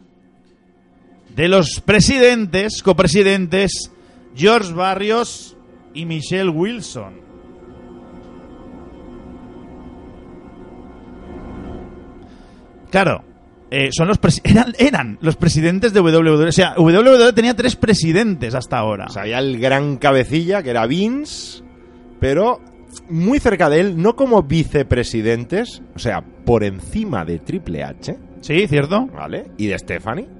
de 1.38 1.46
los 1.46 1.80
presidentes, 1.80 2.82
copresidentes, 2.82 3.92
George 4.34 4.72
Barrios 4.72 5.56
y 5.94 6.04
Michelle 6.04 6.50
Wilson. 6.50 7.12
Claro, 12.90 13.22
eh, 13.70 13.90
son 13.92 14.08
los 14.08 14.18
eran 14.78 15.18
los 15.20 15.36
presidentes 15.36 15.92
de 15.92 16.00
WWE. 16.00 16.48
O 16.48 16.50
sea, 16.50 16.74
WWE 16.76 17.32
tenía 17.34 17.54
tres 17.54 17.76
presidentes 17.76 18.56
hasta 18.56 18.76
ahora. 18.76 19.06
O 19.08 19.12
sea, 19.12 19.22
había 19.22 19.38
el 19.38 19.60
gran 19.60 19.98
cabecilla, 19.98 20.64
que 20.64 20.70
era 20.70 20.86
Vince, 20.86 21.62
pero 22.18 22.60
muy 23.10 23.38
cerca 23.38 23.70
de 23.70 23.78
él, 23.78 24.02
no 24.02 24.16
como 24.16 24.42
vicepresidentes, 24.42 25.82
o 25.94 26.00
sea, 26.00 26.20
por 26.20 26.64
encima 26.64 27.24
de 27.24 27.38
Triple 27.38 27.84
H, 27.84 28.18
sí, 28.40 28.66
¿cierto? 28.66 29.06
¿vale? 29.06 29.52
Y 29.56 29.68
de 29.68 29.78
Stephanie. 29.78 30.37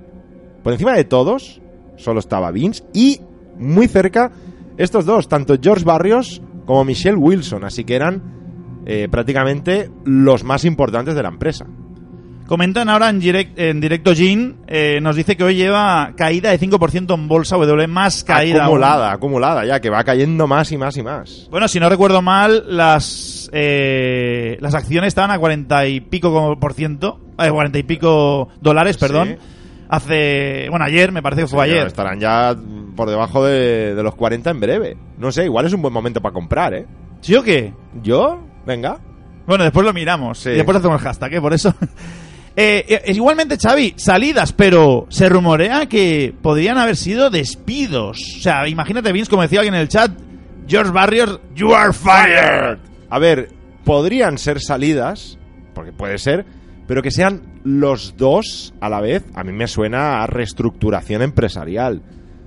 Por 0.68 0.74
encima 0.74 0.92
de 0.92 1.04
todos, 1.04 1.62
solo 1.96 2.20
estaba 2.20 2.50
Vince 2.50 2.84
y 2.92 3.22
muy 3.58 3.88
cerca 3.88 4.30
estos 4.76 5.06
dos, 5.06 5.26
tanto 5.26 5.54
George 5.58 5.82
Barrios 5.82 6.42
como 6.66 6.84
Michelle 6.84 7.16
Wilson, 7.16 7.64
así 7.64 7.84
que 7.84 7.94
eran 7.94 8.22
eh, 8.84 9.08
prácticamente 9.10 9.90
los 10.04 10.44
más 10.44 10.66
importantes 10.66 11.14
de 11.14 11.22
la 11.22 11.30
empresa. 11.30 11.64
Comentan 12.46 12.90
ahora 12.90 13.08
en, 13.08 13.18
direct- 13.18 13.52
en 13.56 13.80
directo 13.80 14.12
Jean, 14.12 14.56
eh, 14.66 14.98
nos 15.00 15.16
dice 15.16 15.38
que 15.38 15.44
hoy 15.44 15.54
lleva 15.54 16.12
caída 16.18 16.50
de 16.50 16.60
5% 16.60 17.14
en 17.14 17.28
bolsa 17.28 17.56
W, 17.56 17.86
más 17.86 18.22
caída. 18.22 18.56
aún. 18.56 18.64
acumulada, 18.64 19.10
acumulada, 19.12 19.64
ya 19.64 19.80
que 19.80 19.88
va 19.88 20.04
cayendo 20.04 20.46
más 20.46 20.70
y 20.70 20.76
más 20.76 20.98
y 20.98 21.02
más. 21.02 21.48
Bueno, 21.50 21.66
si 21.66 21.80
no 21.80 21.88
recuerdo 21.88 22.20
mal, 22.20 22.64
las 22.68 23.48
eh, 23.54 24.58
las 24.60 24.74
acciones 24.74 25.08
estaban 25.08 25.30
a 25.30 25.38
40 25.38 25.86
y 25.88 26.00
pico 26.02 26.30
como 26.30 26.60
por 26.60 26.74
ciento, 26.74 27.20
eh, 27.38 27.50
40 27.50 27.78
y 27.78 27.82
pico 27.84 28.48
dólares, 28.60 28.98
perdón. 28.98 29.28
Sí. 29.38 29.54
Hace, 29.88 30.66
bueno, 30.70 30.84
ayer, 30.84 31.12
me 31.12 31.22
parece 31.22 31.42
que 31.42 31.48
fue 31.48 31.64
Sí, 31.66 31.72
ayer. 31.72 31.86
Estarán 31.86 32.20
ya 32.20 32.54
por 32.94 33.08
debajo 33.08 33.44
de, 33.44 33.94
de 33.94 34.02
los 34.02 34.14
40 34.14 34.50
en 34.50 34.60
breve. 34.60 34.96
No 35.18 35.32
sé, 35.32 35.44
igual 35.44 35.66
es 35.66 35.72
un 35.72 35.82
buen 35.82 35.94
momento 35.94 36.20
para 36.20 36.32
comprar, 36.34 36.74
¿eh? 36.74 36.86
¿Sí 37.20 37.34
o 37.34 37.42
qué? 37.42 37.72
¿Yo? 38.02 38.38
Venga. 38.66 38.98
Bueno, 39.46 39.64
después 39.64 39.86
lo 39.86 39.92
miramos. 39.94 40.38
Sí. 40.38 40.50
Y 40.50 40.54
después 40.56 40.76
hacemos 40.76 41.00
el 41.00 41.06
hashtag, 41.06 41.34
¿eh? 41.34 41.40
Por 41.40 41.54
eso. 41.54 41.74
Eh, 42.60 42.84
eh, 42.88 43.12
igualmente, 43.12 43.56
Xavi, 43.56 43.94
salidas, 43.96 44.52
pero 44.52 45.06
se 45.10 45.28
rumorea 45.28 45.86
que 45.86 46.34
podrían 46.42 46.76
haber 46.76 46.96
sido 46.96 47.30
despidos. 47.30 48.18
O 48.36 48.40
sea, 48.40 48.66
imagínate, 48.66 49.12
Vince, 49.12 49.30
como 49.30 49.42
decía 49.42 49.60
alguien 49.60 49.76
en 49.76 49.82
el 49.82 49.88
chat, 49.88 50.10
George 50.66 50.90
Barrios, 50.90 51.38
you 51.54 51.72
are 51.72 51.92
fired. 51.92 52.78
A 53.10 53.18
ver, 53.20 53.50
podrían 53.84 54.38
ser 54.38 54.60
salidas, 54.60 55.38
porque 55.72 55.92
puede 55.92 56.18
ser, 56.18 56.46
pero 56.88 57.02
que 57.02 57.10
sean 57.10 57.60
los 57.64 58.16
dos 58.16 58.74
a 58.80 58.88
la 58.88 59.02
vez, 59.02 59.22
a 59.34 59.44
mí 59.44 59.52
me 59.52 59.68
suena 59.68 60.22
a 60.22 60.26
reestructuración 60.26 61.20
empresarial. 61.20 62.00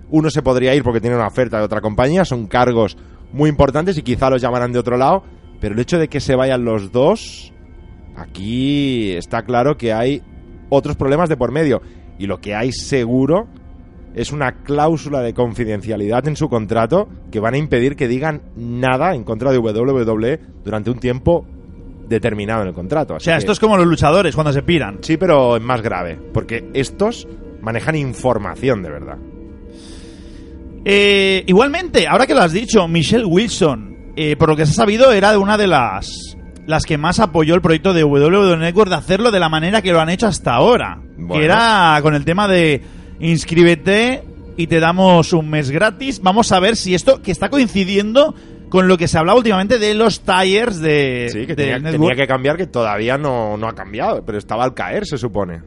Uno 0.09 0.31
se 0.31 0.41
podría 0.41 0.73
ir 0.73 0.81
porque 0.81 0.99
tiene 0.99 1.15
una 1.15 1.27
oferta 1.27 1.59
de 1.59 1.63
otra 1.63 1.79
compañía, 1.79 2.25
son 2.25 2.47
cargos 2.47 2.97
muy 3.31 3.51
importantes 3.51 3.99
y 3.99 4.01
quizá 4.01 4.31
los 4.31 4.41
llamarán 4.41 4.73
de 4.73 4.79
otro 4.79 4.97
lado, 4.97 5.23
pero 5.59 5.75
el 5.75 5.79
hecho 5.79 5.99
de 5.99 6.07
que 6.07 6.19
se 6.19 6.35
vayan 6.35 6.65
los 6.65 6.91
dos, 6.91 7.53
aquí 8.15 9.11
está 9.11 9.43
claro 9.43 9.77
que 9.77 9.93
hay 9.93 10.23
otros 10.69 10.95
problemas 10.95 11.29
de 11.29 11.37
por 11.37 11.51
medio. 11.51 11.83
Y 12.17 12.25
lo 12.25 12.41
que 12.41 12.55
hay 12.55 12.71
seguro 12.71 13.47
es 14.15 14.31
una 14.31 14.63
cláusula 14.63 15.21
de 15.21 15.35
confidencialidad 15.35 16.27
en 16.27 16.35
su 16.35 16.49
contrato 16.49 17.07
que 17.31 17.39
van 17.39 17.53
a 17.53 17.59
impedir 17.59 17.95
que 17.95 18.07
digan 18.07 18.41
nada 18.55 19.13
en 19.13 19.23
contra 19.23 19.51
de 19.51 19.59
WWE 19.59 20.39
durante 20.63 20.89
un 20.89 20.99
tiempo 20.99 21.45
determinado 22.11 22.61
en 22.61 22.67
el 22.67 22.73
contrato. 22.73 23.15
O 23.15 23.19
sea, 23.19 23.37
esto 23.37 23.51
es 23.53 23.59
como 23.59 23.77
los 23.77 23.87
luchadores 23.87 24.35
cuando 24.35 24.53
se 24.53 24.61
piran. 24.61 24.99
Sí, 25.01 25.17
pero 25.17 25.55
es 25.55 25.63
más 25.63 25.81
grave, 25.81 26.19
porque 26.33 26.69
estos 26.73 27.27
manejan 27.61 27.95
información 27.95 28.83
de 28.83 28.89
verdad. 28.89 29.17
Eh, 30.83 31.43
igualmente, 31.47 32.07
ahora 32.07 32.27
que 32.27 32.33
lo 32.33 32.41
has 32.41 32.51
dicho, 32.51 32.87
Michelle 32.87 33.25
Wilson, 33.25 34.13
eh, 34.15 34.35
por 34.35 34.49
lo 34.49 34.55
que 34.55 34.65
se 34.65 34.71
ha 34.71 34.75
sabido, 34.75 35.11
era 35.11 35.31
de 35.31 35.37
una 35.37 35.57
de 35.57 35.67
las 35.67 36.37
las 36.67 36.85
que 36.85 36.97
más 36.97 37.19
apoyó 37.19 37.55
el 37.55 37.61
proyecto 37.61 37.91
de 37.91 38.03
WWE 38.03 38.55
Network 38.55 38.89
de 38.89 38.95
hacerlo 38.95 39.31
de 39.31 39.39
la 39.39 39.49
manera 39.49 39.81
que 39.81 39.91
lo 39.91 39.99
han 39.99 40.09
hecho 40.09 40.27
hasta 40.27 40.53
ahora. 40.53 41.01
Bueno. 41.17 41.33
Que 41.33 41.45
era 41.45 41.99
con 42.01 42.13
el 42.13 42.23
tema 42.23 42.47
de 42.47 42.81
inscríbete 43.19 44.23
y 44.57 44.67
te 44.67 44.79
damos 44.79 45.33
un 45.33 45.49
mes 45.49 45.71
gratis. 45.71 46.21
Vamos 46.21 46.51
a 46.51 46.59
ver 46.59 46.75
si 46.75 46.93
esto 46.93 47.21
que 47.21 47.31
está 47.31 47.49
coincidiendo 47.49 48.35
con 48.71 48.87
lo 48.87 48.97
que 48.97 49.09
se 49.09 49.17
hablaba 49.17 49.37
últimamente 49.37 49.77
de 49.77 49.93
los 49.93 50.21
tires 50.21 50.79
de, 50.79 51.27
Sí, 51.29 51.45
que 51.45 51.55
tenía 51.55 52.15
que 52.15 52.25
cambiar, 52.25 52.55
que 52.55 52.67
todavía 52.67 53.17
no, 53.17 53.57
no 53.57 53.67
ha 53.67 53.75
cambiado, 53.75 54.23
pero 54.25 54.37
estaba 54.37 54.63
al 54.63 54.73
caer, 54.73 55.05
se 55.05 55.17
supone. 55.17 55.61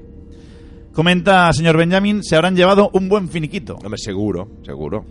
Comenta 0.95 1.53
señor 1.53 1.77
Benjamin, 1.77 2.23
se 2.25 2.35
habrán 2.35 2.57
llevado 2.57 2.90
un 2.95 3.11
buen 3.11 3.29
finiquito. 3.29 3.75
Hombre, 3.75 3.99
seguro, 3.99 4.49
seguro. 4.64 5.05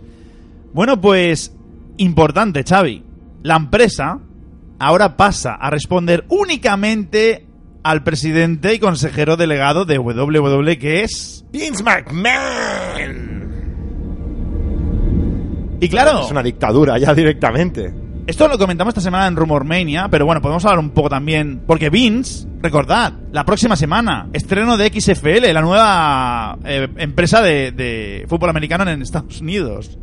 Bueno, 0.72 1.00
pues 1.00 1.54
importante, 1.98 2.64
Xavi. 2.64 3.04
La 3.44 3.54
empresa 3.54 4.18
ahora 4.80 5.16
pasa 5.16 5.54
a 5.54 5.70
responder 5.70 6.24
únicamente 6.30 7.46
al 7.84 8.02
presidente 8.02 8.74
y 8.74 8.80
consejero 8.80 9.36
delegado 9.36 9.84
de 9.84 9.98
WWE, 9.98 10.78
que 10.78 11.04
es... 11.04 11.44
Vince 11.52 11.84
McMahon. 11.84 13.23
Y 15.84 15.88
claro, 15.88 16.22
Es 16.22 16.30
una 16.30 16.42
dictadura 16.42 16.98
ya 16.98 17.14
directamente. 17.14 17.92
esto 18.26 18.48
lo 18.48 18.58
comentamos 18.58 18.92
esta 18.92 19.00
semana 19.00 19.26
en 19.26 19.36
Rumormania, 19.36 20.08
pero 20.10 20.24
bueno, 20.26 20.40
podemos 20.40 20.64
hablar 20.64 20.78
un 20.78 20.90
poco 20.90 21.08
también, 21.10 21.62
porque 21.66 21.90
Vince, 21.90 22.46
recordad, 22.60 23.12
la 23.32 23.44
próxima 23.44 23.76
semana, 23.76 24.28
estreno 24.32 24.76
de 24.76 24.88
XFL, 24.88 25.52
la 25.52 25.60
nueva 25.60 26.58
eh, 26.64 26.88
empresa 26.96 27.42
de, 27.42 27.72
de 27.72 28.24
fútbol 28.28 28.50
americano 28.50 28.88
en 28.90 29.02
Estados 29.02 29.40
Unidos. 29.40 29.98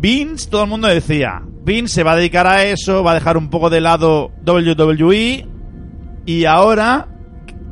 Vince, 0.00 0.50
todo 0.50 0.64
el 0.64 0.68
mundo 0.70 0.88
decía, 0.88 1.40
Vince 1.64 1.94
se 1.94 2.02
va 2.02 2.12
a 2.12 2.16
dedicar 2.16 2.46
a 2.46 2.64
eso, 2.64 3.02
va 3.02 3.12
a 3.12 3.14
dejar 3.14 3.38
un 3.38 3.48
poco 3.48 3.70
de 3.70 3.80
lado 3.80 4.30
WWE 4.46 5.46
y 6.26 6.44
ahora 6.44 7.08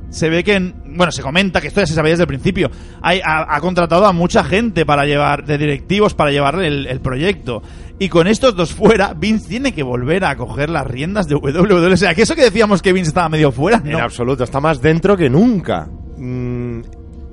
se 0.09 0.31
ve 0.31 0.43
que, 0.45 0.73
bueno, 0.97 1.13
se 1.13 1.23
comenta 1.23 1.61
que 1.61 1.69
esto 1.69 1.81
ya 1.81 1.87
se 1.87 1.95
sabía 1.95 2.11
desde 2.13 2.25
el 2.25 2.29
principio, 2.29 2.71
Hay- 3.01 3.21
ha, 3.25 3.55
ha 3.57 3.61
contratado 3.61 4.07
a 4.07 4.13
mucha 4.13 4.45
gente 4.45 4.85
para 4.87 5.05
llevar, 5.05 5.45
de 5.45 5.59
directivos 5.59 6.15
para 6.15 6.31
llevar 6.31 6.63
el, 6.63 6.87
el 6.87 7.01
proyecto. 7.01 7.63
Y 7.99 8.09
con 8.09 8.27
estos 8.27 8.57
dos 8.57 8.73
fuera, 8.73 9.15
Vince 9.15 9.49
tiene 9.49 9.73
que 9.73 9.83
volver 9.83 10.25
a 10.25 10.35
coger 10.37 10.71
las 10.71 10.87
riendas 10.87 11.27
de 11.29 11.37
WWE. 11.37 11.93
O 11.93 11.97
sea, 11.97 12.15
que 12.15 12.23
eso 12.23 12.35
que 12.35 12.43
decíamos 12.43 12.83
que 12.83 12.93
Vince 12.93 13.09
estaba 13.11 13.29
medio 13.29 13.53
fuera, 13.53 13.81
En 13.85 13.93
no. 13.93 13.99
absoluto, 13.99 14.45
está 14.45 14.61
más 14.61 14.81
dentro 14.83 15.17
que 15.17 15.31
nunca. 15.31 15.89
Mm, 16.17 16.81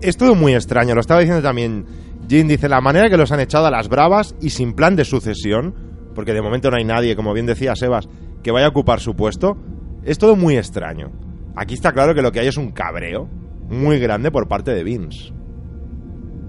es 0.01 0.15
todo 0.17 0.35
muy 0.35 0.53
extraño, 0.53 0.93
lo 0.95 1.01
estaba 1.01 1.19
diciendo 1.19 1.41
también 1.41 1.85
Jim, 2.29 2.47
dice, 2.47 2.69
la 2.69 2.81
manera 2.81 3.09
que 3.09 3.17
los 3.17 3.31
han 3.31 3.39
echado 3.39 3.65
a 3.65 3.71
las 3.71 3.89
bravas 3.89 4.35
y 4.41 4.51
sin 4.51 4.73
plan 4.73 4.95
de 4.95 5.03
sucesión, 5.05 5.73
porque 6.13 6.33
de 6.33 6.41
momento 6.41 6.69
no 6.69 6.77
hay 6.77 6.83
nadie, 6.85 7.15
como 7.15 7.33
bien 7.33 7.45
decía 7.47 7.75
Sebas, 7.75 8.07
que 8.43 8.51
vaya 8.51 8.67
a 8.67 8.69
ocupar 8.69 8.99
su 8.99 9.15
puesto, 9.15 9.57
es 10.03 10.17
todo 10.19 10.35
muy 10.35 10.55
extraño. 10.55 11.11
Aquí 11.55 11.73
está 11.73 11.91
claro 11.91 12.13
que 12.13 12.21
lo 12.21 12.31
que 12.31 12.39
hay 12.41 12.47
es 12.47 12.57
un 12.57 12.71
cabreo 12.71 13.27
muy 13.69 13.99
grande 13.99 14.31
por 14.31 14.47
parte 14.47 14.71
de 14.73 14.83
Vince. 14.83 15.31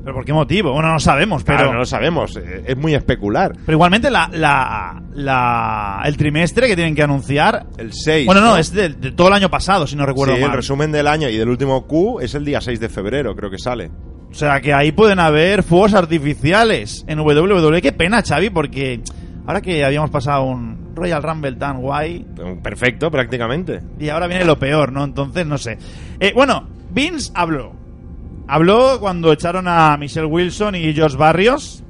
¿Pero 0.03 0.15
por 0.15 0.25
qué 0.25 0.33
motivo? 0.33 0.73
Bueno, 0.73 0.91
no 0.93 0.99
sabemos, 0.99 1.45
pero... 1.45 1.59
Claro, 1.59 1.73
no 1.75 1.81
lo 1.81 1.85
sabemos, 1.85 2.35
eh, 2.37 2.65
es 2.67 2.77
muy 2.77 2.95
especular. 2.95 3.53
Pero 3.67 3.77
igualmente 3.77 4.11
la, 4.11 4.31
la, 4.33 5.03
la- 5.13 6.03
el 6.07 6.17
trimestre 6.17 6.69
que 6.69 6.75
tienen 6.75 6.95
que 6.95 7.03
anunciar... 7.03 7.67
El 7.77 7.93
6. 7.93 8.25
Bueno, 8.25 8.41
no, 8.41 8.57
es 8.57 8.73
de, 8.73 8.89
de 8.89 9.13
todo 9.13 9.29
el 9.29 9.35
año 9.35 9.51
pasado, 9.51 9.87
si 9.87 9.97
no 9.97 10.07
recuerdo 10.07 10.35
Sí, 10.37 10.43
el 10.43 10.53
resumen 10.53 10.91
del 10.91 11.07
año 11.07 11.29
y 11.29 11.37
del 11.37 11.51
último 11.51 11.87
Q 11.87 12.21
es 12.21 12.35
el 12.35 12.47
día 12.47 12.63
6 12.63 12.81
de 12.81 12.89
febrero, 12.89 13.37
creo 13.37 13.51
que 13.51 13.59
sale. 13.59 13.91
O 14.31 14.35
sea 14.35 14.61
que 14.63 14.73
ahí 14.73 14.91
pueden 14.93 15.19
haber 15.19 15.63
fuegos 15.63 15.93
artificiales 15.93 17.05
en 17.07 17.19
WWE. 17.21 17.83
Qué 17.83 17.93
pena, 17.93 18.23
Xavi, 18.23 18.49
porque 18.49 19.03
ahora 19.47 19.61
que 19.61 19.85
habíamos 19.85 20.09
pasado 20.09 20.45
un 20.45 20.95
Royal 20.95 21.23
Rumble 21.23 21.57
tan 21.57 21.79
guay, 21.83 22.25
Perfecto, 22.63 23.11
prácticamente. 23.11 23.81
y 23.99 24.09
ahora 24.09 24.29
viene 24.29 24.45
lo 24.47 24.59
peor, 24.59 24.93
¿no? 24.93 25.05
Entonces, 25.05 25.47
no 25.47 25.59
sé. 25.59 25.77
Eh, 26.21 26.33
bueno, 26.35 26.69
Vince 26.93 27.31
habló. 27.35 27.73
Habló 28.49 28.99
cuando 29.01 29.33
echaron 29.33 29.67
a 29.69 29.97
Michelle 29.97 30.27
Wilson 30.27 30.75
y 30.75 30.93
George 30.93 31.17
Barrios. 31.17 31.85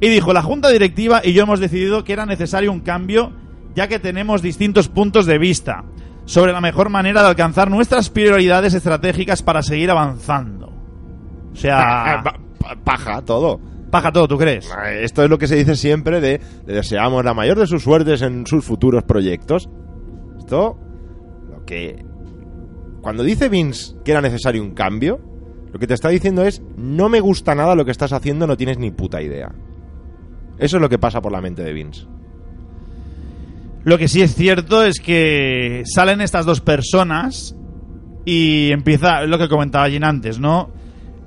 Y 0.00 0.08
dijo, 0.08 0.32
la 0.32 0.42
junta 0.42 0.68
directiva 0.70 1.20
y 1.24 1.32
yo 1.32 1.44
hemos 1.44 1.60
decidido 1.60 2.02
que 2.02 2.12
era 2.12 2.26
necesario 2.26 2.72
un 2.72 2.80
cambio 2.80 3.32
ya 3.74 3.88
que 3.88 3.98
tenemos 3.98 4.42
distintos 4.42 4.88
puntos 4.88 5.26
de 5.26 5.38
vista 5.38 5.84
sobre 6.24 6.52
la 6.52 6.60
mejor 6.60 6.88
manera 6.90 7.22
de 7.22 7.28
alcanzar 7.28 7.70
nuestras 7.70 8.10
prioridades 8.10 8.74
estratégicas 8.74 9.42
para 9.42 9.62
seguir 9.62 9.90
avanzando. 9.90 10.72
O 11.52 11.56
sea, 11.56 12.20
pa- 12.24 12.38
Paja, 12.84 13.22
todo. 13.22 13.60
paja 13.90 14.12
todo, 14.12 14.28
¿tú 14.28 14.38
crees? 14.38 14.70
Esto 15.00 15.24
es 15.24 15.30
lo 15.30 15.36
que 15.38 15.46
se 15.48 15.56
dice 15.56 15.74
siempre 15.76 16.20
de 16.20 16.40
le 16.66 16.74
deseamos 16.74 17.24
la 17.24 17.34
mayor 17.34 17.58
de 17.58 17.66
sus 17.66 17.82
suertes 17.82 18.22
en 18.22 18.46
sus 18.46 18.64
futuros 18.64 19.02
proyectos. 19.04 19.68
Esto, 20.38 20.78
lo 21.50 21.64
que... 21.64 22.04
Cuando 23.02 23.22
dice 23.24 23.48
Vince 23.48 23.96
que 24.04 24.12
era 24.12 24.22
necesario 24.22 24.62
un 24.62 24.74
cambio, 24.74 25.20
lo 25.72 25.78
que 25.78 25.86
te 25.86 25.94
está 25.94 26.08
diciendo 26.08 26.44
es, 26.44 26.62
no 26.76 27.08
me 27.08 27.20
gusta 27.20 27.54
nada 27.54 27.74
lo 27.74 27.84
que 27.84 27.90
estás 27.90 28.12
haciendo, 28.12 28.46
no 28.46 28.56
tienes 28.56 28.78
ni 28.78 28.90
puta 28.90 29.20
idea. 29.20 29.52
Eso 30.58 30.76
es 30.76 30.80
lo 30.80 30.88
que 30.88 30.98
pasa 30.98 31.20
por 31.20 31.32
la 31.32 31.40
mente 31.40 31.62
de 31.62 31.72
Vince. 31.72 32.06
Lo 33.84 33.98
que 33.98 34.06
sí 34.06 34.22
es 34.22 34.34
cierto 34.34 34.84
es 34.84 35.00
que 35.00 35.82
salen 35.84 36.20
estas 36.20 36.46
dos 36.46 36.60
personas 36.60 37.56
y 38.24 38.70
empieza 38.70 39.22
lo 39.22 39.38
que 39.38 39.48
comentaba 39.48 39.90
Jin 39.90 40.04
antes, 40.04 40.38
¿no? 40.38 40.70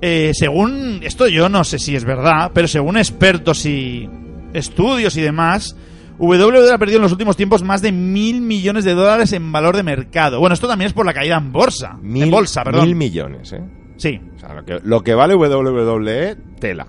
Eh, 0.00 0.32
según, 0.32 1.00
esto 1.02 1.28
yo 1.28 1.48
no 1.48 1.64
sé 1.64 1.78
si 1.78 1.94
es 1.96 2.04
verdad, 2.04 2.52
pero 2.54 2.68
según 2.68 2.96
expertos 2.96 3.66
y 3.66 4.08
estudios 4.54 5.16
y 5.16 5.22
demás, 5.22 5.76
WWE 6.18 6.72
ha 6.72 6.78
perdido 6.78 6.96
en 6.98 7.02
los 7.02 7.12
últimos 7.12 7.36
tiempos 7.36 7.62
más 7.62 7.82
de 7.82 7.92
mil 7.92 8.40
millones 8.40 8.84
de 8.84 8.94
dólares 8.94 9.32
en 9.32 9.50
valor 9.52 9.76
de 9.76 9.82
mercado. 9.82 10.40
Bueno, 10.40 10.54
esto 10.54 10.66
también 10.68 10.86
es 10.86 10.92
por 10.92 11.06
la 11.06 11.14
caída 11.14 11.36
en 11.36 11.52
bolsa. 11.52 11.98
Mil, 12.00 12.24
en 12.24 12.30
bolsa, 12.30 12.64
perdón. 12.64 12.84
Mil 12.86 12.94
millones, 12.96 13.52
¿eh? 13.52 13.62
sí, 13.96 14.20
O 14.36 14.38
sea, 14.38 14.54
lo 14.54 14.64
que, 14.64 14.78
lo 14.82 15.02
que 15.02 15.14
vale 15.14 15.34
WWE, 15.34 16.36
tela. 16.58 16.86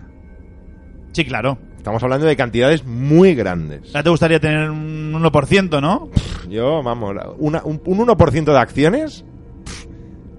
sí, 1.11 1.25
claro. 1.25 1.57
Estamos 1.77 2.03
hablando 2.03 2.25
de 2.27 2.35
cantidades 2.35 2.85
muy 2.85 3.33
grandes. 3.33 3.93
Ya 3.93 4.03
te 4.03 4.09
gustaría 4.09 4.39
tener 4.41 4.69
un 4.69 5.13
1%, 5.13 5.81
¿no? 5.81 6.09
Yo, 6.49 6.83
vamos, 6.83 7.15
una- 7.37 7.61
un, 7.63 7.81
un 7.85 7.97
1% 8.07 8.43
de 8.43 8.57
acciones. 8.57 9.23
pff, 9.63 9.85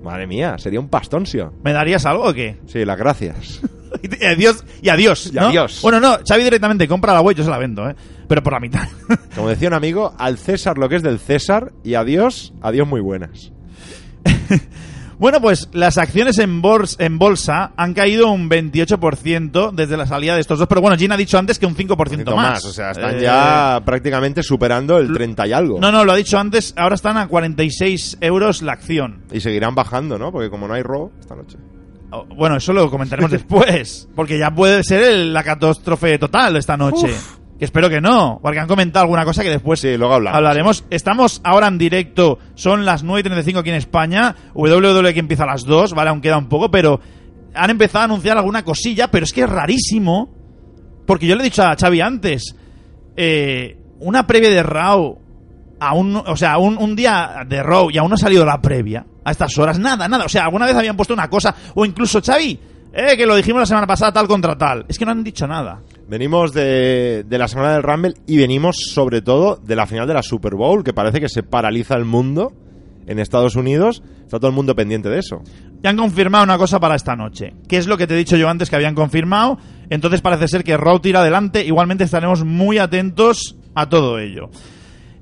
madre 0.03 0.27
mía, 0.27 0.59
sería 0.59 0.79
un 0.79 0.89
pastoncio. 0.89 1.55
¿Me 1.65 1.73
darías 1.73 2.05
algo 2.05 2.25
o 2.29 2.35
qué? 2.35 2.59
Sí, 2.67 2.85
las 2.85 2.99
gracias. 2.99 3.63
Y 4.21 4.25
adiós, 4.25 4.65
y 4.83 4.89
adiós. 4.89 5.33
Adiós. 5.37 5.81
Bueno, 5.83 6.01
no, 6.01 6.19
Xavi 6.29 6.43
directamente 6.45 6.87
compra 6.89 7.13
la 7.13 7.21
web, 7.21 7.37
yo 7.37 7.45
se 7.45 7.51
la 7.51 7.59
vendo, 7.59 7.89
¿eh? 7.89 7.95
Pero 8.29 8.43
por 8.43 8.53
la 8.53 8.61
mitad. 8.61 8.89
Como 9.35 9.49
decía 9.49 9.69
un 9.69 9.75
amigo, 9.75 10.15
al 10.19 10.39
César 10.39 10.77
lo 10.79 10.89
que 10.89 10.97
es 10.97 11.03
del 11.03 11.19
César 11.19 11.73
y 11.85 11.95
adiós, 11.95 12.53
adiós 12.61 12.87
muy 12.87 13.01
buenas. 13.01 13.53
bueno, 15.19 15.41
pues 15.41 15.69
las 15.73 15.99
acciones 15.99 16.39
en, 16.39 16.63
bols- 16.63 16.97
en 16.99 17.19
bolsa 17.19 17.73
han 17.77 17.95
caído 17.95 18.31
un 18.31 18.49
28% 18.51 19.73
desde 19.73 19.97
la 19.97 20.07
salida 20.07 20.35
de 20.35 20.41
estos 20.41 20.59
dos. 20.59 20.69
Pero 20.69 20.81
bueno, 20.81 20.97
Gina 20.97 21.15
ha 21.15 21.19
dicho 21.19 21.39
antes 21.39 21.59
que 21.59 21.67
un 21.67 21.75
5% 21.75 21.91
Un 21.91 21.97
poquito 21.97 22.37
más. 22.37 22.65
O 22.65 22.73
sea, 22.73 22.91
están 22.93 23.17
Eh, 23.17 23.23
ya 23.23 23.81
prácticamente 23.85 24.43
superando 24.43 24.99
el 24.99 25.13
30 25.13 25.47
y 25.47 25.53
algo. 25.53 25.81
No, 25.81 25.91
no, 25.91 26.05
lo 26.05 26.13
ha 26.13 26.17
dicho 26.17 26.39
antes. 26.39 26.75
Ahora 26.77 26.95
están 26.95 27.17
a 27.17 27.27
46 27.29 28.19
euros 28.21 28.63
la 28.63 28.73
acción. 28.73 29.23
Y 29.33 29.41
seguirán 29.41 29.75
bajando, 29.75 30.19
¿no? 30.19 30.31
Porque 30.31 30.51
como 30.51 30.69
no 30.69 30.75
hay 30.75 30.83
robo 30.83 31.13
esta 31.21 31.35
noche. 31.35 31.57
Oh, 32.11 32.25
Bueno, 32.35 32.57
eso 32.57 32.73
lo 32.73 32.91
comentaremos 32.91 33.31
después. 33.31 34.09
Porque 34.15 34.39
ya 34.39 34.51
puede 34.51 34.83
ser 34.85 35.03
el- 35.03 35.33
la 35.33 35.43
catástrofe 35.45 36.19
total 36.19 36.57
esta 36.57 36.77
noche. 36.77 37.09
Que 37.59 37.65
espero 37.65 37.91
que 37.91 38.01
no, 38.01 38.39
porque 38.41 38.61
han 38.61 38.69
comentado 38.69 39.03
alguna 39.03 39.25
cosa 39.25 39.43
que 39.43 39.51
después 39.51 39.81
Sí, 39.81 39.97
luego 39.97 40.15
hablamos. 40.15 40.37
hablaremos. 40.37 40.85
Estamos 40.91 41.41
ahora 41.43 41.67
en 41.67 41.77
directo, 41.77 42.39
son 42.55 42.85
las 42.85 43.05
9.35 43.05 43.59
aquí 43.59 43.71
en 43.71 43.75
España. 43.75 44.37
WWE 44.55 45.13
que 45.13 45.19
empieza 45.21 45.43
a 45.43 45.49
las 45.49 45.65
2, 45.65 45.93
¿vale? 45.93 46.11
Aún 46.11 46.21
queda 46.21 46.39
un 46.39 46.49
poco, 46.49 46.71
pero 46.71 47.01
han 47.55 47.71
empezado 47.71 48.03
a 48.03 48.05
anunciar 48.05 48.39
alguna 48.39 48.63
cosilla, 48.65 49.11
pero 49.11 49.25
es 49.25 49.33
que 49.33 49.41
es 49.43 49.49
rarísimo. 49.51 50.33
Porque 51.05 51.27
yo 51.27 51.35
le 51.35 51.41
he 51.41 51.45
dicho 51.45 51.65
a 51.65 51.75
Xavi 51.75 52.01
antes, 52.01 52.55
eh, 53.17 53.77
una 53.99 54.27
previa 54.27 54.51
de 54.51 54.63
Raw, 54.63 55.19
aún, 55.81 56.13
no- 56.13 56.25
o 56.29 56.37
sea, 56.37 56.59
un, 56.59 56.79
un 56.79 56.95
día 56.95 57.45
de 57.49 57.61
Raw 57.63 57.91
y 57.91 57.99
aún 57.99 58.09
no 58.11 58.15
ha 58.15 58.19
salido 58.19 58.45
la 58.45 58.61
previa, 58.63 59.05
a 59.29 59.33
estas 59.33 59.57
horas, 59.59 59.79
nada, 59.79 60.09
nada. 60.09 60.25
O 60.25 60.29
sea, 60.29 60.45
alguna 60.45 60.67
vez 60.67 60.75
habían 60.75 60.97
puesto 60.97 61.15
una 61.15 61.29
cosa, 61.29 61.55
o 61.75 61.85
incluso 61.85 62.21
Xavi, 62.21 62.59
eh, 62.93 63.17
que 63.17 63.27
lo 63.27 63.37
dijimos 63.37 63.61
la 63.61 63.67
semana 63.67 63.87
pasada 63.87 64.13
tal 64.13 64.27
contra 64.27 64.57
tal. 64.57 64.85
Es 64.89 64.99
que 64.99 65.05
no 65.05 65.13
han 65.13 65.23
dicho 65.23 65.47
nada. 65.47 65.83
Venimos 66.09 66.53
de, 66.53 67.25
de 67.27 67.39
la 67.39 67.49
semana 67.49 67.75
del 67.75 67.83
Rumble 67.83 68.15
y 68.27 68.39
venimos 68.39 68.77
sobre 68.93 69.23
todo 69.23 69.57
de 69.57 69.77
la 69.77 69.87
final 69.87 70.09
de 70.09 70.15
la 70.15 70.23
Super 70.23 70.55
Bowl, 70.55 70.83
que 70.83 70.93
parece 70.93 71.21
que 71.21 71.29
se 71.29 71.43
paraliza 71.43 71.95
el 71.97 72.05
mundo 72.05 72.53
en 73.07 73.19
Estados 73.19 73.57
Unidos. 73.57 74.03
Está 74.25 74.39
todo 74.39 74.49
el 74.49 74.55
mundo 74.55 74.75
pendiente 74.75 75.09
de 75.09 75.19
eso. 75.19 75.43
Ya 75.83 75.91
han 75.91 75.97
confirmado 75.97 76.45
una 76.45 76.59
cosa 76.59 76.81
para 76.81 76.97
esta 76.97 77.15
noche, 77.15 77.55
que 77.69 77.77
es 77.77 77.87
lo 77.87 77.97
que 77.97 78.07
te 78.07 78.15
he 78.15 78.19
dicho 78.19 78.37
yo 78.37 78.49
antes 78.49 78.69
que 78.69 78.77
habían 78.77 78.95
confirmado. 78.95 79.59
Entonces 79.91 80.21
parece 80.21 80.49
ser 80.49 80.65
que 80.65 80.77
Raw 80.77 80.99
tira 81.01 81.21
adelante. 81.21 81.65
Igualmente 81.65 82.05
estaremos 82.05 82.45
muy 82.45 82.79
atentos 82.79 83.57
a 83.75 83.89
todo 83.89 84.19
ello. 84.19 84.51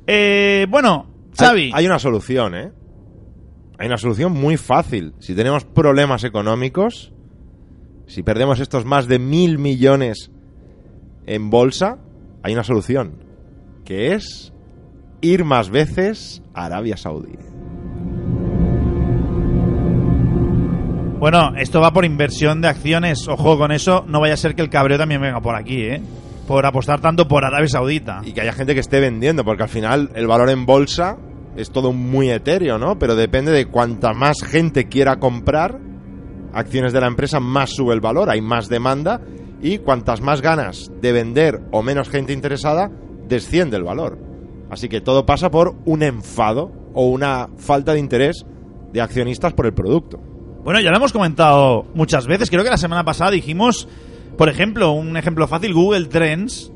Eh, 0.06 0.66
bueno, 0.68 1.06
Xavi. 1.38 1.64
Hay, 1.64 1.72
hay 1.74 1.86
una 1.86 1.98
solución, 1.98 2.54
¿eh? 2.54 2.72
Hay 3.78 3.88
una 3.88 3.98
solución 3.98 4.32
muy 4.32 4.56
fácil. 4.56 5.12
Si 5.18 5.34
tenemos 5.34 5.64
problemas 5.64 6.24
económicos, 6.24 7.12
si 8.06 8.22
perdemos 8.22 8.60
estos 8.60 8.84
más 8.84 9.06
de 9.06 9.18
mil 9.18 9.58
millones 9.58 10.30
en 11.26 11.50
bolsa, 11.50 11.98
hay 12.42 12.54
una 12.54 12.64
solución, 12.64 13.22
que 13.84 14.14
es 14.14 14.52
ir 15.20 15.44
más 15.44 15.68
veces 15.68 16.42
a 16.54 16.66
Arabia 16.66 16.96
Saudí. 16.96 17.36
Bueno, 21.18 21.54
esto 21.56 21.80
va 21.80 21.92
por 21.92 22.04
inversión 22.04 22.60
de 22.60 22.68
acciones. 22.68 23.26
Ojo 23.26 23.58
con 23.58 23.72
eso. 23.72 24.04
No 24.06 24.20
vaya 24.20 24.34
a 24.34 24.36
ser 24.36 24.54
que 24.54 24.62
el 24.62 24.68
cabreo 24.68 24.98
también 24.98 25.20
venga 25.20 25.40
por 25.40 25.56
aquí, 25.56 25.82
¿eh? 25.82 26.02
Por 26.46 26.64
apostar 26.66 27.00
tanto 27.00 27.26
por 27.26 27.44
Arabia 27.44 27.68
Saudita. 27.68 28.20
Y 28.24 28.32
que 28.32 28.42
haya 28.42 28.52
gente 28.52 28.74
que 28.74 28.80
esté 28.80 29.00
vendiendo, 29.00 29.42
porque 29.44 29.64
al 29.64 29.68
final 29.68 30.10
el 30.14 30.26
valor 30.26 30.50
en 30.50 30.66
bolsa 30.66 31.16
es 31.56 31.70
todo 31.70 31.92
muy 31.92 32.30
etéreo, 32.30 32.78
¿no? 32.78 32.98
Pero 32.98 33.16
depende 33.16 33.52
de 33.52 33.66
cuanta 33.66 34.12
más 34.12 34.42
gente 34.42 34.88
quiera 34.88 35.18
comprar 35.18 35.80
acciones 36.52 36.92
de 36.92 37.00
la 37.00 37.06
empresa, 37.06 37.40
más 37.40 37.70
sube 37.70 37.94
el 37.94 38.00
valor, 38.00 38.30
hay 38.30 38.40
más 38.40 38.68
demanda 38.68 39.20
y 39.60 39.78
cuantas 39.78 40.20
más 40.20 40.42
ganas 40.42 40.90
de 41.00 41.12
vender 41.12 41.60
o 41.70 41.82
menos 41.82 42.08
gente 42.08 42.32
interesada, 42.32 42.90
desciende 43.28 43.76
el 43.76 43.84
valor. 43.84 44.18
Así 44.70 44.88
que 44.88 45.00
todo 45.00 45.26
pasa 45.26 45.50
por 45.50 45.76
un 45.84 46.02
enfado 46.02 46.72
o 46.94 47.06
una 47.06 47.48
falta 47.56 47.92
de 47.92 48.00
interés 48.00 48.44
de 48.92 49.00
accionistas 49.00 49.52
por 49.52 49.66
el 49.66 49.74
producto. 49.74 50.18
Bueno, 50.64 50.80
ya 50.80 50.90
lo 50.90 50.96
hemos 50.96 51.12
comentado 51.12 51.86
muchas 51.94 52.26
veces. 52.26 52.50
Creo 52.50 52.64
que 52.64 52.70
la 52.70 52.76
semana 52.76 53.04
pasada 53.04 53.30
dijimos, 53.30 53.86
por 54.36 54.48
ejemplo, 54.48 54.92
un 54.92 55.16
ejemplo 55.16 55.46
fácil, 55.46 55.72
Google 55.72 56.06
Trends. 56.06 56.72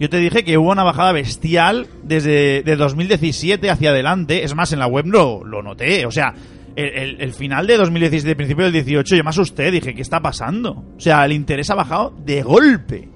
Yo 0.00 0.08
te 0.08 0.16
dije 0.16 0.42
que 0.44 0.56
hubo 0.58 0.72
una 0.72 0.82
bajada 0.82 1.12
bestial 1.12 1.86
desde 2.02 2.62
de 2.62 2.76
2017 2.76 3.70
hacia 3.70 3.90
adelante. 3.90 4.42
Es 4.44 4.54
más, 4.54 4.72
en 4.72 4.78
la 4.78 4.86
web 4.86 5.04
lo, 5.06 5.44
lo 5.44 5.62
noté. 5.62 6.06
O 6.06 6.10
sea, 6.10 6.32
el, 6.74 6.86
el- 6.86 7.20
el 7.20 7.32
final 7.34 7.66
de 7.66 7.76
2017, 7.76 8.34
principio 8.34 8.64
del 8.64 8.72
18, 8.72 9.14
yo 9.16 9.22
me 9.22 9.28
asusté. 9.30 9.70
Dije, 9.70 9.94
¿qué 9.94 10.00
está 10.02 10.20
pasando? 10.20 10.70
O 10.96 11.00
sea, 11.00 11.24
el 11.26 11.32
interés 11.32 11.68
ha 11.70 11.74
bajado 11.74 12.14
de 12.24 12.42
golpe. 12.42 13.08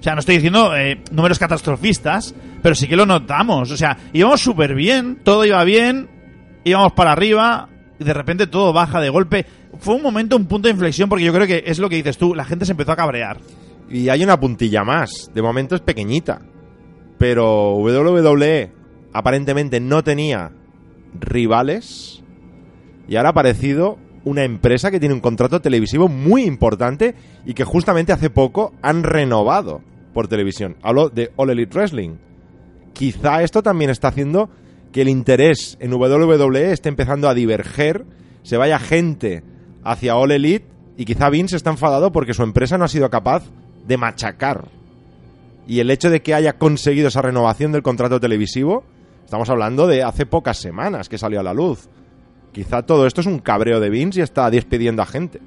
O 0.00 0.02
sea, 0.02 0.14
no 0.14 0.18
estoy 0.20 0.34
diciendo 0.34 0.76
eh, 0.76 1.00
números 1.12 1.38
catastrofistas, 1.38 2.34
pero 2.60 2.74
sí 2.74 2.88
que 2.88 2.96
lo 2.96 3.06
notamos. 3.06 3.70
O 3.70 3.76
sea, 3.76 3.96
íbamos 4.12 4.40
súper 4.40 4.74
bien, 4.74 5.20
todo 5.22 5.44
iba 5.44 5.62
bien, 5.62 6.08
íbamos 6.64 6.92
para 6.94 7.12
arriba 7.12 7.68
y 8.00 8.02
de 8.02 8.12
repente 8.12 8.48
todo 8.48 8.72
baja 8.72 9.00
de 9.00 9.08
golpe. 9.10 9.46
Fue 9.78 9.94
un 9.94 10.02
momento, 10.02 10.34
un 10.36 10.46
punto 10.46 10.66
de 10.66 10.72
inflexión, 10.72 11.08
porque 11.08 11.24
yo 11.24 11.32
creo 11.32 11.46
que 11.46 11.62
es 11.64 11.78
lo 11.78 11.88
que 11.88 11.94
dices 11.94 12.18
tú, 12.18 12.34
la 12.34 12.44
gente 12.44 12.64
se 12.66 12.72
empezó 12.72 12.90
a 12.90 12.96
cabrear. 12.96 13.38
Y 13.92 14.08
hay 14.08 14.24
una 14.24 14.40
puntilla 14.40 14.84
más, 14.84 15.30
de 15.34 15.42
momento 15.42 15.74
es 15.74 15.82
pequeñita, 15.82 16.40
pero 17.18 17.74
WWE 17.76 18.72
aparentemente 19.12 19.80
no 19.80 20.02
tenía 20.02 20.50
rivales 21.20 22.24
y 23.06 23.16
ahora 23.16 23.28
ha 23.28 23.32
aparecido 23.32 23.98
una 24.24 24.44
empresa 24.44 24.90
que 24.90 24.98
tiene 24.98 25.14
un 25.14 25.20
contrato 25.20 25.60
televisivo 25.60 26.08
muy 26.08 26.44
importante 26.44 27.14
y 27.44 27.52
que 27.52 27.64
justamente 27.64 28.12
hace 28.12 28.30
poco 28.30 28.72
han 28.80 29.02
renovado 29.02 29.82
por 30.14 30.26
televisión. 30.26 30.76
Hablo 30.80 31.10
de 31.10 31.30
All 31.36 31.50
Elite 31.50 31.76
Wrestling. 31.76 32.16
Quizá 32.94 33.42
esto 33.42 33.62
también 33.62 33.90
está 33.90 34.08
haciendo 34.08 34.48
que 34.90 35.02
el 35.02 35.10
interés 35.10 35.76
en 35.80 35.92
WWE 35.92 36.72
esté 36.72 36.88
empezando 36.88 37.28
a 37.28 37.34
diverger, 37.34 38.06
se 38.42 38.56
vaya 38.56 38.78
gente 38.78 39.42
hacia 39.84 40.16
All 40.16 40.32
Elite 40.32 40.66
y 40.96 41.04
quizá 41.04 41.28
Vince 41.28 41.56
está 41.56 41.68
enfadado 41.68 42.10
porque 42.10 42.32
su 42.32 42.42
empresa 42.42 42.78
no 42.78 42.84
ha 42.84 42.88
sido 42.88 43.10
capaz 43.10 43.44
de 43.86 43.96
machacar. 43.96 44.68
Y 45.66 45.80
el 45.80 45.90
hecho 45.90 46.10
de 46.10 46.22
que 46.22 46.34
haya 46.34 46.54
conseguido 46.54 47.08
esa 47.08 47.22
renovación 47.22 47.72
del 47.72 47.82
contrato 47.82 48.20
televisivo, 48.20 48.84
estamos 49.24 49.48
hablando 49.48 49.86
de 49.86 50.02
hace 50.02 50.26
pocas 50.26 50.58
semanas 50.58 51.08
que 51.08 51.18
salió 51.18 51.40
a 51.40 51.44
la 51.44 51.54
luz. 51.54 51.88
Quizá 52.52 52.82
todo 52.82 53.06
esto 53.06 53.20
es 53.20 53.26
un 53.26 53.38
cabreo 53.38 53.80
de 53.80 53.90
Vince 53.90 54.20
y 54.20 54.22
está 54.22 54.50
despidiendo 54.50 55.02
a 55.02 55.06
gente. 55.06 55.40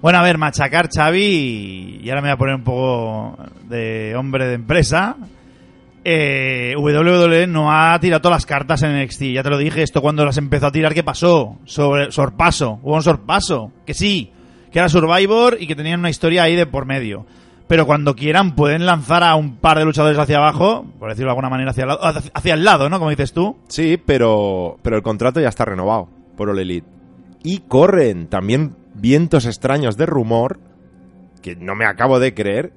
Bueno, 0.00 0.18
a 0.18 0.22
ver, 0.22 0.38
machacar 0.38 0.88
Xavi, 0.94 2.00
y 2.02 2.08
ahora 2.10 2.20
me 2.20 2.28
voy 2.28 2.34
a 2.34 2.38
poner 2.38 2.54
un 2.56 2.64
poco 2.64 3.38
de 3.68 4.14
hombre 4.16 4.46
de 4.46 4.54
empresa. 4.54 5.16
Eh, 6.04 6.74
WWE 6.76 7.46
no 7.46 7.72
ha 7.72 7.98
tirado 7.98 8.20
todas 8.20 8.36
las 8.36 8.46
cartas 8.46 8.82
en 8.82 9.02
NXT, 9.02 9.22
ya 9.32 9.42
te 9.42 9.48
lo 9.48 9.56
dije, 9.56 9.82
esto 9.82 10.02
cuando 10.02 10.22
las 10.26 10.36
empezó 10.36 10.66
a 10.66 10.72
tirar, 10.72 10.92
¿qué 10.92 11.02
pasó? 11.02 11.56
Sobre 11.64 12.12
sorpaso, 12.12 12.80
hubo 12.82 12.94
un 12.94 13.02
sorpaso, 13.02 13.72
que 13.86 13.94
sí, 13.94 14.30
que 14.74 14.80
era 14.80 14.88
Survivor 14.88 15.56
y 15.60 15.68
que 15.68 15.76
tenían 15.76 16.00
una 16.00 16.10
historia 16.10 16.42
ahí 16.42 16.56
de 16.56 16.66
por 16.66 16.84
medio. 16.84 17.26
Pero 17.68 17.86
cuando 17.86 18.16
quieran 18.16 18.56
pueden 18.56 18.84
lanzar 18.86 19.22
a 19.22 19.36
un 19.36 19.54
par 19.56 19.78
de 19.78 19.84
luchadores 19.84 20.18
hacia 20.18 20.38
abajo, 20.38 20.84
por 20.98 21.08
decirlo 21.10 21.28
de 21.28 21.30
alguna 21.30 21.48
manera, 21.48 21.70
hacia 21.70 21.82
el 21.82 21.88
lado, 21.90 22.00
hacia- 22.34 22.54
el 22.54 22.64
lado 22.64 22.90
¿no? 22.90 22.98
Como 22.98 23.10
dices 23.10 23.32
tú. 23.32 23.56
Sí, 23.68 23.96
pero, 24.04 24.76
pero 24.82 24.96
el 24.96 25.02
contrato 25.04 25.40
ya 25.40 25.48
está 25.48 25.64
renovado 25.64 26.08
por 26.36 26.48
All 26.50 26.58
Elite. 26.58 26.88
Y 27.44 27.60
corren 27.60 28.26
también 28.26 28.74
vientos 28.94 29.46
extraños 29.46 29.96
de 29.96 30.06
rumor 30.06 30.58
que 31.40 31.54
no 31.54 31.76
me 31.76 31.86
acabo 31.86 32.18
de 32.18 32.34
creer. 32.34 32.72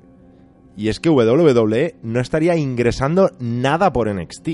Y 0.78 0.90
es 0.90 1.00
que 1.00 1.10
WWE 1.10 1.96
no 2.04 2.20
estaría 2.20 2.56
ingresando 2.56 3.32
nada 3.40 3.92
por 3.92 4.08
NXT. 4.08 4.48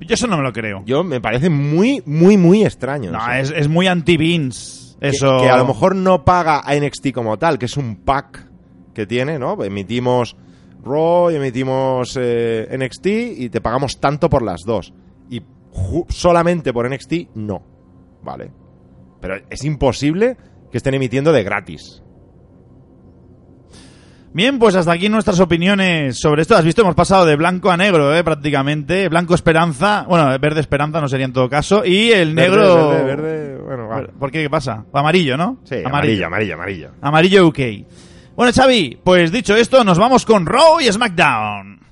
Yo 0.00 0.14
eso 0.14 0.26
no 0.26 0.36
me 0.36 0.42
lo 0.42 0.52
creo. 0.52 0.82
Yo 0.84 1.04
me 1.04 1.20
parece 1.20 1.50
muy, 1.50 2.02
muy, 2.04 2.36
muy 2.36 2.64
extraño. 2.64 3.12
No, 3.12 3.32
es, 3.32 3.50
es 3.56 3.68
muy 3.68 3.86
anti-Vince. 3.86 4.85
Que- 5.00 5.08
Eso. 5.08 5.38
Que, 5.40 5.48
a 5.48 5.56
lo 5.58 5.66
mejor 5.66 5.94
no 5.94 6.24
paga 6.24 6.60
a 6.64 6.74
NXT 6.74 7.12
como 7.12 7.38
tal, 7.38 7.58
que 7.58 7.66
es 7.66 7.76
un 7.76 7.96
pack 7.96 8.48
que 8.94 9.06
tiene, 9.06 9.38
¿no? 9.38 9.62
Emitimos 9.62 10.36
Raw 10.84 11.30
y 11.30 11.36
emitimos 11.36 12.16
eh, 12.20 12.68
NXT 12.78 13.06
y 13.06 13.48
te 13.50 13.60
pagamos 13.60 13.98
tanto 14.00 14.30
por 14.30 14.42
las 14.42 14.60
dos. 14.64 14.92
Y 15.28 15.42
solamente 16.08 16.72
por 16.72 16.88
NXT, 16.88 17.34
no. 17.34 17.62
Vale. 18.22 18.50
Pero 19.20 19.36
es 19.50 19.64
imposible 19.64 20.36
que 20.70 20.78
estén 20.78 20.94
emitiendo 20.94 21.32
de 21.32 21.42
gratis. 21.42 22.02
Bien, 24.36 24.58
pues 24.58 24.74
hasta 24.74 24.92
aquí 24.92 25.08
nuestras 25.08 25.40
opiniones 25.40 26.18
sobre 26.18 26.42
esto. 26.42 26.54
Has 26.54 26.62
visto, 26.62 26.82
hemos 26.82 26.94
pasado 26.94 27.24
de 27.24 27.36
blanco 27.36 27.70
a 27.70 27.76
negro, 27.78 28.14
¿eh? 28.14 28.22
prácticamente. 28.22 29.08
Blanco 29.08 29.34
esperanza, 29.34 30.04
bueno, 30.06 30.38
verde 30.38 30.60
esperanza 30.60 31.00
no 31.00 31.08
sería 31.08 31.24
en 31.24 31.32
todo 31.32 31.48
caso. 31.48 31.86
Y 31.86 32.10
el 32.10 32.34
negro. 32.34 32.90
Verde, 32.90 33.04
verde, 33.04 33.32
verde, 33.32 33.62
bueno, 33.62 33.88
va. 33.88 34.02
¿Por 34.18 34.30
qué? 34.30 34.42
¿Qué 34.42 34.50
pasa? 34.50 34.84
Amarillo, 34.92 35.38
¿no? 35.38 35.60
Sí, 35.64 35.76
amarillo, 35.82 36.26
amarillo, 36.26 36.52
amarillo. 36.52 36.90
Amarillo 37.00 37.46
UK. 37.46 37.58
Bueno, 38.36 38.52
Xavi, 38.52 38.98
pues 39.02 39.32
dicho 39.32 39.56
esto, 39.56 39.82
nos 39.84 39.98
vamos 39.98 40.26
con 40.26 40.44
Raw 40.44 40.80
y 40.80 40.92
SmackDown. 40.92 41.85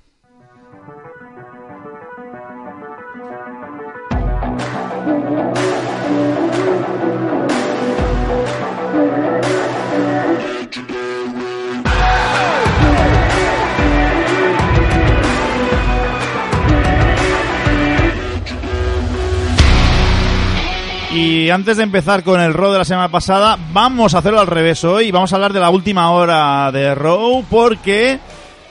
Y 21.15 21.49
antes 21.49 21.77
de 21.77 21.85
empezar 21.85 22.25
con 22.25 22.41
el 22.41 22.53
Raw 22.53 22.73
de 22.73 22.79
la 22.79 22.85
semana 22.85 23.09
pasada, 23.09 23.57
vamos 23.73 24.15
a 24.15 24.19
hacerlo 24.19 24.41
al 24.41 24.49
revés 24.49 24.83
hoy. 24.83 25.13
Vamos 25.13 25.33
a 25.33 25.37
hablar 25.37 25.53
de 25.53 25.61
la 25.61 25.71
última 25.71 26.11
hora 26.11 26.73
de 26.73 26.93
Raw 26.93 27.45
porque 27.49 28.19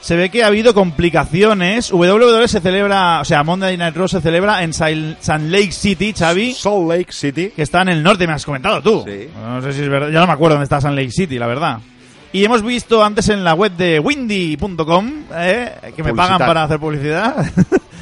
se 0.01 0.17
ve 0.17 0.29
que 0.29 0.43
ha 0.43 0.47
habido 0.47 0.73
complicaciones. 0.73 1.89
WWE 1.93 2.45
se 2.49 2.59
celebra, 2.59 3.21
o 3.21 3.25
sea, 3.25 3.43
Monday 3.43 3.77
Night 3.77 3.95
Raw 3.95 4.09
se 4.09 4.19
celebra 4.19 4.61
en 4.61 4.73
Salt 4.73 5.21
Lake 5.25 5.71
City, 5.71 6.13
Xavi, 6.13 6.53
Salt 6.53 6.89
Lake 6.89 7.13
City. 7.13 7.51
que 7.55 7.61
está 7.61 7.81
en 7.83 7.87
el 7.87 8.03
norte, 8.03 8.27
me 8.27 8.33
has 8.33 8.45
comentado 8.45 8.81
tú. 8.81 9.05
Sí. 9.07 9.29
No 9.41 9.61
sé 9.61 9.71
si 9.71 9.83
es 9.83 9.89
verdad, 9.89 10.09
ya 10.09 10.19
no 10.19 10.27
me 10.27 10.33
acuerdo 10.33 10.55
dónde 10.55 10.65
está 10.65 10.81
Salt 10.81 10.97
Lake 10.97 11.11
City, 11.11 11.39
la 11.39 11.47
verdad. 11.47 11.79
Y 12.33 12.43
hemos 12.43 12.61
visto 12.61 13.01
antes 13.01 13.29
en 13.29 13.45
la 13.45 13.53
web 13.53 13.71
de 13.77 14.01
windy.com, 14.01 15.11
eh, 15.33 15.71
que 15.95 16.03
me 16.03 16.13
pagan 16.13 16.39
para 16.39 16.63
hacer 16.63 16.77
publicidad, 16.77 17.37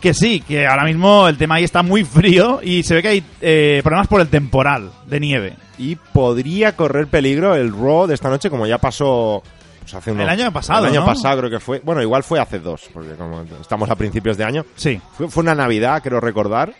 que 0.00 0.14
sí, 0.14 0.40
que 0.40 0.66
ahora 0.66 0.84
mismo 0.84 1.28
el 1.28 1.36
tema 1.36 1.56
ahí 1.56 1.64
está 1.64 1.82
muy 1.82 2.04
frío 2.04 2.60
y 2.62 2.82
se 2.82 2.94
ve 2.94 3.02
que 3.02 3.08
hay 3.08 3.24
eh, 3.40 3.80
problemas 3.82 4.08
por 4.08 4.20
el 4.20 4.28
temporal 4.28 4.90
de 5.06 5.20
nieve. 5.20 5.54
Y 5.78 5.96
podría 5.96 6.74
correr 6.76 7.06
peligro 7.06 7.54
el 7.54 7.72
Raw 7.72 8.06
de 8.06 8.14
esta 8.14 8.28
noche, 8.30 8.50
como 8.50 8.66
ya 8.66 8.78
pasó 8.78 9.42
pues, 9.80 9.94
hace 9.94 10.12
unos- 10.12 10.24
El 10.24 10.28
año 10.30 10.52
pasado, 10.52 10.84
El 10.86 10.92
año 10.92 11.00
¿no? 11.00 11.06
pasado 11.06 11.38
creo 11.38 11.50
que 11.50 11.60
fue. 11.60 11.80
Bueno, 11.84 12.02
igual 12.02 12.22
fue 12.22 12.38
hace 12.40 12.58
dos, 12.58 12.88
porque 12.92 13.14
como 13.14 13.42
estamos 13.60 13.88
a 13.90 13.94
principios 13.96 14.36
de 14.36 14.44
año. 14.44 14.64
Sí. 14.76 15.00
Fue, 15.16 15.28
fue 15.28 15.42
una 15.42 15.54
Navidad, 15.54 16.02
creo 16.02 16.20
recordar, 16.20 16.72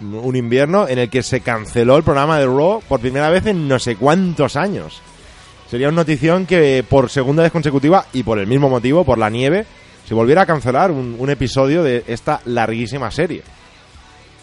un 0.00 0.36
invierno 0.36 0.86
en 0.88 0.98
el 0.98 1.08
que 1.08 1.22
se 1.22 1.40
canceló 1.40 1.96
el 1.96 2.02
programa 2.02 2.38
de 2.38 2.44
Raw 2.46 2.82
por 2.86 3.00
primera 3.00 3.30
vez 3.30 3.46
en 3.46 3.66
no 3.68 3.78
sé 3.78 3.96
cuántos 3.96 4.56
años. 4.56 5.00
Sería 5.70 5.88
una 5.88 5.96
notición 5.96 6.46
que 6.46 6.84
por 6.88 7.10
segunda 7.10 7.42
vez 7.42 7.50
consecutiva 7.52 8.04
y 8.12 8.22
por 8.22 8.38
el 8.38 8.46
mismo 8.46 8.68
motivo, 8.68 9.04
por 9.04 9.18
la 9.18 9.30
nieve, 9.30 9.66
se 10.06 10.14
volviera 10.14 10.42
a 10.42 10.46
cancelar 10.46 10.90
un, 10.90 11.16
un 11.18 11.30
episodio 11.30 11.82
de 11.82 12.04
esta 12.06 12.40
larguísima 12.44 13.10
serie. 13.10 13.42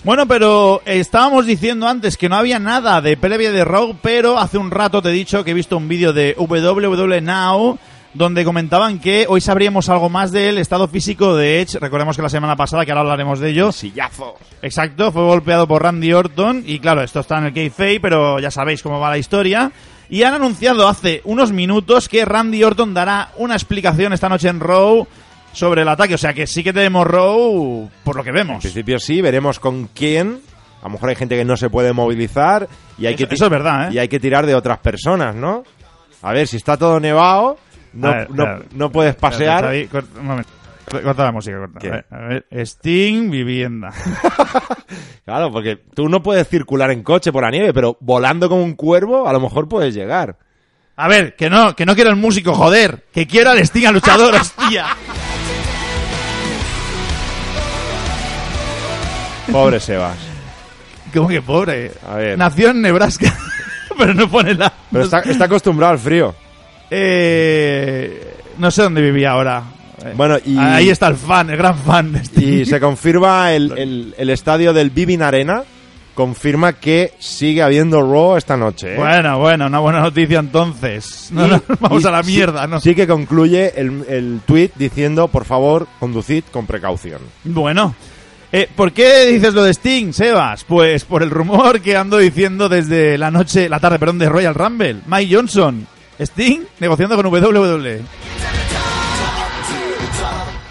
Bueno, 0.03 0.27
pero 0.27 0.81
estábamos 0.85 1.45
diciendo 1.45 1.87
antes 1.87 2.17
que 2.17 2.27
no 2.27 2.35
había 2.35 2.59
nada 2.59 2.99
de 2.99 3.15
previa 3.15 3.51
de 3.51 3.63
Raw, 3.63 3.95
pero 4.01 4.37
hace 4.37 4.57
un 4.57 4.69
rato 4.69 5.01
te 5.01 5.09
he 5.09 5.13
dicho 5.13 5.45
que 5.45 5.51
he 5.51 5.53
visto 5.53 5.77
un 5.77 5.87
vídeo 5.87 6.11
de 6.11 6.35
WWE 6.37 7.21
Now 7.21 7.79
donde 8.13 8.45
comentaban 8.45 8.99
que 8.99 9.25
hoy 9.27 9.41
sabríamos 9.41 9.89
algo 9.89 10.09
más 10.09 10.31
del 10.31 10.57
estado 10.57 10.87
físico 10.87 11.35
de 11.35 11.61
Edge. 11.61 11.79
Recordemos 11.79 12.15
que 12.15 12.21
la 12.21 12.29
semana 12.29 12.55
pasada, 12.55 12.85
que 12.85 12.91
ahora 12.91 13.01
hablaremos 13.01 13.39
de 13.39 13.49
ello, 13.49 13.71
Sillazo. 13.71 14.35
Exacto, 14.61 15.11
fue 15.11 15.23
golpeado 15.23 15.67
por 15.67 15.81
Randy 15.81 16.13
Orton 16.13 16.63
y 16.65 16.79
claro, 16.79 17.01
esto 17.01 17.21
está 17.21 17.39
en 17.39 17.45
el 17.45 17.53
kayfabe, 17.53 17.99
pero 17.99 18.39
ya 18.39 18.51
sabéis 18.51 18.83
cómo 18.83 18.99
va 18.99 19.09
la 19.09 19.17
historia. 19.17 19.71
Y 20.09 20.23
han 20.23 20.35
anunciado 20.35 20.87
hace 20.87 21.21
unos 21.23 21.51
minutos 21.51 22.07
que 22.07 22.25
Randy 22.25 22.63
Orton 22.63 22.93
dará 22.93 23.31
una 23.37 23.55
explicación 23.55 24.13
esta 24.13 24.29
noche 24.29 24.49
en 24.49 24.59
Raw 24.59 25.07
sobre 25.53 25.83
el 25.83 25.87
ataque, 25.87 26.15
o 26.15 26.17
sea 26.17 26.33
que 26.33 26.45
sí 26.45 26.63
que 26.63 26.73
tenemos 26.73 27.07
Raw 27.07 27.89
por 28.03 28.15
lo 28.17 28.23
que 28.23 28.29
En 28.31 28.35
vemos. 28.35 28.61
principio 28.61 28.99
sí, 28.99 29.21
veremos 29.21 29.59
con 29.59 29.87
quién. 29.87 30.41
A 30.81 30.87
lo 30.87 30.89
mejor 30.91 31.09
hay 31.09 31.15
gente 31.15 31.37
que 31.37 31.45
no 31.45 31.55
se 31.55 31.69
puede 31.69 31.93
movilizar 31.93 32.67
y 32.97 33.05
hay 33.05 33.13
Eso- 33.13 33.27
que 33.29 33.35
eso 33.35 33.45
es 33.45 33.51
verdad, 33.51 33.87
¿eh? 33.87 33.93
y 33.93 33.99
hay 33.99 34.09
que 34.09 34.19
tirar 34.19 34.45
de 34.45 34.53
otras 34.55 34.79
personas, 34.79 35.33
¿no? 35.33 35.63
A 36.21 36.33
ver, 36.33 36.45
si 36.47 36.57
está 36.57 36.75
todo 36.75 36.99
nevado, 36.99 37.57
no, 37.93 38.09
ver, 38.09 38.29
no, 38.31 38.45
no 38.73 38.91
puedes 38.91 39.15
pasear. 39.15 39.73
Espérate, 39.73 39.87
Xavi, 39.87 40.05
cort- 40.07 40.19
un 40.19 40.25
momento. 40.27 40.49
Corta 41.03 41.23
la 41.23 41.31
música, 41.31 41.57
corta. 41.57 41.79
Ver, 41.89 42.05
a 42.11 42.17
ver, 42.27 42.45
Sting, 42.65 43.31
vivienda. 43.31 43.89
Claro, 45.25 45.51
porque 45.51 45.77
tú 45.95 46.09
no 46.09 46.21
puedes 46.21 46.47
circular 46.49 46.91
en 46.91 47.01
coche 47.01 47.31
por 47.31 47.43
la 47.43 47.49
nieve, 47.49 47.73
pero 47.73 47.95
volando 48.01 48.49
como 48.49 48.61
un 48.63 48.73
cuervo, 48.75 49.27
a 49.27 49.31
lo 49.33 49.39
mejor 49.39 49.69
puedes 49.69 49.93
llegar. 49.93 50.37
A 50.97 51.07
ver, 51.07 51.35
que 51.37 51.49
no, 51.49 51.75
que 51.75 51.85
no 51.85 51.95
quiero 51.95 52.09
el 52.09 52.17
músico, 52.17 52.53
joder. 52.53 53.05
Que 53.13 53.25
quiero 53.25 53.51
al 53.51 53.59
Sting 53.59 53.85
al 53.87 53.93
luchador, 53.93 54.35
hostia. 54.41 54.85
Pobre 59.51 59.79
Sebas. 59.79 60.17
Como 61.13 61.27
que 61.27 61.41
pobre. 61.41 61.91
A 62.07 62.15
ver. 62.15 62.37
Nació 62.37 62.69
en 62.69 62.81
Nebraska. 62.81 63.35
pero 63.97 64.13
no 64.13 64.27
pone 64.29 64.53
la. 64.55 64.71
Pero 64.91 65.03
está, 65.03 65.19
está 65.19 65.45
acostumbrado 65.45 65.93
al 65.93 65.99
frío. 65.99 66.33
Eh, 66.89 68.35
no 68.57 68.71
sé 68.71 68.83
dónde 68.83 69.01
vivía 69.01 69.31
ahora. 69.31 69.63
Eh, 70.03 70.13
Bueno, 70.15 70.37
y- 70.43 70.57
Ahí 70.57 70.89
está 70.89 71.07
el 71.07 71.15
fan, 71.15 71.49
el 71.49 71.57
gran 71.57 71.77
fan 71.77 72.11
de 72.11 72.19
Sting. 72.19 72.61
Y 72.61 72.65
se 72.65 72.79
confirma 72.79 73.51
el, 73.53 73.77
el- 73.77 74.15
el 74.17 74.29
estadio 74.29 74.73
del 74.73 74.89
Vivin 74.89 75.21
Arena. 75.21 75.63
Confirma 76.15 76.73
que 76.73 77.13
sigue 77.17 77.63
habiendo 77.63 77.99
Raw 78.01 78.37
esta 78.37 78.55
noche. 78.55 78.93
¿eh? 78.93 78.97
Bueno, 78.97 79.39
bueno, 79.39 79.65
una 79.65 79.79
buena 79.79 79.99
noticia 80.01 80.37
entonces. 80.39 81.29
No, 81.31 81.47
Y- 81.47 81.49
no, 81.49 81.61
vamos 81.79 82.05
a 82.05 82.11
la 82.11 82.23
sí- 82.23 82.31
mierda, 82.31 82.67
¿no? 82.67 82.79
Sí 82.79 82.93
que 82.93 83.07
concluye 83.07 83.73
el, 83.75 84.05
el 84.07 84.39
tweet 84.45 84.71
diciendo, 84.75 85.27
por 85.27 85.45
favor, 85.45 85.87
conducid 85.99 86.43
con 86.51 86.67
precaución. 86.67 87.21
Bueno. 87.43 87.95
Eh, 88.55 88.69
¿Por 88.75 88.91
qué 88.91 89.25
dices 89.25 89.51
lo 89.55 89.63
de 89.63 89.71
Sting, 89.73 90.13
Sebas? 90.13 90.63
Pues 90.63 91.05
por 91.05 91.23
el 91.23 91.31
rumor 91.31 91.81
que 91.81 91.97
ando 91.97 92.19
diciendo 92.19 92.69
desde 92.69 93.17
la 93.17 93.31
noche, 93.31 93.67
la 93.67 93.79
tarde, 93.79 93.97
perdón, 93.97 94.19
de 94.19 94.29
Royal 94.29 94.53
Rumble. 94.53 94.97
Mike 95.07 95.35
Johnson, 95.35 95.87
Sting, 96.19 96.59
negociando 96.79 97.15
con 97.15 97.25
WWE. 97.25 98.01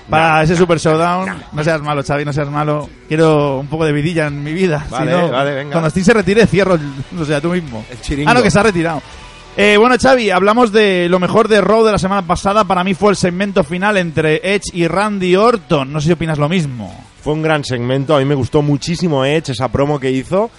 Para 0.08 0.42
ese 0.42 0.54
Super 0.56 0.78
Showdown, 0.78 1.42
no 1.52 1.64
seas 1.64 1.80
malo, 1.80 2.02
Xavi, 2.04 2.24
no 2.24 2.32
seas 2.32 2.48
malo. 2.50 2.88
Quiero 3.08 3.58
un 3.60 3.66
poco 3.66 3.84
de 3.86 3.92
vidilla 3.92 4.26
en 4.28 4.44
mi 4.44 4.52
vida. 4.52 4.86
Vale, 4.90 5.10
si 5.10 5.16
no, 5.18 5.30
vale, 5.30 5.52
venga. 5.54 5.72
Cuando 5.72 5.88
Sting 5.90 6.04
se 6.04 6.12
retire, 6.12 6.46
cierro, 6.46 6.74
el- 6.74 7.20
o 7.20 7.24
sea, 7.24 7.40
tú 7.40 7.48
mismo. 7.48 7.84
El. 7.90 8.28
Ah, 8.28 8.34
no, 8.34 8.42
que 8.42 8.50
se 8.50 8.60
ha 8.60 8.62
retirado. 8.62 9.02
Eh, 9.54 9.76
bueno, 9.76 9.96
Xavi, 10.00 10.30
hablamos 10.30 10.72
de 10.72 11.10
lo 11.10 11.18
mejor 11.18 11.46
de 11.46 11.60
Raw 11.60 11.84
de 11.84 11.92
la 11.92 11.98
semana 11.98 12.22
pasada. 12.26 12.64
Para 12.64 12.84
mí 12.84 12.94
fue 12.94 13.10
el 13.10 13.16
segmento 13.16 13.62
final 13.62 13.98
entre 13.98 14.40
Edge 14.42 14.70
y 14.72 14.86
Randy 14.86 15.36
Orton. 15.36 15.92
No 15.92 16.00
sé 16.00 16.06
si 16.06 16.12
opinas 16.12 16.38
lo 16.38 16.48
mismo. 16.48 16.92
Fue 17.20 17.34
un 17.34 17.42
gran 17.42 17.62
segmento, 17.62 18.16
a 18.16 18.18
mí 18.18 18.24
me 18.24 18.34
gustó 18.34 18.62
muchísimo 18.62 19.24
Edge, 19.24 19.52
esa 19.52 19.68
promo 19.68 20.00
que 20.00 20.10
hizo. 20.10 20.50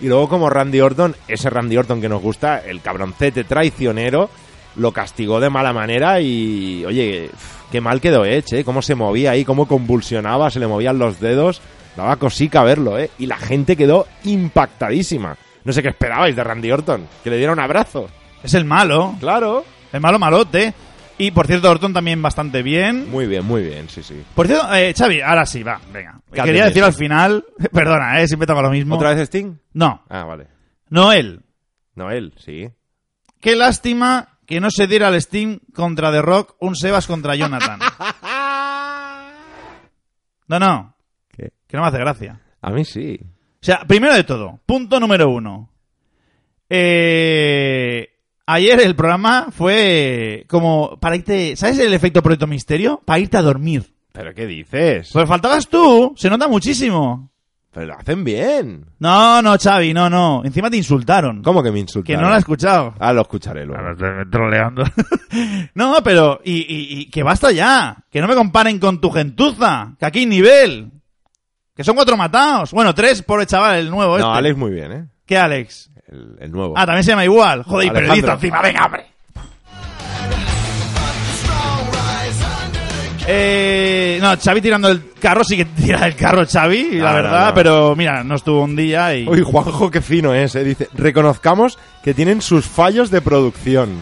Y 0.00 0.06
luego 0.06 0.28
como 0.28 0.48
Randy 0.48 0.80
Orton, 0.80 1.14
ese 1.28 1.50
Randy 1.50 1.76
Orton 1.76 2.00
que 2.00 2.08
nos 2.08 2.22
gusta, 2.22 2.60
el 2.60 2.80
cabroncete 2.80 3.44
traicionero, 3.44 4.30
lo 4.76 4.92
castigó 4.92 5.40
de 5.40 5.50
mala 5.50 5.72
manera 5.72 6.20
y, 6.20 6.84
oye, 6.86 7.30
qué 7.70 7.80
mal 7.80 8.00
quedó 8.00 8.24
Edge, 8.24 8.60
¿eh? 8.60 8.64
Cómo 8.64 8.80
se 8.80 8.94
movía 8.94 9.32
ahí, 9.32 9.44
cómo 9.44 9.68
convulsionaba, 9.68 10.50
se 10.50 10.60
le 10.60 10.66
movían 10.66 10.98
los 10.98 11.20
dedos. 11.20 11.60
Daba 11.96 12.16
cosica 12.16 12.62
verlo, 12.62 12.98
¿eh? 12.98 13.10
Y 13.18 13.26
la 13.26 13.36
gente 13.36 13.76
quedó 13.76 14.06
impactadísima. 14.24 15.36
No 15.64 15.72
sé 15.72 15.82
qué 15.82 15.88
esperabais 15.88 16.34
de 16.34 16.44
Randy 16.44 16.70
Orton, 16.70 17.06
que 17.22 17.30
le 17.30 17.36
diera 17.36 17.52
un 17.52 17.60
abrazo. 17.60 18.08
Es 18.42 18.54
el 18.54 18.64
malo. 18.64 19.16
Claro. 19.20 19.64
El 19.92 20.00
malo 20.00 20.18
malote. 20.18 20.74
Y 21.20 21.32
por 21.32 21.46
cierto, 21.48 21.68
Orton 21.70 21.92
también 21.92 22.22
bastante 22.22 22.62
bien. 22.62 23.10
Muy 23.10 23.26
bien, 23.26 23.44
muy 23.44 23.62
bien, 23.62 23.88
sí, 23.88 24.02
sí. 24.04 24.22
Por 24.34 24.46
cierto, 24.46 24.72
eh, 24.72 24.94
Xavi, 24.96 25.20
ahora 25.20 25.44
sí, 25.46 25.64
va, 25.64 25.80
venga. 25.92 26.20
Cállate, 26.30 26.46
Quería 26.48 26.64
decir 26.66 26.84
al 26.84 26.92
final, 26.92 27.44
perdona, 27.72 28.20
eh, 28.20 28.28
siempre 28.28 28.46
tengo 28.46 28.62
lo 28.62 28.70
mismo. 28.70 28.94
¿Otra 28.94 29.10
vez 29.14 29.22
Sting? 29.28 29.54
No, 29.72 30.04
Ah, 30.08 30.22
vale. 30.24 30.46
no 30.90 31.12
él. 31.12 31.42
No, 31.96 32.10
él, 32.12 32.32
sí. 32.38 32.68
Qué 33.40 33.56
lástima 33.56 34.38
que 34.46 34.60
no 34.60 34.70
se 34.70 34.86
diera 34.86 35.08
el 35.08 35.20
Steam 35.20 35.58
contra 35.74 36.12
The 36.12 36.22
Rock, 36.22 36.54
un 36.60 36.76
Sebas 36.76 37.06
contra 37.08 37.34
Jonathan. 37.34 37.80
No, 40.46 40.58
no, 40.58 40.94
¿Qué? 41.36 41.52
que 41.66 41.76
no 41.76 41.82
me 41.82 41.88
hace 41.90 41.98
gracia. 41.98 42.40
A 42.62 42.70
mí 42.70 42.82
sí. 42.84 43.18
O 43.22 43.58
sea, 43.60 43.80
primero 43.86 44.14
de 44.14 44.24
todo, 44.24 44.60
punto 44.64 44.98
número 44.98 45.28
uno. 45.28 45.70
Eh, 46.70 48.08
ayer 48.48 48.80
el 48.80 48.96
programa 48.96 49.48
fue 49.50 50.44
como 50.48 50.98
para 51.00 51.16
irte... 51.16 51.54
¿Sabes 51.56 51.78
el 51.78 51.92
efecto 51.94 52.22
Proyecto 52.22 52.46
Misterio? 52.46 53.00
Para 53.04 53.18
irte 53.20 53.36
a 53.36 53.42
dormir. 53.42 53.92
¿Pero 54.12 54.34
qué 54.34 54.46
dices? 54.46 55.10
Pues 55.12 55.28
faltabas 55.28 55.68
tú, 55.68 56.14
se 56.16 56.28
nota 56.30 56.48
muchísimo. 56.48 57.30
Pero 57.70 57.86
lo 57.86 57.98
hacen 57.98 58.24
bien. 58.24 58.86
No, 58.98 59.42
no, 59.42 59.56
Xavi, 59.58 59.92
no, 59.94 60.08
no. 60.10 60.42
Encima 60.44 60.70
te 60.70 60.78
insultaron. 60.78 61.42
¿Cómo 61.42 61.62
que 61.62 61.68
me 61.70 61.74
Que 61.76 61.80
insultaron? 61.82 62.22
no 62.22 62.28
lo 62.28 62.34
has 62.34 62.40
escuchado. 62.40 62.94
Ah, 62.98 63.12
lo 63.12 63.20
escucharé 63.20 63.64
luego. 63.66 63.82
troleando. 64.30 64.84
no, 65.74 65.94
pero, 66.02 66.40
y, 66.44 66.52
y- 66.60 67.00
y 67.00 67.10
que 67.10 67.22
basta 67.22 67.52
ya. 67.52 67.96
Que 68.10 68.20
no 68.20 68.26
me 68.26 68.34
comparen 68.34 68.78
con 68.78 69.00
tu 69.00 69.10
gentuza. 69.10 69.94
Que 70.00 70.06
aquí 70.06 70.20
hay 70.20 70.26
nivel. 70.26 70.90
Que 71.76 71.84
son 71.84 71.94
cuatro 71.94 72.16
matados. 72.16 72.72
Bueno, 72.72 72.94
tres, 72.94 73.22
pobre 73.22 73.46
chaval, 73.46 73.78
el 73.78 73.90
nuevo 73.90 74.18
No, 74.18 74.24
este. 74.24 74.38
Alex 74.38 74.56
muy 74.56 74.70
bien, 74.72 74.92
¿eh? 74.92 75.06
¿Qué 75.26 75.36
Alex? 75.36 75.90
El, 76.10 76.36
el 76.40 76.50
nuevo. 76.52 76.74
Ah, 76.76 76.86
también 76.86 77.04
se 77.04 77.10
llama 77.10 77.24
igual. 77.24 77.62
Joder, 77.64 77.86
y 77.88 77.90
periodista 77.90 78.32
encima. 78.34 78.62
Venga, 78.62 78.84
hombre. 78.86 79.06
Eh, 83.30 84.18
no, 84.22 84.34
Xavi 84.42 84.60
tirando 84.62 84.88
el 84.88 85.12
carro, 85.20 85.44
sí 85.44 85.54
que 85.56 85.66
tira 85.66 86.06
el 86.06 86.16
carro 86.16 86.46
Xavi, 86.46 86.92
la 86.92 87.10
No, 87.12 87.16
no, 87.18 87.22
verdad, 87.22 87.48
no. 87.48 87.54
pero 87.54 87.94
mira, 87.94 88.24
no 88.24 88.36
estuvo 88.36 88.62
un 88.62 88.74
día 88.74 89.14
y... 89.14 89.28
Uy, 89.28 89.42
Juanjo, 89.42 89.90
qué 89.90 90.00
fino 90.00 90.32
es, 90.32 90.54
¿eh? 90.54 90.64
Dice, 90.64 90.88
reconozcamos 90.94 91.78
que 92.02 92.14
tienen 92.14 92.40
sus 92.40 92.64
fallos 92.64 93.10
de 93.10 93.20
producción. 93.20 94.00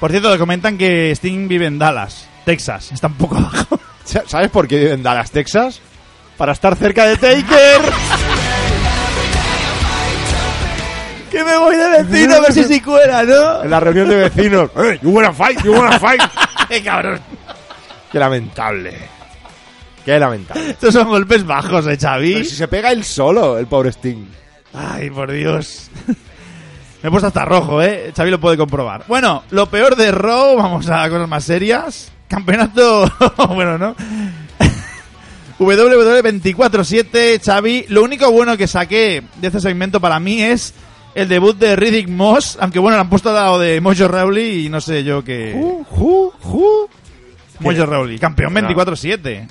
Por 0.00 0.10
cierto, 0.10 0.32
le 0.32 0.38
comentan 0.38 0.76
que 0.76 1.12
Sting 1.14 1.46
vive 1.46 1.66
en 1.66 1.78
Dallas, 1.78 2.28
Texas, 2.44 2.90
está 2.90 3.06
un 3.06 3.14
poco 3.14 3.36
abajo. 3.38 3.78
Sa- 4.04 4.24
¿Sabes 4.26 4.50
por 4.50 4.66
qué 4.66 4.78
vive 4.78 4.92
en 4.94 5.04
Dallas, 5.04 5.30
Texas? 5.30 5.80
Para 6.36 6.50
estar 6.52 6.74
cerca 6.74 7.04
de 7.06 7.16
Taker. 7.16 7.46
vecino 12.08 12.34
a 12.36 12.40
ver 12.40 12.52
si 12.52 12.64
se 12.64 12.82
cuela, 12.82 13.22
¿no? 13.24 13.62
en 13.64 13.70
la 13.70 13.80
reunión 13.80 14.08
de 14.08 14.16
vecinos. 14.16 14.70
"Eh, 14.76 14.98
you 15.02 15.10
wanna 15.10 15.32
fight, 15.32 15.62
you 15.64 15.72
wanna 15.72 15.98
fight. 15.98 16.20
¡Qué 16.68 16.82
cabrón! 16.82 17.20
Qué 18.10 18.18
lamentable. 18.18 18.94
Qué 20.04 20.18
lamentable. 20.18 20.70
Estos 20.70 20.92
son 20.94 21.08
golpes 21.08 21.44
bajos, 21.46 21.86
¿eh, 21.86 21.96
Xavi? 22.00 22.32
Pero 22.34 22.44
si 22.44 22.56
se 22.56 22.68
pega 22.68 22.90
él 22.92 23.04
solo, 23.04 23.58
el 23.58 23.66
pobre 23.66 23.90
Sting. 23.90 24.26
Ay, 24.74 25.10
por 25.10 25.30
Dios. 25.30 25.90
Me 27.02 27.08
he 27.08 27.10
puesto 27.10 27.26
hasta 27.28 27.44
rojo, 27.44 27.82
¿eh? 27.82 28.12
Xavi 28.16 28.30
lo 28.30 28.40
puede 28.40 28.56
comprobar. 28.56 29.04
Bueno, 29.08 29.42
lo 29.50 29.66
peor 29.66 29.96
de 29.96 30.12
Raw, 30.12 30.56
vamos 30.56 30.88
a 30.88 31.08
cosas 31.08 31.28
más 31.28 31.44
serias. 31.44 32.12
Campeonato, 32.28 33.10
bueno, 33.48 33.76
¿no? 33.76 33.94
WWE 35.58 36.22
24-7, 36.22 37.40
Xavi. 37.44 37.86
Lo 37.88 38.02
único 38.02 38.30
bueno 38.30 38.56
que 38.56 38.66
saqué 38.66 39.22
de 39.36 39.46
este 39.46 39.60
segmento 39.60 40.00
para 40.00 40.18
mí 40.18 40.42
es 40.42 40.74
el 41.14 41.28
debut 41.28 41.56
de 41.58 41.76
Riddick 41.76 42.08
Moss, 42.08 42.56
aunque 42.60 42.78
bueno, 42.78 42.96
le 42.96 43.02
han 43.02 43.10
puesto 43.10 43.28
al 43.30 43.34
lado 43.36 43.58
de 43.58 43.80
Mojo 43.80 44.08
Rawley 44.08 44.66
y 44.66 44.68
no 44.68 44.80
sé 44.80 45.04
yo 45.04 45.22
qué... 45.22 45.52
Ju, 45.54 45.84
ju, 45.90 46.32
ju. 46.40 46.88
Mojo 47.60 47.86
Rawley, 47.86 48.18
campeón 48.18 48.54
No. 48.54 48.60
24-7. 48.60 49.46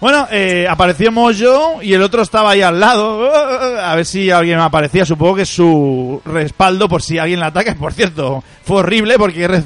Bueno, 0.00 0.28
eh, 0.30 0.64
apareció 0.70 1.10
Mojo 1.10 1.82
y 1.82 1.92
el 1.92 2.02
otro 2.02 2.22
estaba 2.22 2.50
ahí 2.52 2.62
al 2.62 2.78
lado. 2.78 3.28
A 3.82 3.96
ver 3.96 4.06
si 4.06 4.30
alguien 4.30 4.60
aparecía. 4.60 5.04
Supongo 5.04 5.34
que 5.36 5.44
su 5.46 6.22
respaldo 6.24 6.88
por 6.88 7.02
si 7.02 7.18
alguien 7.18 7.40
la 7.40 7.46
ataca. 7.46 7.74
Por 7.78 7.92
cierto, 7.92 8.44
fue 8.62 8.76
horrible 8.76 9.18
porque 9.18 9.48
Red 9.48 9.64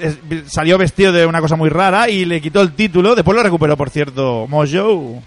es- 0.00 0.18
salió 0.52 0.76
vestido 0.76 1.12
de 1.12 1.24
una 1.26 1.40
cosa 1.40 1.54
muy 1.54 1.68
rara 1.68 2.08
y 2.08 2.24
le 2.24 2.40
quitó 2.40 2.62
el 2.62 2.72
título. 2.72 3.14
Después 3.14 3.36
lo 3.36 3.42
recuperó, 3.44 3.76
por 3.76 3.90
cierto, 3.90 4.46
Mojo. 4.48 5.22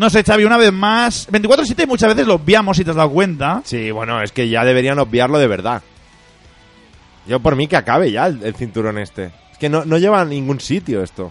No 0.00 0.08
sé, 0.10 0.24
Xavi, 0.24 0.44
una 0.44 0.56
vez 0.56 0.72
más. 0.72 1.28
24-7 1.30 1.86
muchas 1.86 2.08
veces 2.08 2.26
lo 2.26 2.34
obviamos 2.36 2.76
si 2.76 2.84
te 2.84 2.90
has 2.90 2.96
dado 2.96 3.10
cuenta. 3.10 3.60
Sí, 3.64 3.90
bueno, 3.90 4.22
es 4.22 4.32
que 4.32 4.48
ya 4.48 4.64
deberían 4.64 4.98
obviarlo 4.98 5.38
de 5.38 5.46
verdad. 5.46 5.82
Yo 7.26 7.38
por 7.40 7.54
mí 7.54 7.66
que 7.68 7.76
acabe 7.76 8.10
ya 8.10 8.26
el, 8.26 8.42
el 8.42 8.54
cinturón 8.54 8.96
este. 8.98 9.26
Es 9.52 9.58
que 9.58 9.68
no, 9.68 9.84
no 9.84 9.98
lleva 9.98 10.22
a 10.22 10.24
ningún 10.24 10.58
sitio 10.58 11.02
esto. 11.02 11.30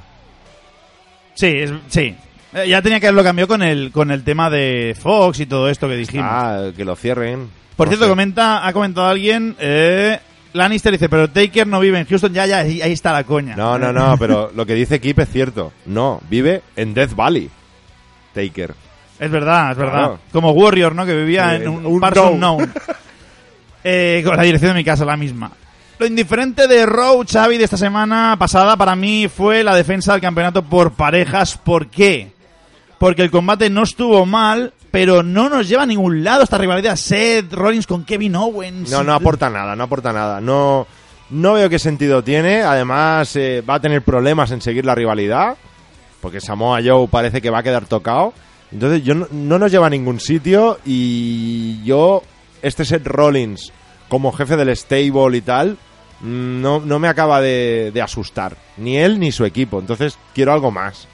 Sí, 1.34 1.48
es- 1.48 1.72
sí. 1.88 2.16
Eh, 2.54 2.68
ya 2.68 2.82
tenía 2.82 3.00
que 3.00 3.08
haberlo 3.08 3.24
cambiado 3.24 3.48
con 3.48 3.62
el, 3.64 3.92
con 3.92 4.12
el 4.12 4.24
tema 4.24 4.50
de 4.50 4.96
Fox 5.00 5.40
y 5.40 5.46
todo 5.46 5.68
esto 5.70 5.88
que 5.88 5.96
dijimos. 5.96 6.28
Ah, 6.30 6.70
que 6.76 6.86
lo 6.86 6.96
cierren. 6.96 7.50
Por 7.76 7.88
No 7.88 7.92
cierto, 7.92 8.06
sé. 8.06 8.10
comenta, 8.10 8.68
ha 8.68 8.74
comentado 8.74 9.08
alguien, 9.08 9.56
eh, 9.60 10.20
Lannister 10.54 10.92
dice, 10.92 11.10
pero 11.10 11.30
Taker 11.30 11.66
no 11.66 11.80
vive 11.80 11.98
en 12.00 12.06
Houston, 12.06 12.34
ya, 12.34 12.46
ya, 12.46 12.60
ahí, 12.60 12.82
ahí 12.82 12.92
está 12.92 13.14
la 13.14 13.24
coña. 13.24 13.56
No, 13.56 13.78
no, 13.80 13.92
no, 13.94 14.16
pero 14.20 14.52
lo 14.56 14.66
que 14.66 14.74
dice 14.76 15.00
Kip 15.00 15.18
es 15.20 15.30
cierto. 15.30 15.72
No, 15.86 16.22
vive 16.30 16.62
en 16.76 16.94
Death 16.94 17.16
Valley. 17.16 17.50
Taker. 18.34 18.74
Es 19.20 19.30
verdad, 19.32 19.72
es 19.72 19.78
verdad. 19.78 19.94
Claro. 19.94 20.20
Como 20.32 20.52
Warrior, 20.52 20.96
¿no? 20.96 21.06
Que 21.06 21.16
vivía 21.16 21.50
Sí, 21.58 21.64
en 21.64 21.70
un, 21.70 21.86
un 21.86 22.00
Parks 22.00 22.18
no. 22.18 22.32
Unknown. 22.32 22.74
Eh, 23.84 24.22
con 24.26 24.36
la 24.36 24.44
dirección 24.44 24.72
de 24.74 24.80
mi 24.80 24.84
casa, 24.84 25.06
la 25.06 25.16
misma. 25.16 25.52
Lo 26.00 26.06
indiferente 26.06 26.68
de 26.68 26.86
Raw, 26.86 27.24
Xavi, 27.26 27.58
de 27.58 27.64
esta 27.64 27.78
semana 27.78 28.36
pasada, 28.38 28.76
para 28.76 28.94
mí 28.96 29.30
fue 29.30 29.64
la 29.64 29.74
defensa 29.74 30.12
del 30.12 30.22
campeonato 30.22 30.64
por 30.64 30.92
parejas. 30.92 31.58
¿Por 31.58 31.88
qué? 31.88 32.34
Porque 32.98 33.22
el 33.22 33.32
combate 33.32 33.70
no 33.70 33.84
estuvo 33.84 34.26
mal, 34.26 34.74
pero 34.92 35.24
no 35.24 35.48
nos 35.48 35.70
lleva 35.70 35.84
a 35.84 35.86
ningún 35.86 36.26
lado 36.26 36.44
esta 36.44 36.58
rivalidad. 36.58 36.98
Seth 36.98 37.54
Rollins 37.54 37.88
con 37.88 38.04
Kevin 38.04 38.36
Owens. 38.36 38.92
No, 38.92 39.02
no 39.02 39.14
aporta 39.14 39.50
nada, 39.50 39.78
no 39.78 39.86
aporta 39.86 40.12
nada. 40.12 40.42
No, 40.42 40.86
no 41.30 41.54
veo 41.54 41.70
qué 41.70 41.80
sentido 41.80 42.22
tiene. 42.22 42.62
Además, 42.64 43.34
eh, 43.38 43.62
va 43.68 43.76
a 43.76 43.80
tener 43.80 44.02
problemas 44.02 44.52
en 44.52 44.60
seguir 44.62 44.86
la 44.86 44.94
rivalidad. 44.94 45.56
Porque 46.22 46.42
Samoa 46.42 46.80
Joe 46.84 47.08
parece 47.08 47.42
que 47.42 47.50
va 47.50 47.60
a 47.60 47.64
quedar 47.64 47.86
tocado. 47.86 48.34
Entonces, 48.72 49.04
yo 49.04 49.16
no, 49.16 49.28
no 49.32 49.60
nos 49.60 49.72
lleva 49.72 49.88
a 49.88 49.90
ningún 49.90 50.20
sitio. 50.20 50.80
Y 50.86 51.84
yo, 51.84 52.24
este 52.62 52.86
Seth 52.86 53.08
Rollins, 53.08 53.72
como 54.08 54.32
jefe 54.32 54.58
del 54.58 54.76
stable 54.76 55.38
y 55.38 55.42
tal, 55.42 55.78
no, 56.22 56.80
no 56.80 57.00
me 57.00 57.08
acaba 57.08 57.42
de, 57.42 57.92
de 57.94 58.02
asustar. 58.02 58.58
Ni 58.78 58.98
él 58.98 59.20
ni 59.20 59.32
su 59.32 59.46
equipo. 59.46 59.80
Entonces, 59.80 60.18
quiero 60.34 60.54
algo 60.54 60.72
más. 60.72 61.08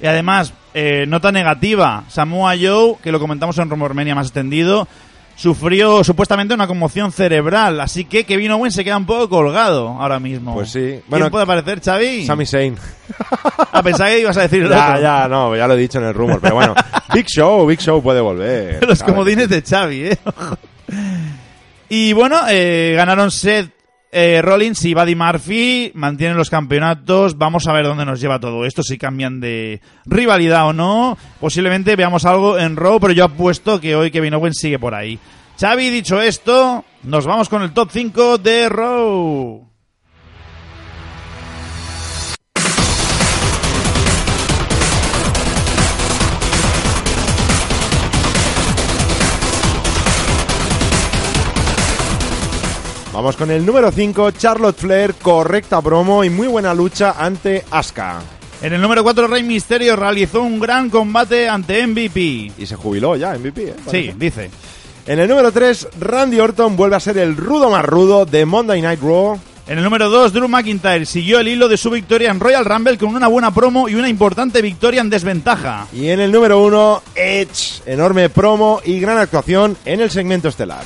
Y 0.00 0.06
además, 0.06 0.52
eh, 0.74 1.06
nota 1.06 1.32
negativa, 1.32 2.04
Samoa 2.08 2.54
Joe, 2.60 2.96
que 3.02 3.12
lo 3.12 3.18
comentamos 3.18 3.56
en 3.58 3.70
Rumormania 3.70 4.14
más 4.14 4.26
extendido, 4.26 4.86
sufrió 5.36 6.02
supuestamente 6.02 6.54
una 6.54 6.66
conmoción 6.66 7.12
cerebral, 7.12 7.80
así 7.80 8.04
que 8.06 8.24
Kevin 8.24 8.50
Owens 8.52 8.74
se 8.74 8.82
queda 8.84 8.96
un 8.96 9.06
poco 9.06 9.28
colgado 9.28 9.88
ahora 9.88 10.18
mismo. 10.18 10.54
Pues 10.54 10.70
sí. 10.70 10.80
¿Quién 10.80 11.02
Bueno, 11.08 11.30
puede 11.30 11.44
aparecer, 11.44 11.80
Xavi? 11.80 12.26
Sami 12.26 12.46
Zayn. 12.46 12.76
A 13.72 13.82
pensar 13.82 14.08
que 14.08 14.20
ibas 14.20 14.36
a 14.38 14.42
decir 14.42 14.68
ya, 14.68 14.88
otro. 14.90 15.02
ya, 15.02 15.28
no, 15.28 15.54
ya 15.54 15.68
lo 15.68 15.74
he 15.74 15.76
dicho 15.78 15.98
en 15.98 16.06
el 16.06 16.14
rumor. 16.14 16.40
Pero 16.40 16.54
bueno, 16.56 16.74
Big 17.14 17.26
Show, 17.26 17.66
Big 17.66 17.80
Show 17.80 18.02
puede 18.02 18.20
volver. 18.20 18.80
Los 18.86 18.98
¿sabes? 18.98 19.12
comodines 19.12 19.48
de 19.48 19.62
Xavi, 19.62 20.06
¿eh? 20.06 20.18
Y 21.88 22.12
bueno, 22.14 22.40
eh, 22.48 22.94
ganaron 22.96 23.30
Seth 23.30 23.70
eh, 24.12 24.40
Rollins 24.42 24.84
y 24.84 24.94
Buddy 24.94 25.14
Murphy, 25.14 25.92
mantienen 25.94 26.36
los 26.36 26.50
campeonatos. 26.50 27.36
Vamos 27.38 27.66
a 27.66 27.72
ver 27.72 27.84
dónde 27.84 28.04
nos 28.04 28.20
lleva 28.20 28.40
todo 28.40 28.64
esto, 28.64 28.82
si 28.82 28.98
cambian 28.98 29.40
de 29.40 29.80
rivalidad 30.04 30.68
o 30.68 30.72
no. 30.72 31.18
Posiblemente 31.40 31.96
veamos 31.96 32.24
algo 32.24 32.58
en 32.58 32.76
Raw, 32.76 32.98
pero 33.00 33.12
yo 33.12 33.24
apuesto 33.24 33.80
que 33.80 33.96
hoy 33.96 34.10
Kevin 34.10 34.34
Owens 34.34 34.58
sigue 34.58 34.78
por 34.78 34.94
ahí. 34.94 35.18
Xavi, 35.58 35.90
dicho 35.90 36.20
esto, 36.20 36.84
nos 37.02 37.26
vamos 37.26 37.48
con 37.48 37.62
el 37.62 37.72
top 37.72 37.90
5 37.90 38.38
de 38.38 38.68
Raw. 38.68 39.75
Vamos 53.16 53.34
con 53.34 53.50
el 53.50 53.64
número 53.64 53.90
5, 53.90 54.32
Charlotte 54.32 54.76
Flair, 54.76 55.14
correcta 55.14 55.80
promo 55.80 56.22
y 56.22 56.28
muy 56.28 56.48
buena 56.48 56.74
lucha 56.74 57.14
ante 57.18 57.64
Asuka. 57.70 58.20
En 58.60 58.74
el 58.74 58.80
número 58.82 59.02
4, 59.02 59.26
Rey 59.26 59.42
Misterio 59.42 59.96
realizó 59.96 60.42
un 60.42 60.60
gran 60.60 60.90
combate 60.90 61.48
ante 61.48 61.86
MVP. 61.86 62.20
Y 62.58 62.66
se 62.66 62.76
jubiló 62.76 63.16
ya, 63.16 63.32
MVP. 63.38 63.68
¿eh? 63.68 63.74
Sí, 63.90 64.12
dice. 64.18 64.50
En 65.06 65.18
el 65.18 65.30
número 65.30 65.50
3, 65.50 65.88
Randy 65.98 66.38
Orton 66.38 66.76
vuelve 66.76 66.96
a 66.96 67.00
ser 67.00 67.16
el 67.16 67.38
rudo 67.38 67.70
más 67.70 67.86
rudo 67.86 68.26
de 68.26 68.44
Monday 68.44 68.82
Night 68.82 69.00
Raw. 69.00 69.40
En 69.66 69.78
el 69.78 69.84
número 69.84 70.10
2, 70.10 70.34
Drew 70.34 70.46
McIntyre 70.46 71.06
siguió 71.06 71.40
el 71.40 71.48
hilo 71.48 71.68
de 71.68 71.78
su 71.78 71.88
victoria 71.88 72.30
en 72.30 72.38
Royal 72.38 72.66
Rumble 72.66 72.98
con 72.98 73.14
una 73.14 73.28
buena 73.28 73.54
promo 73.54 73.88
y 73.88 73.94
una 73.94 74.10
importante 74.10 74.60
victoria 74.60 75.00
en 75.00 75.08
desventaja. 75.08 75.86
Y 75.90 76.08
en 76.08 76.20
el 76.20 76.30
número 76.30 76.62
1, 76.62 77.02
Edge, 77.14 77.80
enorme 77.86 78.28
promo 78.28 78.82
y 78.84 79.00
gran 79.00 79.16
actuación 79.16 79.74
en 79.86 80.02
el 80.02 80.10
segmento 80.10 80.48
estelar. 80.48 80.84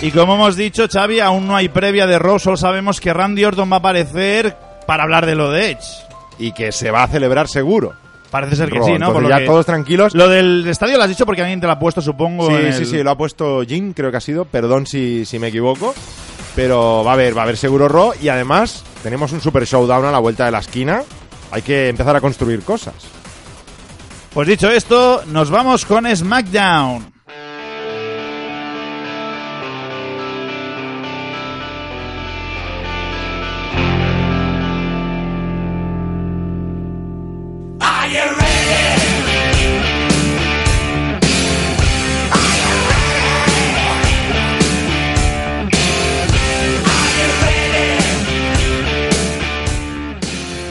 Y 0.00 0.10
como 0.10 0.34
hemos 0.34 0.56
dicho, 0.56 0.86
Xavi, 0.90 1.20
aún 1.20 1.46
no 1.46 1.56
hay 1.56 1.68
previa 1.68 2.06
de 2.06 2.18
Raw, 2.18 2.38
solo 2.38 2.56
sabemos 2.56 3.00
que 3.00 3.12
Randy 3.12 3.44
Orton 3.44 3.70
va 3.70 3.76
a 3.76 3.78
aparecer 3.78 4.56
para 4.86 5.02
hablar 5.04 5.26
de 5.26 5.34
lo 5.34 5.50
de 5.50 5.70
Edge. 5.72 5.84
Y 6.38 6.52
que 6.52 6.70
se 6.70 6.90
va 6.90 7.02
a 7.02 7.08
celebrar 7.08 7.48
seguro. 7.48 7.94
Parece 8.30 8.56
ser 8.56 8.68
que 8.70 8.78
Raw. 8.78 8.84
sí, 8.86 8.90
¿no? 8.92 8.96
Entonces 8.96 9.14
Por 9.14 9.22
lo 9.22 9.28
ya 9.30 9.38
que- 9.38 9.46
todos 9.46 9.64
tranquilos. 9.66 10.14
Lo 10.14 10.28
del 10.28 10.66
estadio 10.68 10.98
lo 10.98 11.02
has 11.04 11.08
dicho 11.08 11.24
porque 11.24 11.40
alguien 11.40 11.60
te 11.60 11.66
lo 11.66 11.72
ha 11.72 11.78
puesto, 11.78 12.02
supongo. 12.02 12.50
en 12.50 12.56
Sí, 12.56 12.62
el- 12.66 12.74
sí, 12.74 12.84
sí, 12.96 13.02
lo 13.02 13.10
ha 13.10 13.16
puesto 13.16 13.62
Jim, 13.66 13.94
creo 13.94 14.10
que 14.10 14.18
ha 14.18 14.20
sido. 14.20 14.44
Perdón 14.44 14.86
si, 14.86 15.24
si 15.24 15.38
me 15.38 15.48
equivoco. 15.48 15.94
Pero 16.54 17.02
va 17.04 17.12
a 17.12 17.14
haber, 17.14 17.36
va 17.36 17.42
a 17.42 17.44
haber 17.44 17.56
seguro 17.56 17.88
Raw. 17.88 18.12
Y 18.20 18.28
además, 18.28 18.84
tenemos 19.02 19.32
un 19.32 19.40
super 19.40 19.64
showdown 19.64 20.04
a 20.04 20.10
la 20.12 20.18
vuelta 20.18 20.44
de 20.44 20.50
la 20.50 20.58
esquina. 20.58 21.02
Hay 21.50 21.62
que 21.62 21.88
empezar 21.88 22.14
a 22.14 22.20
construir 22.20 22.60
cosas. 22.62 22.94
Pues 24.34 24.46
dicho 24.46 24.68
esto, 24.70 25.22
nos 25.28 25.48
vamos 25.50 25.86
con 25.86 26.04
SmackDown. 26.14 27.12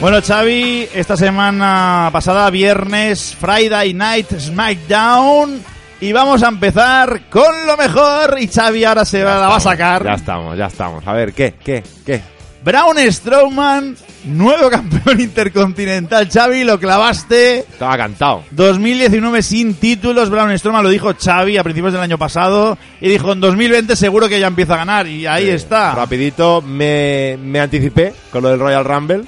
Bueno, 0.00 0.22
Xavi, 0.22 0.88
esta 0.94 1.16
semana 1.16 2.10
pasada, 2.12 2.48
viernes, 2.50 3.34
Friday 3.40 3.92
Night 3.92 4.28
SmackDown. 4.38 5.60
Y 6.00 6.12
vamos 6.12 6.42
a 6.42 6.48
empezar 6.48 7.22
con 7.28 7.66
lo 7.66 7.76
mejor. 7.76 8.36
Y 8.38 8.46
Xavi 8.46 8.84
ahora 8.84 9.04
se 9.04 9.24
la 9.24 9.48
va 9.48 9.56
a 9.56 9.60
sacar. 9.60 10.04
Ya 10.04 10.12
estamos, 10.12 10.56
ya 10.56 10.66
estamos. 10.66 11.06
A 11.06 11.12
ver, 11.12 11.32
¿qué? 11.32 11.54
¿Qué? 11.54 11.82
¿Qué? 12.04 12.35
Braun 12.66 12.96
Strowman, 13.12 13.96
nuevo 14.24 14.68
campeón 14.68 15.20
intercontinental. 15.20 16.28
Xavi, 16.28 16.64
lo 16.64 16.80
clavaste. 16.80 17.60
Estaba 17.60 17.96
cantado. 17.96 18.42
2019 18.50 19.40
sin 19.40 19.74
títulos. 19.74 20.30
Braun 20.30 20.58
Strowman 20.58 20.82
lo 20.82 20.88
dijo 20.90 21.12
Xavi 21.16 21.58
a 21.58 21.62
principios 21.62 21.92
del 21.92 22.02
año 22.02 22.18
pasado. 22.18 22.76
Y 23.00 23.08
dijo, 23.08 23.30
en 23.32 23.40
2020 23.40 23.94
seguro 23.94 24.28
que 24.28 24.40
ya 24.40 24.48
empieza 24.48 24.74
a 24.74 24.78
ganar. 24.78 25.06
Y 25.06 25.28
ahí 25.28 25.48
está. 25.48 25.94
Rapidito 25.94 26.60
me, 26.60 27.38
me 27.40 27.60
anticipé 27.60 28.12
con 28.32 28.42
lo 28.42 28.48
del 28.48 28.58
Royal 28.58 28.84
Rumble, 28.84 29.22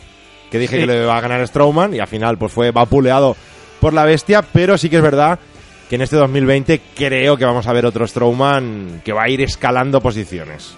que 0.50 0.58
dije 0.58 0.74
Sí. 0.74 0.80
que 0.80 0.86
le 0.88 1.02
iba 1.04 1.16
a 1.16 1.20
ganar 1.20 1.46
Strowman 1.46 1.94
y 1.94 2.00
al 2.00 2.08
final 2.08 2.38
pues 2.38 2.52
fue 2.52 2.72
vapuleado 2.72 3.36
por 3.78 3.94
la 3.94 4.04
bestia, 4.04 4.42
pero 4.42 4.76
sí 4.76 4.90
que 4.90 4.96
es 4.96 5.02
verdad 5.02 5.38
que 5.88 5.94
en 5.94 6.02
este 6.02 6.16
2020 6.16 6.80
creo 6.96 7.36
que 7.36 7.44
vamos 7.44 7.68
a 7.68 7.72
ver 7.72 7.86
otro 7.86 8.04
Strowman 8.04 9.00
que 9.04 9.12
va 9.12 9.22
a 9.22 9.28
ir 9.28 9.40
escalando 9.42 10.00
posiciones. 10.00 10.74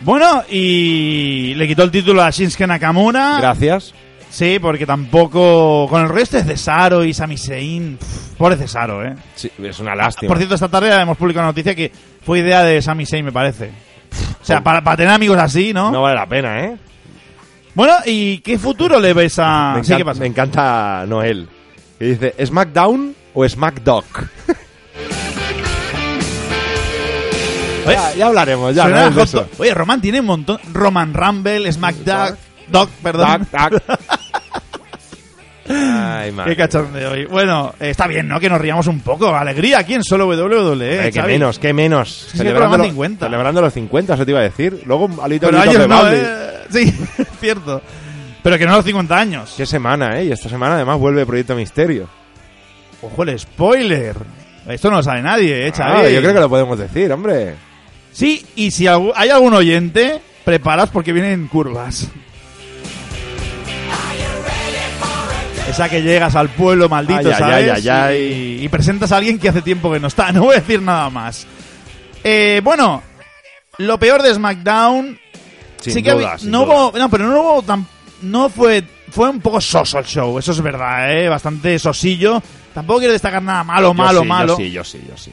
Bueno, 0.00 0.42
y 0.50 1.54
le 1.54 1.66
quitó 1.66 1.82
el 1.82 1.90
título 1.90 2.22
a 2.22 2.30
Shinsuke 2.30 2.66
Nakamura. 2.66 3.38
Gracias. 3.40 3.94
Sí, 4.30 4.58
porque 4.60 4.86
tampoco. 4.86 5.86
Con 5.88 6.02
el 6.02 6.08
resto 6.08 6.36
de 6.36 6.44
Cesaro 6.44 7.02
y 7.04 7.12
Sami 7.14 7.36
Zayn. 7.36 7.98
Pobre 8.36 8.56
Cesaro, 8.56 9.04
¿eh? 9.04 9.14
Sí, 9.34 9.50
es 9.62 9.80
una 9.80 9.94
lástima. 9.94 10.28
Por 10.28 10.36
cierto, 10.36 10.54
esta 10.54 10.68
tarde 10.68 10.94
hemos 11.00 11.16
publicado 11.16 11.44
una 11.44 11.50
noticia 11.50 11.74
que 11.74 11.90
fue 12.24 12.40
idea 12.40 12.62
de 12.62 12.80
Sami 12.82 13.06
Zayn, 13.06 13.24
me 13.24 13.32
parece. 13.32 13.70
O 14.40 14.44
sea, 14.44 14.62
para, 14.62 14.82
para 14.82 14.96
tener 14.98 15.12
amigos 15.12 15.38
así, 15.38 15.72
¿no? 15.72 15.90
no 15.90 16.02
vale 16.02 16.14
la 16.16 16.26
pena, 16.26 16.60
¿eh? 16.64 16.76
Bueno, 17.74 17.94
¿y 18.06 18.38
qué 18.38 18.58
futuro 18.58 18.98
le 19.00 19.12
ves 19.12 19.38
a.? 19.38 19.74
me, 19.76 19.84
Sí, 19.84 19.92
encanta, 19.92 19.96
¿qué 19.96 20.04
pasa? 20.04 20.20
me 20.20 20.26
encanta 20.26 21.04
Noel, 21.06 21.48
que 21.98 22.04
dice, 22.04 22.34
¿SmackDown 22.46 23.14
o 23.34 23.48
SmackDock? 23.48 24.22
ya, 27.92 28.14
ya 28.14 28.26
hablaremos, 28.26 28.74
ya 28.74 28.82
suena 28.84 29.10
de 29.10 29.22
eso. 29.22 29.48
Oye, 29.58 29.74
Roman 29.74 30.00
tiene 30.00 30.20
un 30.20 30.26
montón. 30.26 30.58
Roman 30.72 31.14
Rumble, 31.14 31.70
SmackDown. 31.72 32.36
Doc, 32.68 32.90
perdón. 33.02 33.46
Ay, 35.70 36.32
madre. 36.32 36.52
Qué 36.52 36.56
cachondeo 36.56 37.12
hoy. 37.12 37.26
Bueno, 37.26 37.74
eh, 37.78 37.90
está 37.90 38.06
bien, 38.06 38.26
¿no? 38.26 38.40
Que 38.40 38.48
nos 38.48 38.60
riamos 38.60 38.86
un 38.86 39.00
poco. 39.00 39.34
Alegría 39.34 39.80
aquí 39.80 39.94
en 39.94 40.02
solo 40.02 40.26
WWE. 40.26 41.08
Eh, 41.08 41.12
qué 41.12 41.20
Xavi. 41.20 41.32
menos, 41.34 41.58
qué 41.58 41.72
menos. 41.74 42.30
el 42.34 42.46
programa 42.48 42.82
50. 42.82 43.26
celebrando 43.26 43.60
los 43.60 43.74
50, 43.74 44.14
eso 44.14 44.24
te 44.24 44.30
iba 44.30 44.40
a 44.40 44.44
decir. 44.44 44.82
Luego, 44.86 45.10
alito, 45.22 45.46
Pero 45.46 45.60
alito, 45.60 45.78
años 45.78 45.82
de 45.82 45.88
no. 45.88 46.12
¿eh? 46.12 46.54
Sí, 46.70 46.94
cierto. 47.40 47.82
Pero 48.42 48.58
que 48.58 48.66
no 48.66 48.72
a 48.72 48.76
los 48.76 48.84
50 48.84 49.18
años. 49.18 49.54
Qué 49.56 49.66
semana, 49.66 50.18
¿eh? 50.18 50.26
Y 50.26 50.32
esta 50.32 50.48
semana 50.48 50.76
además 50.76 50.98
vuelve 50.98 51.26
Proyecto 51.26 51.54
Misterio. 51.54 52.08
Ojo 53.02 53.22
el 53.24 53.38
spoiler. 53.38 54.16
Esto 54.66 54.90
no 54.90 54.96
lo 54.98 55.02
sabe 55.02 55.22
nadie, 55.22 55.66
¿eh, 55.66 55.72
Xavi? 55.72 56.06
Ah, 56.06 56.08
yo 56.08 56.20
creo 56.20 56.34
que 56.34 56.40
lo 56.40 56.48
podemos 56.48 56.78
decir, 56.78 57.10
hombre. 57.12 57.54
Sí, 58.12 58.44
y 58.56 58.70
si 58.70 58.86
hay 58.86 59.28
algún 59.30 59.54
oyente, 59.54 60.20
preparas 60.44 60.90
porque 60.90 61.12
vienen 61.12 61.46
curvas. 61.48 62.08
Esa 65.68 65.88
que 65.90 66.00
llegas 66.02 66.34
al 66.34 66.48
pueblo 66.48 66.88
maldito, 66.88 67.28
Ay, 67.28 67.34
¿sabes? 67.38 67.70
ay, 67.70 67.88
ay, 67.88 68.56
Y, 68.60 68.64
y 68.64 68.68
presentas 68.68 69.12
a 69.12 69.18
alguien 69.18 69.38
que 69.38 69.50
hace 69.50 69.60
tiempo 69.60 69.92
que 69.92 70.00
no 70.00 70.08
está. 70.08 70.32
No 70.32 70.44
voy 70.44 70.56
a 70.56 70.60
decir 70.60 70.80
nada 70.80 71.10
más. 71.10 71.46
Eh, 72.24 72.60
bueno, 72.64 73.02
lo 73.78 73.98
peor 73.98 74.22
de 74.22 74.34
SmackDown... 74.34 75.18
Sin 75.80 75.92
sí 75.92 76.02
que 76.02 76.10
duda, 76.12 76.34
habi- 76.36 76.38
sin 76.40 76.50
no 76.50 76.64
duda. 76.64 76.74
hubo, 76.88 76.98
no, 76.98 77.08
pero 77.10 77.28
no 77.28 77.40
hubo 77.40 77.62
tan, 77.62 77.86
no 78.22 78.48
fue, 78.48 78.82
fue 79.12 79.28
un 79.28 79.40
poco 79.40 79.60
soso 79.60 80.00
el 80.00 80.04
show, 80.06 80.36
eso 80.36 80.50
es 80.50 80.60
verdad, 80.60 81.16
¿eh? 81.16 81.28
bastante 81.28 81.78
sosillo. 81.78 82.42
Tampoco 82.74 82.98
quiero 82.98 83.12
destacar 83.12 83.40
nada 83.42 83.62
malo, 83.62 83.88
Yo 83.90 83.94
malo, 83.94 84.20
sí, 84.22 84.26
malo. 84.26 84.48
Yo 84.54 84.56
sí, 84.56 84.70
yo 84.72 84.82
sí, 84.84 85.00
yo 85.08 85.16
sí. 85.16 85.30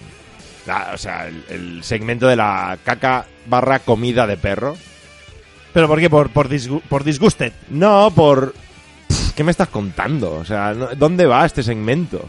La- 0.65 0.91
o 0.93 0.97
sea, 0.97 1.27
el, 1.27 1.43
el 1.49 1.83
segmento 1.83 2.27
de 2.27 2.35
la 2.35 2.77
caca 2.83 3.25
barra 3.47 3.79
comida 3.79 4.25
de 4.27 4.37
perro. 4.37 4.75
Pero 5.73 5.87
¿por 5.87 5.99
qué? 5.99 6.09
Por, 6.09 6.29
por, 6.29 6.49
disgu- 6.49 6.81
por 6.87 7.03
disgusted. 7.03 7.51
No, 7.69 8.11
por... 8.15 8.53
Pff, 9.07 9.31
¿Qué 9.33 9.43
me 9.43 9.51
estás 9.51 9.67
contando? 9.67 10.33
O 10.35 10.45
sea, 10.45 10.73
no- 10.73 10.89
¿dónde 10.95 11.25
va 11.25 11.45
este 11.45 11.61
segmento? 11.63 12.27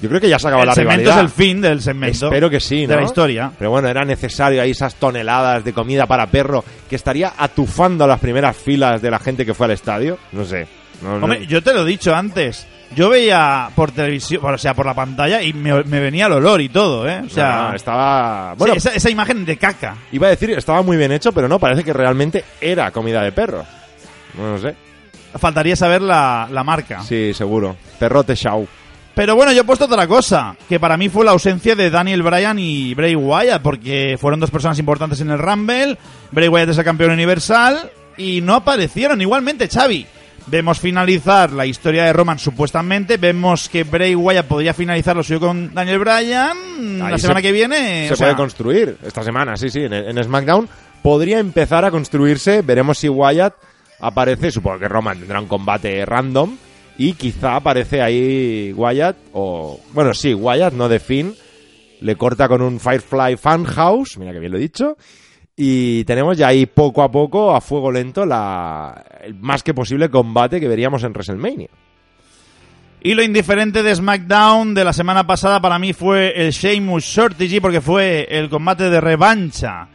Yo 0.00 0.08
creo 0.08 0.20
que 0.20 0.28
ya 0.28 0.38
se 0.38 0.46
acabó 0.46 0.62
el 0.62 0.68
la 0.68 0.74
segmento 0.74 1.00
rivalidad. 1.02 1.24
es 1.24 1.24
el 1.24 1.44
fin 1.44 1.60
del 1.60 1.80
segmento. 1.82 2.26
Espero 2.26 2.48
que 2.50 2.60
sí, 2.60 2.82
¿no? 2.86 2.90
De 2.90 2.96
la 3.00 3.02
historia. 3.04 3.50
Pero 3.58 3.70
bueno, 3.70 3.88
era 3.88 4.04
necesario 4.04 4.62
ahí 4.62 4.70
esas 4.70 4.94
toneladas 4.94 5.64
de 5.64 5.72
comida 5.72 6.06
para 6.06 6.26
perro 6.28 6.64
que 6.88 6.94
estaría 6.94 7.32
atufando 7.36 8.04
a 8.04 8.06
las 8.06 8.20
primeras 8.20 8.56
filas 8.56 9.02
de 9.02 9.10
la 9.10 9.18
gente 9.18 9.44
que 9.44 9.54
fue 9.54 9.66
al 9.66 9.72
estadio. 9.72 10.16
No 10.32 10.44
sé. 10.44 10.68
No, 11.02 11.18
no- 11.18 11.24
Hombre, 11.24 11.46
yo 11.46 11.62
te 11.62 11.74
lo 11.74 11.82
he 11.82 11.88
dicho 11.88 12.14
antes. 12.14 12.66
Yo 12.96 13.10
veía 13.10 13.68
por 13.74 13.92
televisión, 13.92 14.42
o 14.44 14.58
sea, 14.58 14.74
por 14.74 14.86
la 14.86 14.94
pantalla 14.94 15.42
y 15.42 15.52
me, 15.52 15.84
me 15.84 16.00
venía 16.00 16.26
el 16.26 16.32
olor 16.32 16.60
y 16.60 16.68
todo, 16.68 17.08
¿eh? 17.08 17.22
O 17.24 17.28
sea, 17.28 17.56
no, 17.62 17.68
no, 17.70 17.76
estaba... 17.76 18.52
sí, 18.52 18.58
Bueno, 18.58 18.74
esa, 18.74 18.94
esa 18.94 19.10
imagen 19.10 19.44
de 19.44 19.56
caca. 19.56 19.96
iba 20.10 20.26
a 20.26 20.30
decir, 20.30 20.50
estaba 20.50 20.82
muy 20.82 20.96
bien 20.96 21.12
hecho, 21.12 21.32
pero 21.32 21.48
no, 21.48 21.58
parece 21.58 21.84
que 21.84 21.92
realmente 21.92 22.44
era 22.60 22.90
comida 22.90 23.22
de 23.22 23.32
perro. 23.32 23.64
No, 24.36 24.52
no 24.52 24.58
sé. 24.58 24.74
Faltaría 25.38 25.76
saber 25.76 26.00
la, 26.00 26.48
la 26.50 26.64
marca. 26.64 27.02
Sí, 27.02 27.34
seguro. 27.34 27.76
Perrote 27.98 28.34
Shaw. 28.34 28.66
Pero 29.14 29.34
bueno, 29.36 29.52
yo 29.52 29.62
he 29.62 29.64
puesto 29.64 29.84
otra 29.86 30.06
cosa, 30.06 30.56
que 30.68 30.78
para 30.80 30.96
mí 30.96 31.08
fue 31.08 31.24
la 31.24 31.32
ausencia 31.32 31.74
de 31.74 31.90
Daniel 31.90 32.22
Bryan 32.22 32.58
y 32.58 32.94
Bray 32.94 33.16
Wyatt, 33.16 33.60
porque 33.62 34.16
fueron 34.18 34.38
dos 34.40 34.50
personas 34.50 34.78
importantes 34.78 35.20
en 35.20 35.30
el 35.30 35.38
Rumble. 35.38 35.98
Bray 36.30 36.48
Wyatt 36.48 36.68
es 36.70 36.78
el 36.78 36.84
campeón 36.84 37.10
universal 37.10 37.90
y 38.16 38.40
no 38.40 38.54
aparecieron. 38.54 39.20
Igualmente, 39.20 39.68
Xavi. 39.68 40.06
Vemos 40.50 40.80
finalizar 40.80 41.52
la 41.52 41.66
historia 41.66 42.04
de 42.04 42.12
Roman 42.12 42.38
supuestamente. 42.38 43.16
Vemos 43.18 43.68
que 43.68 43.84
Bray 43.84 44.14
Wyatt 44.14 44.46
podría 44.46 44.72
finalizar 44.72 45.14
lo 45.16 45.22
suyo 45.22 45.40
con 45.40 45.74
Daniel 45.74 45.98
Bryan 45.98 46.98
la 46.98 47.18
semana 47.18 47.40
se- 47.40 47.42
que 47.46 47.52
viene. 47.52 48.08
Se 48.08 48.14
o 48.14 48.16
sea, 48.16 48.26
puede 48.28 48.36
construir 48.36 48.96
esta 49.04 49.22
semana, 49.22 49.56
sí, 49.56 49.68
sí, 49.70 49.80
en, 49.80 49.92
en 49.92 50.24
SmackDown. 50.24 50.68
Podría 51.02 51.38
empezar 51.38 51.84
a 51.84 51.90
construirse, 51.90 52.62
veremos 52.62 52.98
si 52.98 53.08
Wyatt 53.08 53.54
aparece, 54.00 54.50
supongo 54.50 54.78
que 54.78 54.88
Roman 54.88 55.18
tendrá 55.18 55.40
un 55.40 55.48
combate 55.48 56.04
random, 56.06 56.56
y 56.96 57.12
quizá 57.12 57.56
aparece 57.56 58.00
ahí 58.02 58.72
Wyatt, 58.74 59.16
o... 59.32 59.80
Bueno, 59.92 60.14
sí, 60.14 60.34
Wyatt, 60.34 60.72
no 60.72 60.88
de 60.88 60.98
Finn, 60.98 61.34
le 62.00 62.16
corta 62.16 62.48
con 62.48 62.62
un 62.62 62.80
Firefly 62.80 63.36
Funhouse, 63.36 64.18
mira 64.18 64.32
que 64.32 64.40
bien 64.40 64.52
lo 64.52 64.58
he 64.58 64.62
dicho, 64.62 64.96
y 65.60 66.04
tenemos 66.04 66.38
ya 66.38 66.46
ahí 66.48 66.66
poco 66.66 67.02
a 67.02 67.10
poco, 67.10 67.54
a 67.54 67.60
fuego 67.60 67.90
lento, 67.90 68.24
la 68.24 69.04
el 69.22 69.34
más 69.34 69.62
que 69.64 69.74
posible 69.74 70.08
combate 70.08 70.60
que 70.60 70.68
veríamos 70.68 71.02
en 71.02 71.10
WrestleMania. 71.12 71.68
Y 73.00 73.14
lo 73.14 73.22
indiferente 73.22 73.82
de 73.82 73.94
SmackDown 73.94 74.74
de 74.74 74.84
la 74.84 74.92
semana 74.92 75.26
pasada 75.26 75.60
para 75.60 75.78
mí 75.78 75.92
fue 75.92 76.32
el 76.36 76.50
Sheamus 76.52 77.04
Shorty 77.04 77.60
porque 77.60 77.80
fue 77.80 78.26
el 78.30 78.48
combate 78.48 78.88
de 78.90 79.00
revancha 79.00 79.88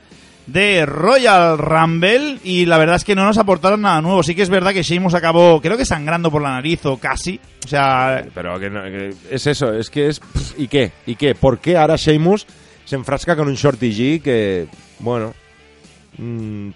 de 0.48 0.86
Royal 0.86 1.58
Rumble 1.58 2.40
y 2.44 2.66
la 2.66 2.78
verdad 2.78 2.98
es 2.98 3.06
que 3.06 3.16
no 3.16 3.24
nos 3.26 3.38
aportaron 3.38 3.82
nada 3.82 4.02
nuevo. 4.02 4.22
Sí 4.24 4.36
que 4.36 4.42
es 4.42 4.50
verdad 4.50 4.74
que 4.74 4.84
Sheamus 4.84 5.14
acabó, 5.14 5.62
creo 5.62 5.78
que 5.78 5.86
sangrando 5.86 6.30
por 6.32 6.42
la 6.42 6.52
nariz 6.52 6.86
o 6.86 6.98
casi. 6.98 7.40
O 7.66 7.68
sea, 7.70 8.26
Pero 8.36 8.60
que, 8.60 8.70
no- 8.70 8.84
que 8.84 9.14
es 9.32 9.48
eso, 9.48 9.74
es 9.74 9.90
que 9.90 10.08
es... 10.10 10.22
¿Y 10.58 10.68
qué? 10.68 10.92
¿Y 11.06 11.16
qué? 11.16 11.36
¿Por 11.36 11.60
qué 11.60 11.78
ahora 11.78 11.96
Sheamus 11.96 12.46
se 12.86 12.96
enfrasca 12.98 13.36
con 13.38 13.48
un 13.48 13.56
Shorty 13.56 13.92
G 13.94 14.22
que, 14.22 14.68
bueno, 15.00 15.34
mm, 16.18 16.70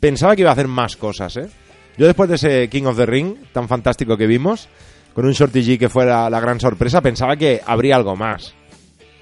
pensaba 0.00 0.34
que 0.34 0.42
iba 0.42 0.50
a 0.50 0.54
hacer 0.54 0.68
más 0.68 0.96
cosas, 0.96 1.36
¿eh? 1.36 1.48
Yo 1.96 2.06
después 2.06 2.28
de 2.28 2.36
ese 2.36 2.68
King 2.68 2.84
of 2.84 2.96
the 2.96 3.06
Ring 3.06 3.36
tan 3.52 3.68
fantástico 3.68 4.16
que 4.16 4.26
vimos, 4.26 4.68
con 5.14 5.26
un 5.26 5.32
Shorty 5.32 5.62
G 5.62 5.78
que 5.78 5.88
fue 5.88 6.04
la, 6.04 6.28
la 6.28 6.40
gran 6.40 6.58
sorpresa, 6.58 7.00
pensaba 7.00 7.36
que 7.36 7.60
habría 7.64 7.96
algo 7.96 8.16
más. 8.16 8.54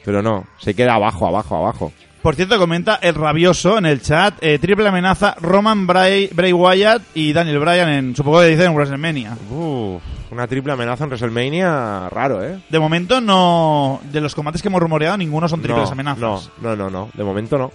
Pero 0.05 0.23
no, 0.23 0.47
se 0.59 0.75
queda 0.75 0.95
abajo, 0.95 1.27
abajo, 1.27 1.57
abajo. 1.57 1.93
Por 2.23 2.37
cierto, 2.37 2.57
comenta 2.57 3.01
el 3.03 3.17
rabioso 3.17 3.79
en 3.79 3.85
el 3.85 4.01
chat, 4.01 4.35
eh, 4.41 4.61
triple 4.61 4.87
amenaza, 4.87 5.35
Roman 5.41 5.89
Bray, 5.89 6.31
Bray 6.33 6.53
Wyatt 6.53 7.03
y 7.15 7.33
Daniel 7.33 7.59
Bryan 7.59 7.89
en, 7.89 8.17
supongo 8.17 8.41
que 8.41 8.47
dicen 8.47 8.67
en 8.67 8.75
WrestleMania. 8.75 9.37
Uf, 9.51 10.01
una 10.31 10.47
triple 10.47 10.73
amenaza 10.73 11.03
en 11.03 11.11
WrestleMania, 11.11 12.09
raro, 12.11 12.45
¿eh? 12.45 12.61
De 12.71 12.79
momento 12.79 13.21
no, 13.21 14.01
de 14.05 14.21
los 14.21 14.37
combates 14.37 14.63
que 14.63 14.69
hemos 14.69 14.81
rumoreado, 14.81 15.19
ninguno 15.19 15.49
son 15.49 15.63
triples 15.63 15.87
no, 15.87 15.93
amenazas. 15.93 16.21
No, 16.21 16.41
no, 16.63 16.77
no, 16.77 16.91
no, 16.91 17.11
de 17.13 17.25
momento 17.25 17.59
no. 17.59 17.73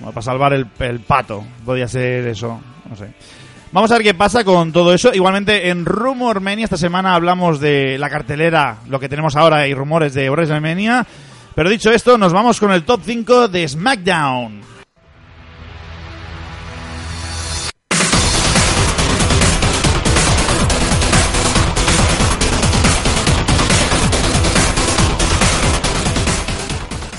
Para 0.00 0.22
salvar 0.22 0.52
el, 0.52 0.66
el 0.80 1.00
pato, 1.00 1.44
podría 1.64 1.88
ser 1.88 2.26
eso, 2.26 2.60
no 2.88 2.96
sé. 2.96 3.12
Vamos 3.72 3.90
a 3.90 3.94
ver 3.94 4.04
qué 4.04 4.14
pasa 4.14 4.44
con 4.44 4.72
todo 4.72 4.94
eso. 4.94 5.12
Igualmente, 5.12 5.68
en 5.68 5.84
Rumormania 5.84 6.64
esta 6.64 6.76
semana 6.76 7.14
hablamos 7.14 7.60
de 7.60 7.98
la 7.98 8.08
cartelera, 8.08 8.78
lo 8.88 9.00
que 9.00 9.08
tenemos 9.08 9.36
ahora 9.36 9.66
y 9.66 9.74
rumores 9.74 10.14
de 10.14 10.30
WrestleMania. 10.30 11.06
Pero 11.54 11.70
dicho 11.70 11.90
esto, 11.90 12.16
nos 12.16 12.32
vamos 12.32 12.60
con 12.60 12.72
el 12.72 12.84
top 12.84 13.00
5 13.04 13.48
de 13.48 13.66
SmackDown. 13.66 14.60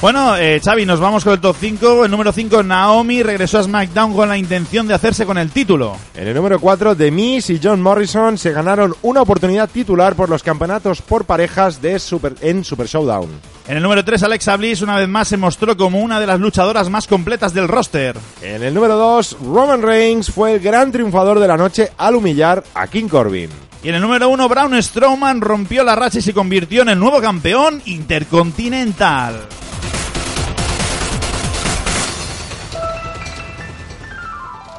Bueno, 0.07 0.37
eh, 0.37 0.61
Xavi, 0.63 0.85
nos 0.85 1.01
vamos 1.01 1.25
con 1.25 1.33
el 1.33 1.41
top 1.41 1.57
5. 1.59 2.05
El 2.05 2.11
número 2.11 2.31
5, 2.31 2.63
Naomi, 2.63 3.23
regresó 3.23 3.59
a 3.59 3.63
SmackDown 3.63 4.13
con 4.13 4.29
la 4.29 4.37
intención 4.37 4.87
de 4.87 4.93
hacerse 4.93 5.25
con 5.25 5.37
el 5.37 5.51
título. 5.51 5.97
En 6.15 6.29
el 6.29 6.33
número 6.33 6.61
4, 6.61 6.95
The 6.95 7.11
Miz 7.11 7.49
y 7.49 7.59
John 7.61 7.81
Morrison 7.81 8.37
se 8.37 8.53
ganaron 8.53 8.95
una 9.01 9.21
oportunidad 9.21 9.69
titular 9.69 10.15
por 10.15 10.29
los 10.29 10.43
campeonatos 10.43 11.01
por 11.01 11.25
parejas 11.25 11.81
de 11.81 11.99
Super, 11.99 12.35
en 12.39 12.63
Super 12.63 12.87
Showdown. 12.87 13.27
En 13.67 13.75
el 13.75 13.83
número 13.83 14.05
3, 14.05 14.23
Alexa 14.23 14.55
Bliss 14.55 14.81
una 14.81 14.95
vez 14.95 15.09
más 15.09 15.27
se 15.27 15.35
mostró 15.35 15.75
como 15.75 15.99
una 15.99 16.21
de 16.21 16.27
las 16.27 16.39
luchadoras 16.39 16.89
más 16.89 17.05
completas 17.05 17.53
del 17.53 17.67
roster. 17.67 18.15
En 18.41 18.63
el 18.63 18.73
número 18.73 18.95
2, 18.95 19.39
Roman 19.41 19.81
Reigns 19.81 20.31
fue 20.31 20.53
el 20.53 20.61
gran 20.61 20.89
triunfador 20.89 21.37
de 21.41 21.49
la 21.49 21.57
noche 21.57 21.91
al 21.97 22.15
humillar 22.15 22.63
a 22.75 22.87
King 22.87 23.09
Corbin. 23.09 23.49
Y 23.83 23.89
en 23.89 23.95
el 23.95 24.01
número 24.01 24.29
1, 24.29 24.47
Braun 24.47 24.81
Strowman 24.81 25.41
rompió 25.41 25.83
la 25.83 25.97
racha 25.97 26.19
y 26.19 26.21
se 26.21 26.33
convirtió 26.33 26.83
en 26.83 26.89
el 26.89 26.99
nuevo 26.99 27.19
campeón 27.19 27.81
intercontinental. 27.83 29.49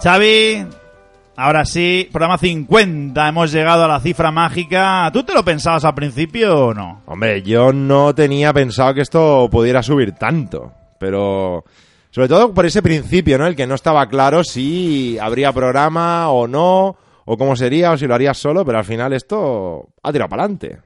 Xavi, 0.03 0.65
ahora 1.37 1.65
sí, 1.65 2.09
programa 2.13 2.39
50, 2.39 3.29
hemos 3.29 3.51
llegado 3.51 3.85
a 3.85 3.89
la 3.89 4.01
cifra 4.01 4.31
mágica. 4.31 5.11
¿Tú 5.13 5.25
te 5.25 5.35
lo 5.35 5.45
pensabas 5.45 5.85
al 5.85 5.95
principio 5.95 6.67
o 6.67 6.75
no? 6.75 7.03
Hombre, 7.07 7.43
yo 7.43 7.73
no 7.73 8.15
tenía 8.15 8.53
pensado 8.53 8.95
que 8.95 9.01
esto 9.01 9.49
pudiera 9.51 9.83
subir 9.83 10.13
tanto, 10.13 10.73
pero 11.01 11.65
sobre 12.11 12.29
todo 12.29 12.55
por 12.55 12.65
ese 12.65 12.81
principio, 12.81 13.39
¿no? 13.39 13.47
El 13.49 13.57
que 13.57 13.67
no 13.67 13.75
estaba 13.75 14.09
claro 14.09 14.45
si 14.45 15.19
habría 15.19 15.53
programa 15.53 16.31
o 16.31 16.47
no, 16.47 16.97
o 17.25 17.37
cómo 17.37 17.57
sería, 17.57 17.91
o 17.91 17.99
si 17.99 18.07
lo 18.07 18.15
harías 18.15 18.39
solo, 18.39 18.65
pero 18.65 18.79
al 18.79 18.85
final 18.85 19.13
esto 19.13 19.89
ha 20.01 20.13
tirado 20.13 20.29
para 20.29 20.45
adelante. 20.45 20.79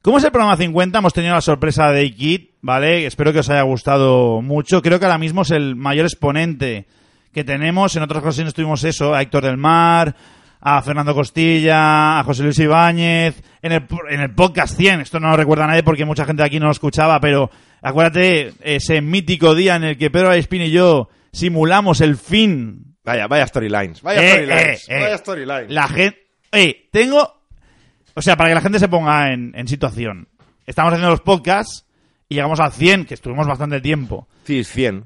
Como 0.00 0.16
es 0.16 0.24
el 0.24 0.32
programa 0.32 0.56
50, 0.56 0.98
hemos 0.98 1.12
tenido 1.12 1.34
la 1.34 1.42
sorpresa 1.42 1.90
de 1.90 2.10
Kid, 2.14 2.48
¿vale? 2.62 3.04
Espero 3.04 3.34
que 3.34 3.40
os 3.40 3.50
haya 3.50 3.62
gustado 3.62 4.40
mucho. 4.40 4.80
Creo 4.80 4.98
que 4.98 5.04
ahora 5.04 5.18
mismo 5.18 5.42
es 5.42 5.50
el 5.50 5.76
mayor 5.76 6.06
exponente 6.06 6.86
que 7.32 7.44
tenemos. 7.44 7.94
En 7.96 8.02
otras 8.02 8.22
ocasiones 8.22 8.54
tuvimos 8.54 8.82
eso, 8.84 9.14
a 9.14 9.22
Héctor 9.22 9.44
del 9.44 9.56
Mar, 9.56 10.14
a 10.60 10.82
Fernando 10.82 11.14
Costilla, 11.14 12.18
a 12.18 12.24
José 12.24 12.42
Luis 12.42 12.58
Ibáñez, 12.58 13.42
en 13.62 13.72
el, 13.72 13.86
en 14.10 14.20
el 14.20 14.34
podcast 14.34 14.76
100. 14.76 15.00
Esto 15.00 15.20
no 15.20 15.30
lo 15.30 15.36
recuerda 15.36 15.66
nadie 15.66 15.82
porque 15.82 16.04
mucha 16.04 16.24
gente 16.24 16.42
de 16.42 16.46
aquí 16.46 16.58
no 16.60 16.66
lo 16.66 16.72
escuchaba, 16.72 17.20
pero 17.20 17.50
acuérdate 17.82 18.52
ese 18.60 19.00
mítico 19.00 19.54
día 19.54 19.76
en 19.76 19.84
el 19.84 19.98
que 19.98 20.10
Pedro 20.10 20.32
Espín 20.32 20.62
y 20.62 20.70
yo 20.70 21.08
simulamos 21.32 22.00
el 22.00 22.16
fin. 22.16 22.96
Vaya, 23.04 23.26
vaya 23.26 23.46
storylines, 23.46 24.02
vaya 24.02 24.22
Eh, 24.22 24.30
storylines, 24.32 24.88
eh, 24.88 24.96
eh. 24.96 25.00
vaya 25.02 25.18
storylines. 25.18 25.70
La 25.70 25.88
gente... 25.88 26.18
Eh, 26.52 26.88
tengo... 26.92 27.40
O 28.14 28.22
sea, 28.22 28.36
para 28.36 28.50
que 28.50 28.54
la 28.56 28.60
gente 28.60 28.78
se 28.78 28.88
ponga 28.88 29.32
en, 29.32 29.52
en 29.54 29.68
situación. 29.68 30.28
Estamos 30.66 30.92
haciendo 30.92 31.10
los 31.10 31.20
podcasts 31.20 31.86
y 32.28 32.34
llegamos 32.34 32.60
al 32.60 32.72
100, 32.72 33.06
que 33.06 33.14
estuvimos 33.14 33.46
bastante 33.46 33.80
tiempo. 33.80 34.28
Sí, 34.44 34.58
es 34.58 34.68
100. 34.68 35.04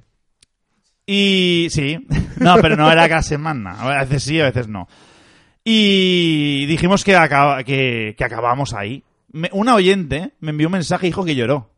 Y 1.07 1.69
sí, 1.71 1.99
no, 2.39 2.57
pero 2.63 2.77
no 2.77 2.91
era 2.91 3.09
cada 3.09 3.23
semana. 3.23 3.73
A 3.79 4.05
veces 4.05 4.23
sí, 4.23 4.41
a 4.41 4.45
veces 4.45 4.69
no. 4.69 4.89
Y 5.63 6.67
dijimos 6.67 7.05
que, 7.05 7.17
acaba, 7.17 7.63
que, 7.65 8.15
que 8.17 8.25
acabamos 8.25 8.75
ahí. 8.75 9.03
Me- 9.33 9.51
una 9.53 9.75
oyente 9.75 10.33
me 10.41 10.51
envió 10.51 10.69
un 10.69 10.73
mensaje 10.73 11.07
y 11.07 11.11
dijo 11.11 11.25
que 11.25 11.35
lloró. 11.35 11.71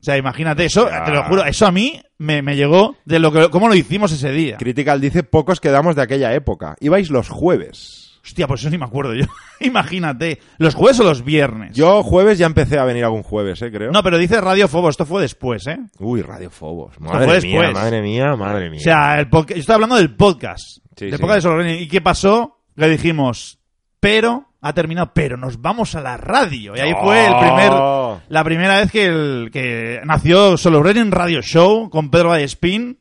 O 0.00 0.02
sea, 0.02 0.16
imagínate, 0.16 0.64
eso, 0.64 0.88
Ya. 0.88 1.04
te 1.04 1.10
lo 1.10 1.24
juro, 1.24 1.44
eso 1.44 1.66
a 1.66 1.70
mí 1.72 2.00
me, 2.16 2.40
me 2.40 2.56
llegó 2.56 2.96
de 3.04 3.18
lo 3.18 3.32
que, 3.32 3.50
cómo 3.50 3.68
lo 3.68 3.74
hicimos 3.74 4.12
ese 4.12 4.32
día. 4.32 4.56
Critical 4.56 4.98
dice, 5.00 5.22
pocos 5.24 5.60
quedamos 5.60 5.94
de 5.96 6.02
aquella 6.02 6.32
época. 6.32 6.76
Ibais 6.80 7.10
los 7.10 7.28
jueves. 7.28 7.99
Hostia, 8.22 8.46
pues 8.46 8.60
eso 8.60 8.70
ni 8.70 8.76
me 8.78 8.84
acuerdo 8.84 9.14
yo. 9.14 9.24
imagínate, 9.60 10.40
¿los 10.58 10.74
jueves 10.74 11.00
o 11.00 11.04
los 11.04 11.24
viernes? 11.24 11.74
Yo 11.74 12.02
jueves 12.02 12.38
ya 12.38 12.46
empecé 12.46 12.78
a 12.78 12.84
venir 12.84 13.04
algún 13.04 13.22
jueves, 13.22 13.60
¿eh? 13.62 13.70
Creo. 13.70 13.90
No, 13.92 14.02
pero 14.02 14.18
dice 14.18 14.40
Radio 14.40 14.68
Fobo, 14.68 14.88
esto 14.90 15.06
fue 15.06 15.22
después, 15.22 15.66
¿eh? 15.66 15.78
Uy, 15.98 16.22
Radio 16.22 16.50
Fobos. 16.50 16.94
fue 16.96 17.06
Madre 17.06 17.26
mía, 17.26 17.34
después. 17.34 17.72
madre 17.72 18.02
mía, 18.02 18.36
madre 18.36 18.70
mía. 18.70 18.78
O 18.80 18.82
sea, 18.82 19.18
el 19.20 19.30
podca- 19.30 19.54
yo 19.54 19.60
estoy 19.60 19.74
hablando 19.74 19.96
del 19.96 20.14
podcast. 20.16 20.78
Sí, 20.96 21.10
podcast 21.18 21.46
de. 21.46 21.80
¿Y 21.80 21.88
qué 21.88 22.00
pasó? 22.02 22.58
Le 22.76 22.88
dijimos, 22.90 23.58
pero, 24.00 24.46
ha 24.60 24.72
terminado, 24.74 25.12
pero 25.14 25.36
nos 25.38 25.60
vamos 25.60 25.94
a 25.94 26.02
la 26.02 26.16
radio. 26.18 26.76
Y 26.76 26.80
ahí 26.80 26.92
fue 27.02 27.26
el 27.26 27.36
primer, 27.38 27.70
Oh. 27.72 28.20
la 28.28 28.44
primera 28.44 28.78
vez 28.80 28.90
que, 28.92 29.06
el, 29.06 29.50
que 29.52 30.00
nació 30.04 30.56
Solo 30.58 30.82
Running 30.82 31.10
Radio 31.10 31.40
Show 31.40 31.88
con 31.88 32.10
Pedro 32.10 32.30
Vallespín 32.30 32.98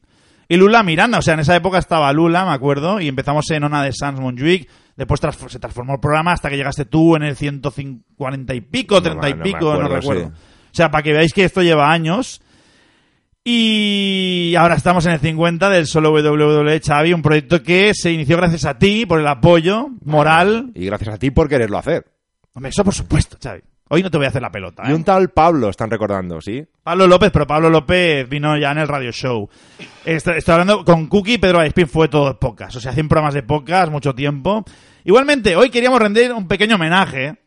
y 0.48 0.56
Lula 0.56 0.82
Miranda. 0.84 1.18
O 1.18 1.22
sea, 1.22 1.34
en 1.34 1.42
esa 1.42 1.56
época 1.58 1.78
estaba 1.78 2.12
Lula, 2.14 2.46
me 2.46 2.52
acuerdo, 2.52 3.00
y 3.02 3.08
empezamos 3.10 3.50
en 3.52 3.64
Ona 3.66 3.84
de 3.84 3.92
Sans 3.94 4.20
Montjuic. 4.20 4.70
Después 5.00 5.22
trans- 5.22 5.38
se 5.48 5.60
transformó 5.60 5.94
el 5.94 6.00
programa 6.02 6.34
hasta 6.34 6.50
que 6.50 6.58
llegaste 6.58 6.84
tú 6.84 7.16
en 7.16 7.24
el 7.24 7.38
140 7.38 8.54
y 8.54 8.60
pico, 8.60 8.96
No 8.96 9.02
30 9.02 9.30
y 9.30 9.34
no 9.34 9.44
pico, 9.44 9.60
no 9.62 9.72
acuerdo, 9.72 9.96
recuerdo. 9.96 10.24
sí. 10.26 10.32
O 10.72 10.76
sea, 10.76 10.92
para 10.92 11.04
que 11.04 11.14
veáis 11.14 11.32
que 11.34 11.46
esto 11.46 11.62
lleva 11.64 11.90
años. 11.90 12.42
Y 13.46 14.54
ahora 14.58 14.76
estamos 14.76 15.06
en 15.06 15.14
el 15.14 15.20
50 15.20 15.70
del 15.70 15.88
solo 15.88 16.12
WWE 16.12 16.82
Xavi, 16.86 17.14
un 17.14 17.22
proyecto 17.22 17.64
que 17.64 17.94
se 17.94 18.12
inició 18.12 18.36
gracias 18.36 18.66
a 18.66 18.78
ti 18.78 19.06
por 19.06 19.22
el 19.22 19.28
apoyo 19.28 19.88
moral. 20.04 20.72
Y 20.76 20.86
gracias 20.86 21.16
a 21.16 21.18
ti 21.18 21.32
por 21.32 21.48
quererlo 21.48 21.78
hacer. 21.78 22.06
Hombre, 22.54 22.70
eso 22.70 22.84
por 22.84 22.94
supuesto, 22.94 23.38
Xavi. 23.42 23.62
Hoy 23.92 24.04
no 24.04 24.12
te 24.12 24.18
voy 24.18 24.26
a 24.26 24.30
hacer 24.30 24.42
la 24.42 24.52
pelota. 24.52 24.84
Y 24.86 24.92
¿eh? 24.92 24.94
un 24.94 25.04
tal 25.04 25.30
Pablo 25.30 25.70
están 25.70 25.90
recordando, 25.90 26.42
¿sí? 26.42 26.64
Pablo 26.84 27.08
López, 27.08 27.32
pero 27.32 27.48
Pablo 27.48 27.70
López 27.72 28.28
vino 28.30 28.56
ya 28.58 28.72
en 28.72 28.78
el 28.80 28.88
radio 28.88 29.12
show. 29.12 29.50
Estoy, 30.06 30.36
hablando 30.46 30.84
con 30.84 31.08
Cookie 31.08 31.36
y 31.36 31.38
Pedro 31.40 31.60
Aispin 31.60 31.88
fue 31.88 32.08
todo 32.10 32.38
podcast. 32.38 32.76
O 32.76 32.80
sea, 32.82 32.92
hacen 32.92 33.08
programas 33.08 33.34
de 33.34 33.42
podcast 33.42 33.92
mucho 33.92 34.14
tiempo. 34.14 34.64
Igualmente, 35.04 35.56
hoy 35.56 35.70
queríamos 35.70 36.00
rendir 36.00 36.34
un 36.34 36.48
pequeño 36.48 36.76
homenaje, 36.76 37.38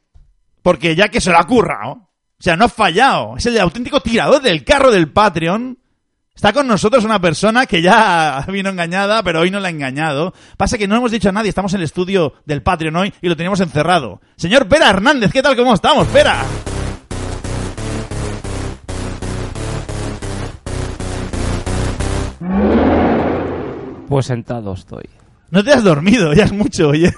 porque 0.62 0.94
ya 0.94 1.08
que 1.08 1.20
se 1.20 1.30
lo 1.30 1.38
ha 1.38 1.46
currado, 1.46 1.92
o 1.92 2.42
sea, 2.42 2.56
no 2.56 2.64
ha 2.64 2.68
fallado. 2.68 3.36
Es 3.36 3.46
el 3.46 3.58
auténtico 3.60 4.00
tirador 4.00 4.42
del 4.42 4.64
carro 4.64 4.90
del 4.90 5.12
Patreon. 5.12 5.78
Está 6.34 6.52
con 6.52 6.66
nosotros 6.66 7.04
una 7.04 7.20
persona 7.20 7.66
que 7.66 7.82
ya 7.82 8.44
vino 8.48 8.70
engañada, 8.70 9.22
pero 9.22 9.40
hoy 9.40 9.50
no 9.50 9.60
la 9.60 9.68
ha 9.68 9.70
engañado. 9.70 10.32
Pasa 10.56 10.78
que 10.78 10.88
no 10.88 10.96
hemos 10.96 11.12
dicho 11.12 11.28
a 11.28 11.32
nadie, 11.32 11.50
estamos 11.50 11.72
en 11.74 11.80
el 11.80 11.84
estudio 11.84 12.34
del 12.46 12.62
Patreon 12.62 12.96
hoy 12.96 13.14
y 13.20 13.28
lo 13.28 13.36
teníamos 13.36 13.60
encerrado. 13.60 14.20
Señor 14.36 14.66
Pera 14.66 14.90
Hernández, 14.90 15.30
¿qué 15.32 15.42
tal? 15.42 15.56
¿Cómo 15.56 15.74
estamos, 15.74 16.08
Pera? 16.08 16.42
Pues 24.08 24.26
sentado 24.26 24.72
estoy. 24.72 25.08
No 25.52 25.62
te 25.62 25.70
has 25.72 25.84
dormido, 25.84 26.32
ya 26.34 26.44
es 26.44 26.52
mucho, 26.52 26.88
oye. 26.88 27.12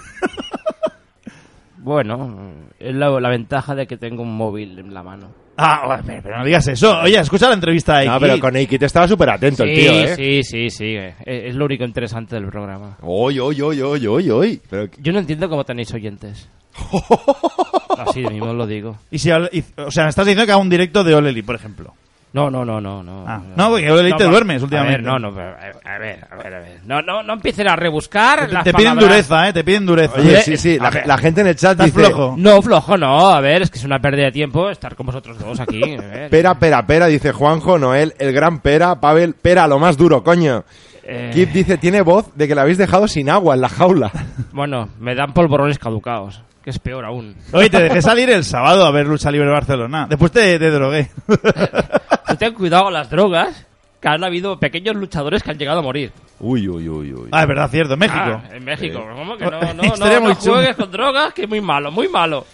Bueno, 1.78 2.53
es 2.78 2.95
la, 2.95 3.11
la 3.20 3.28
ventaja 3.28 3.74
de 3.74 3.87
que 3.87 3.97
tengo 3.97 4.22
un 4.22 4.37
móvil 4.37 4.78
en 4.78 4.95
la 4.95 5.03
mano. 5.03 5.32
Ah, 5.57 5.82
bueno, 6.03 6.20
pero 6.22 6.39
no 6.39 6.45
digas 6.45 6.66
eso. 6.66 6.99
Oye, 7.01 7.18
escucha 7.18 7.47
la 7.49 7.55
entrevista 7.55 7.99
de 7.99 8.07
No, 8.07 8.18
pero 8.18 8.41
con 8.41 8.57
Eikit 8.57 8.82
estaba 8.82 9.07
súper 9.07 9.30
atento 9.30 9.62
el 9.64 9.74
tío, 9.74 9.93
¿eh? 9.93 10.16
sí, 10.16 10.43
sí, 10.43 10.70
sí. 10.70 10.85
eh, 10.97 11.14
Es 11.26 11.55
lo 11.55 11.66
único 11.66 11.85
interesante 11.85 12.35
del 12.37 12.47
programa. 12.49 12.97
Oy, 13.03 13.39
oy, 13.39 13.61
oy, 13.61 13.80
oy, 13.82 14.07
oy, 14.07 14.30
oy. 14.30 14.61
Pero, 14.68 14.89
Yo 14.99 15.12
no 15.12 15.20
entiendo 15.20 15.49
cómo 15.49 15.64
tenéis 15.64 15.93
oyentes. 15.95 16.49
Así 17.99 18.22
de 18.22 18.30
mismo 18.30 18.53
lo 18.53 18.66
digo. 18.66 18.97
Y 19.12 19.18
si, 19.18 19.30
habla- 19.30 19.51
y- 19.53 19.62
o 19.76 19.91
sea, 19.93 20.05
me 20.05 20.11
estás 20.11 20.26
diciendo 20.26 20.47
que 20.47 20.53
haga 20.53 20.61
un 20.61 20.70
directo 20.70 21.05
de 21.05 21.14
Oleli, 21.14 21.43
por 21.43 21.55
ejemplo. 21.55 21.95
No, 22.35 22.51
no, 22.51 22.64
no, 22.64 22.80
no, 22.80 23.01
no. 23.03 23.24
Ah, 23.28 23.41
no, 23.55 23.70
porque 23.70 23.91
Oleli 23.93 24.11
te 24.16 24.24
pa- 24.24 24.30
duermes 24.30 24.61
a 24.61 24.64
últimamente. 24.64 24.97
ver, 25.03 25.07
no, 25.07 25.18
no, 25.20 25.32
pero, 25.32 25.51
a 25.51 25.99
ver, 25.99 26.18
a 26.28 26.37
ver, 26.37 26.55
a 26.55 26.59
ver. 26.59 26.80
No, 26.85 27.01
no, 27.01 27.22
no 27.22 27.32
empiecen 27.35 27.68
a 27.68 27.76
rebuscar 27.76 28.49
Te, 28.49 28.53
las 28.53 28.64
te 28.64 28.72
piden 28.74 28.97
palabras. 28.97 29.09
dureza, 29.28 29.49
¿eh? 29.49 29.53
Te 29.53 29.62
piden 29.62 29.87
dureza. 29.87 30.14
oye, 30.18 30.28
Oye, 30.30 30.43
sí, 30.43 30.57
sí, 30.57 30.76
la, 30.78 31.16
gente 31.16 31.43
en 31.43 31.47
el 31.47 31.55
chat 31.55 31.78
dice... 31.78 31.93
flojo. 31.93 32.35
No, 32.37 32.61
flojo 32.61 32.97
no. 32.99 33.28
A 33.30 33.41
ver, 33.41 33.62
es 33.62 33.70
que 33.70 33.78
es 33.78 33.85
una 33.85 34.01
pérdida 34.01 34.24
de 34.26 34.32
tiempo 34.32 34.68
estar 34.68 34.97
con 34.97 35.07
vosotros 35.07 35.39
dos 35.39 35.61
aquí. 35.61 35.80
a 35.95 36.01
ver. 36.01 36.28
Pera, 36.30 36.59
pera, 36.59 36.85
pera, 36.85 37.07
dice 37.07 37.30
Juanjo, 37.30 37.78
Noel, 37.78 38.14
el 38.18 38.32
gran 38.32 38.59
pera, 38.59 39.01
Pavel, 39.01 39.35
pera, 39.35 39.68
lo 39.68 39.78
más 39.78 39.97
duro, 39.97 40.24
coño. 40.24 40.64
Eh, 41.05 41.30
Kip 41.32 41.51
dice, 41.53 41.78
tiene 41.78 42.01
voz 42.03 42.35
de 42.35 42.49
que 42.49 42.55
la 42.57 42.62
habéis 42.62 42.78
dejado 42.78 43.07
sin 43.07 43.30
agua 43.30 43.55
en 43.55 43.61
la 43.61 43.68
jaula. 43.68 44.11
Bueno, 44.53 44.89
me 45.01 45.14
dan 45.14 45.32
polvorones 45.35 45.78
caducados. 45.78 46.43
Que 46.64 46.70
es 46.70 46.78
peor 46.78 47.05
aún. 47.05 47.35
Oye, 47.53 47.68
te 47.68 47.78
dejé 47.82 48.01
salir 48.01 48.30
el 48.30 48.43
sábado 48.43 48.87
a 48.87 48.91
ver 48.91 49.05
Lucha 49.07 49.30
Libre 49.30 49.51
Barcelona. 49.51 50.07
Después 50.09 50.32
te, 50.32 50.59
te 50.59 50.70
drogué. 50.70 51.11
Ten 52.45 52.53
cuidado 52.55 52.85
con 52.85 52.93
las 52.93 53.09
drogas, 53.09 53.65
que 54.03 54.09
han 54.09 54.23
habido 54.23 54.59
pequeños 54.59 54.95
luchadores 54.97 55.43
que 55.43 55.51
han 55.51 55.59
llegado 55.59 55.79
a 55.79 55.83
morir. 55.83 56.13
Uy, 56.41 56.69
uy, 56.69 56.87
uy, 56.89 57.13
uy. 57.15 57.29
Ah, 57.33 57.41
es 57.43 57.49
verdad, 57.49 57.71
cierto, 57.71 57.97
México. 57.97 58.19
Ah, 58.23 58.43
en 58.53 58.63
México. 58.65 58.99
Sí. 58.99 59.17
¿Cómo 59.17 59.37
que 59.39 59.45
no? 59.47 59.61
No, 59.75 59.97
no, 59.97 60.21
no 60.21 60.35
juegues 60.35 60.77
con 60.77 60.91
drogas, 60.91 61.33
que 61.33 61.45
es 61.45 61.49
muy 61.49 61.63
malo, 61.63 61.91
muy 61.91 62.07
malo. 62.09 62.45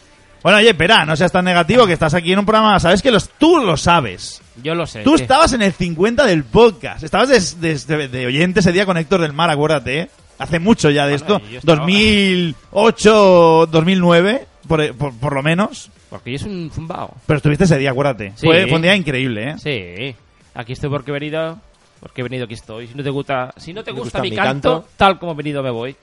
Bueno, 0.44 0.58
oye, 0.58 0.70
espera, 0.70 1.04
no 1.04 1.16
seas 1.16 1.32
tan 1.32 1.44
negativo 1.44 1.86
que 1.88 1.92
estás 1.94 2.14
aquí 2.14 2.32
en 2.32 2.38
un 2.38 2.46
programa, 2.46 2.78
sabes 2.78 3.02
que 3.02 3.10
los, 3.10 3.28
tú 3.30 3.58
lo 3.58 3.76
sabes. 3.76 4.40
Yo 4.62 4.74
lo 4.76 4.86
sé. 4.86 5.02
Tú 5.02 5.16
¿qué? 5.16 5.22
estabas 5.22 5.52
en 5.54 5.62
el 5.62 5.72
50 5.72 6.24
del 6.24 6.44
podcast. 6.44 7.02
Estabas 7.02 7.28
des- 7.30 7.60
des- 7.60 7.86
de, 7.88 8.06
de 8.06 8.26
oyente 8.26 8.60
ese 8.60 8.70
día 8.70 8.86
con 8.86 8.96
Héctor 8.96 9.20
del 9.22 9.32
Mar, 9.32 9.50
acuérdate. 9.50 10.00
¿eh? 10.02 10.10
Hace 10.38 10.60
mucho 10.60 10.88
ya 10.88 11.06
de 11.08 11.16
Bueno, 11.18 11.36
esto. 11.38 11.50
yo 11.50 11.58
estaba- 11.58 11.78
2008, 11.80 13.66
2009, 13.70 14.46
por, 14.68 14.94
por, 14.96 15.12
por 15.18 15.34
lo 15.34 15.42
menos. 15.42 15.90
Porque 16.10 16.32
yo 16.32 16.38
soy 16.38 16.50
un 16.52 16.70
zumbao. 16.70 17.14
Pero 17.26 17.36
estuviste 17.38 17.64
ese 17.64 17.78
día, 17.78 17.90
acuérdate. 17.92 18.32
Sí. 18.36 18.46
Fue, 18.46 18.66
fue 18.66 18.76
un 18.76 18.82
día 18.82 18.94
increíble, 18.96 19.50
¿eh? 19.50 19.54
Sí. 19.58 20.16
Aquí 20.54 20.72
estoy 20.72 20.90
porque 20.90 21.10
he 21.12 21.14
venido. 21.14 21.58
Porque 22.00 22.20
he 22.20 22.24
venido, 22.24 22.44
aquí 22.46 22.54
estoy. 22.54 22.86
Si 22.88 22.94
no 22.94 23.02
te 23.02 23.10
gusta, 23.10 23.52
si 23.56 23.72
no 23.72 23.82
te 23.84 23.92
¿Te 23.92 23.92
gusta, 23.92 24.18
gusta 24.18 24.22
mi 24.22 24.30
mi 24.30 24.36
canto, 24.36 24.72
canto? 24.82 24.88
tal 24.96 25.18
como 25.18 25.32
he 25.32 25.34
venido 25.36 25.62
me 25.62 25.70
voy. 25.70 25.94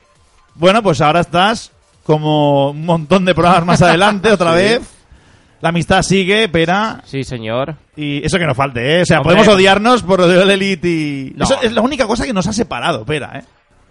Bueno, 0.55 0.81
pues 0.81 1.01
ahora 1.01 1.19
estás 1.19 1.71
como 2.03 2.69
un 2.71 2.85
montón 2.85 3.25
de 3.25 3.35
programas 3.35 3.65
más 3.65 3.81
adelante, 3.81 4.31
otra 4.31 4.51
Sí. 4.51 4.57
vez. 4.57 4.81
La 5.59 5.69
amistad 5.69 6.03
sigue, 6.03 6.47
pera. 6.49 7.01
Sí, 7.03 7.23
señor. 7.23 7.75
Y 7.95 8.23
eso 8.23 8.37
que 8.37 8.45
nos 8.45 8.55
falte, 8.55 8.99
¿eh? 8.99 9.01
O 9.01 9.05
sea, 9.05 9.21
Hombre. 9.21 9.35
podemos 9.37 9.55
odiarnos 9.55 10.03
por 10.03 10.19
lo 10.19 10.27
de 10.27 10.37
All 10.37 10.51
Elite 10.51 10.87
y... 10.87 11.33
No. 11.35 11.45
Eso 11.45 11.59
es 11.63 11.71
la 11.73 11.81
única 11.81 12.05
cosa 12.05 12.25
que 12.27 12.31
nos 12.33 12.45
ha 12.45 12.53
separado, 12.53 13.03
pera, 13.03 13.39
¿eh? 13.39 13.43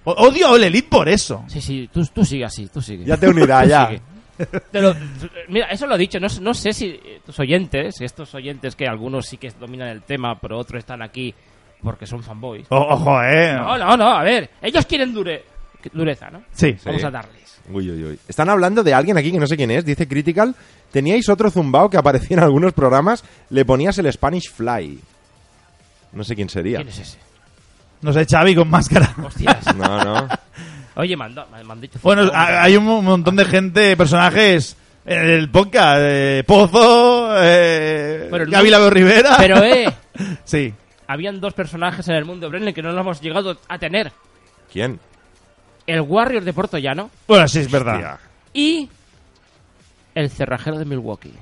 Odio 0.04 0.46
a 0.46 0.50
All 0.52 0.62
Elite 0.62 0.88
por 0.88 1.08
eso. 1.08 1.42
Sí, 1.48 1.60
sí, 1.60 1.90
tú, 1.92 2.06
tú 2.06 2.24
sigue 2.24 2.44
así, 2.44 2.68
tú 2.68 2.80
sigue. 2.80 3.04
Ya 3.04 3.16
te 3.16 3.28
unirá, 3.28 3.64
ya. 3.66 3.88
sigue. 3.88 4.00
Te 4.70 4.80
lo- 4.80 4.94
mira, 5.48 5.66
eso 5.66 5.86
lo 5.86 5.94
he 5.94 5.98
dicho. 5.98 6.18
No, 6.20 6.28
sé- 6.28 6.40
no 6.40 6.52
sé 6.54 6.72
si 6.72 7.00
tus 7.24 7.38
oyentes, 7.40 8.00
estos 8.00 8.34
oyentes 8.34 8.76
que 8.76 8.86
algunos 8.86 9.26
sí 9.26 9.36
que 9.36 9.50
dominan 9.58 9.88
el 9.88 10.02
tema, 10.02 10.38
pero 10.38 10.58
otros 10.58 10.80
están 10.80 11.02
aquí 11.02 11.34
porque 11.82 12.06
son 12.06 12.22
fanboys. 12.22 12.66
O- 12.70 12.76
ojo, 12.76 13.22
¿eh? 13.22 13.52
No, 13.54 13.76
no, 13.78 13.96
no, 13.96 14.10
a 14.16 14.22
ver. 14.22 14.50
Ellos 14.62 14.84
quieren 14.86 15.12
dure, 15.14 15.44
dureza, 15.92 16.30
¿no? 16.30 16.42
Sí. 16.52 16.74
Vamos 16.84 17.04
a 17.04 17.10
darles. 17.10 17.60
Uy, 17.70 17.90
uy, 17.90 18.04
uy. 18.04 18.18
Están 18.28 18.48
hablando 18.48 18.82
de 18.84 18.94
alguien 18.94 19.18
aquí 19.18 19.32
que 19.32 19.38
no 19.40 19.46
sé 19.46 19.56
quién 19.56 19.70
es, 19.70 19.84
dice 19.84 20.06
Critical. 20.06 20.54
Teníais 20.92 21.28
otro 21.28 21.50
zumbao 21.50 21.90
que 21.90 21.96
aparecía 21.96 22.36
en 22.36 22.42
algunos 22.42 22.72
programas, 22.72 23.24
le 23.50 23.64
ponías 23.64 23.98
el 23.98 24.10
Spanish 24.12 24.50
Fly. 24.52 25.00
No 26.12 26.24
sé 26.24 26.34
quién 26.36 26.48
sería. 26.48 26.76
¿Quién 26.78 26.88
es 26.88 26.98
ese? 27.00 27.18
No 28.02 28.12
sé, 28.12 28.24
Xavi 28.24 28.54
con 28.54 28.68
máscara. 28.70 29.12
Hostias. 29.24 29.64
No, 29.76 30.04
no. 30.04 30.28
Oye, 30.96 31.16
manda, 31.16 31.46
me 31.52 31.62
me 31.62 31.72
han 31.72 31.80
dicho. 31.80 31.98
Bueno, 32.02 32.30
ha- 32.32 32.62
hay 32.62 32.76
un 32.76 32.84
mo- 32.84 33.02
montón 33.02 33.36
de 33.36 33.44
gente, 33.44 33.96
personajes 33.96 34.76
en 35.04 35.28
el 35.30 35.50
podcast. 35.50 35.98
eh, 36.02 36.42
Pozo, 36.46 37.28
eh, 37.38 38.28
Pero 38.30 38.44
Rivera. 38.90 39.36
Pero, 39.38 39.62
eh, 39.62 39.92
Sí. 40.44 40.72
habían 41.06 41.40
dos 41.40 41.52
personajes 41.54 42.08
en 42.08 42.14
el 42.16 42.24
mundo 42.24 42.48
Brenner 42.48 42.72
que 42.74 42.82
no 42.82 42.92
lo 42.92 43.00
hemos 43.00 43.20
llegado 43.20 43.58
a 43.68 43.78
tener. 43.78 44.10
¿Quién? 44.72 44.98
El 45.86 46.00
Warrior 46.00 46.42
de 46.42 46.52
Puerto 46.52 46.78
Llano 46.78 47.10
Bueno, 47.28 47.46
sí, 47.46 47.60
es 47.60 47.70
verdad. 47.70 47.94
Hostia. 47.96 48.18
y 48.54 48.88
el 50.14 50.30
Cerrajero 50.30 50.78
de 50.78 50.84
Milwaukee. 50.86 51.32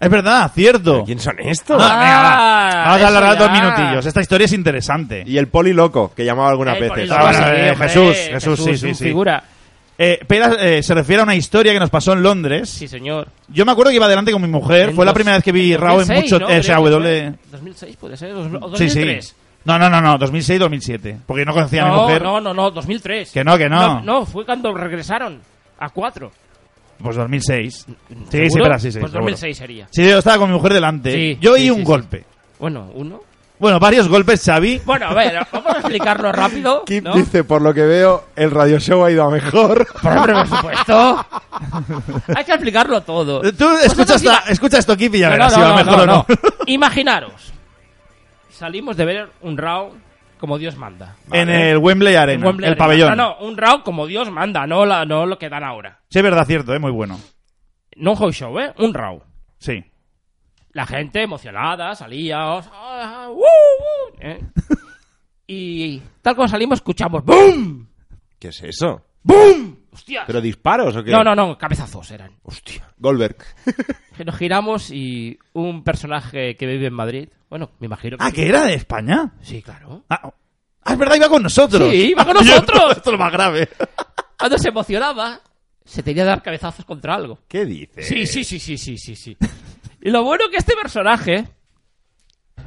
Es 0.00 0.10
verdad, 0.10 0.50
cierto. 0.54 1.04
¿Quién 1.04 1.18
son 1.18 1.36
estos? 1.38 1.80
Ah, 1.82 1.98
venga, 1.98 2.22
va. 2.22 2.68
Ah, 2.68 2.84
Vamos 2.84 2.94
a 2.94 2.98
eso 2.98 3.06
alargar 3.06 3.38
dos 3.38 3.50
minutillos. 3.50 4.06
Esta 4.06 4.20
historia 4.20 4.44
es 4.44 4.52
interesante. 4.52 5.22
Y 5.26 5.38
el 5.38 5.48
poli 5.48 5.72
loco, 5.72 6.12
que 6.14 6.24
llamaba 6.24 6.50
algunas 6.50 6.78
veces. 6.78 7.10
Ah, 7.10 7.22
bueno, 7.22 7.38
sí, 7.38 7.44
eh, 7.44 7.70
hombre, 7.70 7.88
Jesús, 7.88 8.16
Jesús, 8.30 8.58
sí, 8.64 8.76
sí, 8.76 8.86
un 8.88 8.94
sí. 8.94 9.04
figura. 9.04 9.44
Eh, 9.96 10.18
Pera 10.26 10.56
eh, 10.58 10.82
se 10.82 10.92
refiere 10.92 11.20
a 11.20 11.24
una 11.24 11.36
historia 11.36 11.72
que 11.72 11.78
nos 11.78 11.88
pasó 11.88 12.12
en 12.12 12.22
Londres. 12.22 12.68
Sí, 12.68 12.88
señor. 12.88 13.28
Yo 13.48 13.64
me 13.64 13.70
acuerdo 13.72 13.90
que 13.90 13.96
iba 13.96 14.06
adelante 14.06 14.32
con 14.32 14.42
mi 14.42 14.48
mujer. 14.48 14.88
En 14.90 14.94
Fue 14.96 15.04
la 15.04 15.12
dos- 15.12 15.14
primera 15.14 15.36
vez 15.36 15.44
que 15.44 15.52
vi 15.52 15.72
en 15.72 15.80
Raw 15.80 16.00
en 16.00 16.08
2006, 16.08 16.32
mucho. 16.32 16.38
¿no? 16.44 16.50
eh, 16.50 16.58
o 16.58 16.62
sea, 16.64 16.74
Creo 16.76 16.84
que 16.84 16.90
W. 16.90 17.30
fue. 17.30 17.38
2006 17.52 17.96
puede 17.96 18.16
ser, 18.16 18.32
dos- 18.34 18.46
o 18.60 18.76
Sí, 18.76 18.84
2003. 18.86 19.26
sí. 19.28 19.34
No, 19.64 19.78
no, 19.78 19.88
no, 19.88 20.00
no. 20.02 20.18
2006-2007. 20.18 21.20
Porque 21.24 21.44
no 21.46 21.54
conocía 21.54 21.82
a 21.82 21.84
mi 21.86 21.92
No, 21.92 22.02
mujer. 22.02 22.22
no, 22.22 22.40
no, 22.40 22.52
no, 22.52 22.70
2003. 22.72 23.30
Que 23.30 23.44
no, 23.44 23.56
que 23.56 23.68
no. 23.68 23.80
no. 23.80 24.00
no, 24.02 24.26
fue 24.26 24.44
cuando 24.44 24.74
regresaron 24.74 25.40
a 25.78 25.88
4. 25.88 26.30
Pues 27.04 27.16
2006. 27.16 27.74
Sí, 27.74 27.84
sí, 27.88 27.94
¿Seguro? 28.30 28.64
espera, 28.64 28.78
sí, 28.80 28.90
sí. 28.90 28.98
Pues 28.98 29.12
seguro. 29.12 29.24
2006 29.30 29.56
sería. 29.56 29.88
Sí, 29.90 30.08
yo 30.08 30.18
estaba 30.18 30.38
con 30.38 30.48
mi 30.50 30.56
mujer 30.56 30.72
delante. 30.72 31.12
Sí, 31.12 31.38
yo 31.40 31.52
oí 31.52 31.62
sí, 31.62 31.70
un 31.70 31.76
sí, 31.76 31.82
sí. 31.82 31.86
golpe. 31.86 32.24
Bueno, 32.58 32.90
uno. 32.94 33.20
Bueno, 33.56 33.78
varios 33.78 34.08
golpes, 34.08 34.42
Xavi. 34.44 34.80
Bueno, 34.84 35.06
a 35.06 35.14
ver, 35.14 35.46
vamos 35.52 35.74
a 35.74 35.78
explicarlo 35.78 36.32
rápido. 36.32 36.82
Kip 36.86 37.04
¿no? 37.04 37.14
dice, 37.14 37.44
por 37.44 37.62
lo 37.62 37.72
que 37.72 37.82
veo, 37.82 38.24
el 38.34 38.50
radio 38.50 38.80
show 38.80 39.04
ha 39.04 39.10
ido 39.12 39.22
a 39.24 39.30
mejor. 39.30 39.86
Por 40.02 40.12
hombre, 40.16 40.32
por 40.34 40.48
supuesto. 40.48 41.26
Hay 42.36 42.44
que 42.44 42.52
explicarlo 42.52 43.00
todo. 43.02 43.44
Eh, 43.44 43.52
Tú 43.52 43.64
escucha, 43.76 44.14
Vosotros 44.14 44.16
esta- 44.22 44.42
ima- 44.44 44.50
escucha 44.50 44.78
esto, 44.78 44.96
Kip, 44.96 45.14
y 45.14 45.18
ya 45.20 45.26
No, 45.28 45.32
verás 45.32 45.52
no, 45.52 45.56
si 45.56 45.62
va 45.62 45.68
no, 45.68 45.76
mejor 45.76 45.96
no, 45.98 46.02
o 46.02 46.06
no. 46.06 46.26
no. 46.28 46.36
Imaginaros. 46.66 47.52
Salimos 48.50 48.96
de 48.96 49.04
ver 49.04 49.28
un 49.42 49.56
round 49.56 49.92
como 50.44 50.58
Dios 50.58 50.76
manda. 50.76 51.16
En 51.32 51.48
el 51.48 51.78
Wembley 51.78 52.16
Arena, 52.16 52.38
En 52.38 52.46
Wembley 52.46 52.66
el 52.66 52.72
Arena. 52.72 52.84
pabellón. 52.84 53.16
No, 53.16 53.38
no, 53.40 53.46
un 53.46 53.56
round 53.56 53.82
como 53.82 54.06
Dios 54.06 54.30
manda, 54.30 54.66
no, 54.66 54.84
la, 54.84 55.06
no 55.06 55.24
lo 55.24 55.38
que 55.38 55.48
dan 55.48 55.64
ahora. 55.64 56.00
Sí, 56.10 56.18
es 56.18 56.22
verdad, 56.22 56.44
cierto, 56.46 56.74
es 56.74 56.80
muy 56.82 56.90
bueno. 56.90 57.18
No 57.96 58.10
un 58.10 58.16
house 58.18 58.36
show, 58.36 58.58
¿eh? 58.58 58.74
Un 58.76 58.92
round. 58.92 59.22
Sí. 59.56 59.82
La 60.72 60.84
gente 60.84 61.22
emocionada, 61.22 61.94
salía, 61.94 62.46
oh, 62.56 62.62
ah, 62.74 63.28
uh, 63.30 63.38
uh, 63.38 64.18
¿eh? 64.20 64.40
Y 65.46 66.02
tal 66.20 66.36
como 66.36 66.46
salimos, 66.46 66.80
escuchamos 66.80 67.24
¡BOOM! 67.24 67.86
¿Qué 68.38 68.48
es 68.48 68.62
eso? 68.64 69.00
¡BOOM! 69.22 69.76
¡Hostia! 69.94 70.24
¿Pero 70.26 70.40
disparos 70.40 70.96
o 70.96 71.04
qué? 71.04 71.12
No, 71.12 71.22
no, 71.22 71.36
no, 71.36 71.56
cabezazos 71.56 72.10
eran. 72.10 72.32
Hostia. 72.42 72.92
Goldberg. 72.98 73.36
Nos 74.24 74.36
giramos 74.36 74.90
y 74.90 75.38
un 75.52 75.84
personaje 75.84 76.56
que 76.56 76.66
vive 76.66 76.86
en 76.88 76.94
Madrid, 76.94 77.28
bueno, 77.48 77.70
me 77.78 77.86
imagino 77.86 78.18
que... 78.18 78.24
Ah, 78.24 78.32
¿que 78.32 78.48
era 78.48 78.64
de 78.64 78.74
España? 78.74 79.32
Sí, 79.40 79.62
claro. 79.62 80.04
Ah, 80.08 80.32
ah, 80.82 80.92
es 80.92 80.98
verdad, 80.98 81.14
iba 81.14 81.28
con 81.28 81.44
nosotros. 81.44 81.88
Sí, 81.90 82.08
iba 82.10 82.24
con 82.24 82.34
nosotros. 82.44 82.96
Esto 82.96 83.10
es 83.10 83.12
lo 83.12 83.18
más 83.18 83.32
grave. 83.32 83.68
Cuando 84.38 84.58
se 84.58 84.68
emocionaba, 84.68 85.40
se 85.84 86.02
tenía 86.02 86.24
que 86.24 86.28
dar 86.28 86.42
cabezazos 86.42 86.84
contra 86.84 87.14
algo. 87.14 87.38
¿Qué 87.46 87.64
dice? 87.64 88.02
Sí, 88.02 88.26
sí, 88.26 88.42
sí, 88.42 88.58
sí, 88.58 88.76
sí, 88.76 88.98
sí, 88.98 89.14
sí. 89.14 89.36
Y 90.00 90.10
lo 90.10 90.24
bueno 90.24 90.48
que 90.50 90.56
este 90.56 90.74
personaje, 90.74 91.46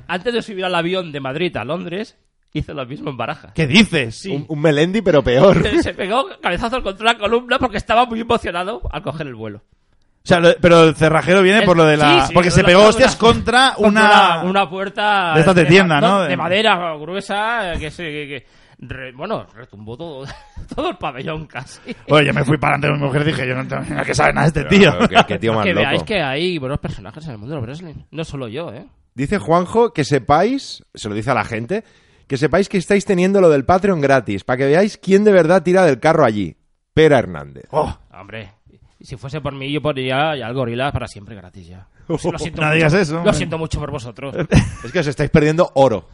antes 0.07 0.33
de 0.33 0.41
subir 0.41 0.63
al 0.63 0.75
avión 0.75 1.11
de 1.11 1.19
Madrid 1.19 1.55
a 1.57 1.65
Londres, 1.65 2.17
hizo 2.53 2.73
lo 2.73 2.85
mismo 2.85 3.09
en 3.09 3.17
Baraja. 3.17 3.51
¿Qué 3.53 3.67
dices? 3.67 4.15
Sí. 4.15 4.31
Un, 4.31 4.45
un 4.47 4.59
Melendi, 4.61 5.01
pero 5.01 5.23
peor. 5.23 5.63
Se 5.81 5.93
pegó 5.93 6.25
cabezazos 6.41 6.81
contra 6.81 7.13
la 7.13 7.17
columna 7.19 7.59
porque 7.59 7.77
estaba 7.77 8.05
muy 8.05 8.21
emocionado 8.21 8.81
al 8.91 9.01
coger 9.03 9.27
el 9.27 9.35
vuelo. 9.35 9.59
O 9.59 10.27
sea, 10.27 10.39
lo- 10.41 10.55
pero 10.59 10.83
el 10.83 10.95
cerrajero 10.95 11.41
viene 11.41 11.59
El- 11.59 11.65
por 11.65 11.77
lo 11.77 11.85
de 11.85 11.95
la... 11.97 12.21
sí, 12.21 12.27
sí, 12.27 12.33
porque 12.33 12.51
se 12.51 12.63
pegó 12.63 12.83
hostias 12.85 13.15
contra 13.15 13.75
una... 13.77 14.43
una 14.43 14.69
puerta 14.69 15.33
de 15.33 15.39
estas 15.39 15.55
de 15.55 15.65
tienda, 15.65 16.01
¿no? 16.01 16.21
De 16.23 16.35
madera 16.35 16.95
gruesa 16.97 17.73
que 17.79 17.89
se 17.91 18.03
que- 18.03 18.27
que 18.27 18.45
re- 18.79 19.13
bueno, 19.13 19.45
retumbó 19.55 19.95
todo 19.95 20.25
todo 20.75 20.89
el 20.89 20.97
pabellón 20.97 21.45
casi. 21.47 21.79
Oye, 22.09 22.25
yo 22.25 22.33
me 22.33 22.43
fui 22.43 22.57
para 22.57 22.75
ante 22.75 22.91
mi 22.91 22.97
mujer 22.99 23.21
y 23.21 23.25
dije, 23.25 23.47
yo 23.47 23.55
no 23.55 23.65
tengo 23.67 23.83
ni 23.83 24.01
que 24.03 24.13
sabe 24.13 24.33
nada 24.33 24.49
de 24.49 24.59
este 24.59 24.75
tío. 24.77 24.91
Pero, 25.07 25.07
¿Qué, 25.07 25.33
qué 25.33 25.39
tío 25.39 25.53
más 25.55 25.63
que 25.63 25.73
loco. 25.73 25.85
veáis 25.87 26.03
que 26.03 26.21
hay 26.21 26.57
buenos 26.57 26.79
personajes 26.79 27.23
en 27.25 27.31
el 27.31 27.37
mundo 27.37 27.55
del 27.55 27.63
wrestling, 27.63 27.95
no 28.11 28.23
solo 28.25 28.49
yo, 28.49 28.73
¿eh? 28.73 28.85
Dice 29.15 29.37
Juanjo 29.39 29.93
que 29.93 30.03
sepáis, 30.03 30.83
se 30.93 31.07
lo 31.09 31.15
dice 31.15 31.31
a 31.31 31.35
la 31.35 31.45
gente, 31.45 31.85
que 32.27 32.37
sepáis 32.37 32.67
que 32.69 32.77
estáis 32.77 33.05
teniendo 33.05 33.39
lo 33.41 33.49
del 33.49 33.65
Patreon 33.65 34.01
gratis, 34.01 34.43
para 34.43 34.57
que 34.57 34.65
veáis 34.67 34.97
quién 34.97 35.23
de 35.23 35.31
verdad 35.31 35.63
tira 35.63 35.85
del 35.85 35.99
carro 35.99 36.25
allí. 36.25 36.55
Pera 36.93 37.19
Hernández. 37.19 37.65
Oh, 37.71 37.95
Hombre, 38.11 38.51
si 39.01 39.15
fuese 39.17 39.39
por 39.41 39.53
mí 39.53 39.71
yo 39.71 39.81
pondría 39.81 40.35
ya 40.35 40.47
el 40.47 40.53
gorila 40.53 40.91
para 40.91 41.07
siempre 41.07 41.35
gratis 41.35 41.67
ya. 41.67 41.87
Lo 42.07 42.17
siento 42.17 42.61
no 42.61 42.67
mucho. 42.67 42.75
digas 42.75 42.93
eso, 42.93 43.23
Lo 43.23 43.33
siento 43.33 43.57
mucho 43.57 43.79
por 43.79 43.91
vosotros. 43.91 44.35
Es 44.83 44.91
que 44.91 44.99
os 44.99 45.07
estáis 45.07 45.29
perdiendo 45.29 45.69
oro. 45.75 46.07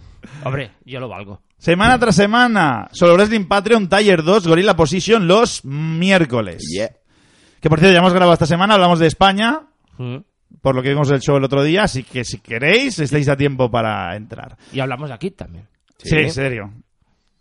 Hombre, 0.44 0.72
yo 0.86 1.00
lo 1.00 1.08
valgo. 1.10 1.42
semana 1.58 2.00
tras 2.00 2.16
semana, 2.16 2.88
solo 2.92 3.14
Wrestling 3.16 3.46
Patreon 3.46 3.90
Tier 3.90 4.24
2 4.24 4.48
Gorilla 4.48 4.76
Position 4.76 5.28
los 5.28 5.64
miércoles. 5.66 6.64
Yeah. 6.74 6.92
Que 7.62 7.70
por 7.70 7.80
cierto, 7.80 7.94
ya 7.94 8.00
hemos 8.00 8.12
grabado 8.14 8.34
esta 8.34 8.46
semana, 8.46 8.74
hablamos 8.74 9.00
de 9.00 9.08
España, 9.08 9.62
Mm. 9.98 10.18
por 10.62 10.76
lo 10.76 10.82
que 10.82 10.90
vimos 10.90 11.10
el 11.12 11.20
show 11.22 11.38
el 11.38 11.44
otro 11.44 11.62
día, 11.64 11.84
así 11.84 12.04
que 12.04 12.24
si 12.26 12.40
queréis, 12.40 12.98
estáis 13.00 13.30
a 13.30 13.38
tiempo 13.38 13.70
para 13.70 14.16
entrar. 14.16 14.58
Y 14.74 14.80
hablamos 14.80 15.10
de 15.10 15.16
aquí 15.16 15.30
también. 15.32 15.68
Sí, 16.04 16.16
en 16.18 16.32
serio. 16.32 16.72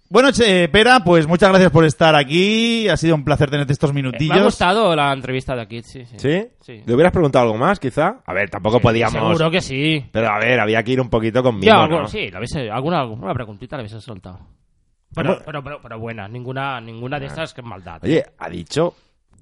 Bueno, 0.08 0.30
che, 0.30 0.68
Pera, 0.68 1.00
pues 1.02 1.26
muchas 1.26 1.48
gracias 1.48 1.70
por 1.70 1.86
estar 1.86 2.14
aquí. 2.14 2.86
Ha 2.86 2.98
sido 2.98 3.14
un 3.14 3.24
placer 3.24 3.48
tenerte 3.48 3.72
estos 3.72 3.90
Eh, 3.90 3.92
Me 3.94 4.00
ha 4.00 4.02
minutillos. 4.02 4.42
gustado 4.44 4.94
la 4.94 5.10
entrevista 5.10 5.54
de 5.56 5.62
aquí, 5.62 5.82
sí, 5.82 6.04
sí. 6.04 6.16
¿Sí? 6.18 6.48
Sí. 6.60 6.82
¿Le 6.84 6.94
hubieras 6.94 7.12
preguntado 7.12 7.46
algo 7.46 7.56
más, 7.56 7.80
quizá? 7.80 8.16
A 8.26 8.34
ver, 8.34 8.50
tampoco 8.50 8.78
podíamos... 8.78 9.12
Seguro 9.38 9.50
que 9.50 9.62
sí. 9.62 10.04
Pero 10.12 10.28
a 10.28 10.38
ver, 10.38 10.60
había 10.60 10.82
que 10.82 10.92
ir 10.92 11.00
un 11.00 11.08
poquito 11.08 11.42
conmigo, 11.42 11.64
Ya, 11.66 11.86
¿no? 11.86 11.88
bueno, 11.88 12.08
sí, 12.08 12.30
la 12.30 12.40
habéis- 12.40 12.70
alguna, 12.70 13.00
alguna 13.00 13.32
preguntita 13.32 13.76
la 13.76 13.84
habéis 13.84 14.04
soltado. 14.04 14.38
Pero, 15.14 15.38
pero, 15.46 15.62
pero, 15.64 15.80
pero 15.82 15.98
buena, 15.98 16.28
ninguna, 16.28 16.78
ninguna 16.80 17.18
de 17.18 17.26
estas 17.26 17.54
que 17.54 17.62
es 17.62 17.66
maldad. 17.66 18.00
Oye, 18.02 18.22
ha 18.38 18.48
dicho 18.50 18.94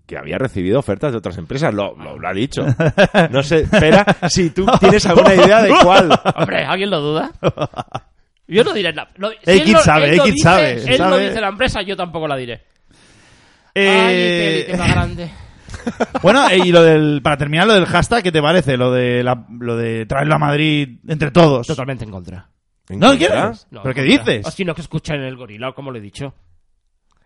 que 0.07 0.17
había 0.19 0.39
recibido 0.39 0.79
ofertas 0.79 1.11
de 1.11 1.19
otras 1.19 1.37
empresas. 1.39 1.75
Lo, 1.75 1.97
lo, 1.97 2.17
lo 2.17 2.29
ha 2.29 2.33
dicho. 2.33 2.63
No 3.31 3.43
sé, 3.43 3.61
espera 3.63 4.05
si 4.29 4.51
tú 4.51 4.67
tienes 4.79 5.05
alguna 5.07 5.35
idea 5.37 5.63
de 5.63 5.73
cuál. 5.83 6.11
Hombre, 6.37 6.65
¿alguien 6.65 6.91
lo 6.91 7.01
duda? 7.01 7.31
Yo 8.51 8.65
no 8.65 8.73
diré 8.73 8.93
nada. 8.93 9.11
Lo- 9.17 9.31
sabe, 9.83 10.11
dice, 10.11 10.33
sabe, 10.43 10.73
Él 10.75 10.97
sabe. 10.97 11.11
lo 11.11 11.19
dice 11.19 11.41
la 11.41 11.49
empresa, 11.49 11.83
yo 11.83 11.97
tampoco 11.97 12.27
la 12.29 12.37
diré. 12.37 12.63
Eh, 13.75 13.89
Ay, 13.89 14.17
qué, 14.17 14.67
qué 14.73 14.77
más 14.77 14.91
grande. 14.91 15.31
Bueno, 16.23 16.45
y 16.55 16.73
lo 16.73 16.83
del, 16.83 17.21
para 17.23 17.39
terminar 17.39 17.67
lo 17.67 17.73
del 17.73 17.87
hashtag, 17.87 18.23
¿qué 18.25 18.33
te 18.33 18.43
parece? 18.43 18.77
Lo 18.77 18.93
de, 18.93 19.23
la, 19.23 19.47
lo 19.59 19.77
de 19.77 20.05
traerlo 20.05 20.35
a 20.35 20.39
Madrid 20.39 20.99
entre 21.09 21.31
todos. 21.31 21.67
Totalmente 21.67 22.05
en 22.05 22.11
contra. 22.11 22.49
¿No 22.91 23.09
contra. 23.09 23.17
quieres? 23.17 23.67
No, 23.71 23.83
¿Pero 23.83 23.95
qué 23.95 24.07
contra. 24.07 24.33
dices? 24.33 24.47
O 24.47 24.51
si 24.51 24.65
no, 24.65 24.75
que 24.75 24.83
escuchen 24.83 25.23
el 25.23 25.37
gorila, 25.37 25.73
como 25.73 25.91
lo 25.91 25.97
he 25.97 26.01
dicho. 26.03 26.35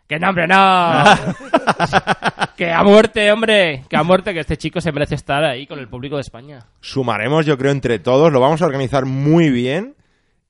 ¡Que 0.07 0.19
no, 0.21 0.29
hombre, 0.29 0.47
no! 0.47 0.57
que 2.57 2.71
a 2.71 2.83
muerte, 2.85 3.33
hombre. 3.33 3.85
Que 3.89 3.97
a 3.97 4.03
muerte, 4.03 4.35
que 4.35 4.41
este 4.41 4.57
chico 4.59 4.81
se 4.81 4.93
merece 4.93 5.15
estar 5.15 5.43
ahí 5.43 5.67
con 5.67 5.79
el 5.79 5.89
público 5.89 6.17
de 6.17 6.21
España. 6.21 6.61
Sumaremos, 6.81 7.47
yo 7.47 7.57
creo, 7.59 7.73
entre 7.73 7.99
todos, 7.99 8.31
lo 8.33 8.41
vamos 8.41 8.61
a 8.63 8.67
organizar 8.67 9.07
muy 9.07 9.51
bien 9.51 9.95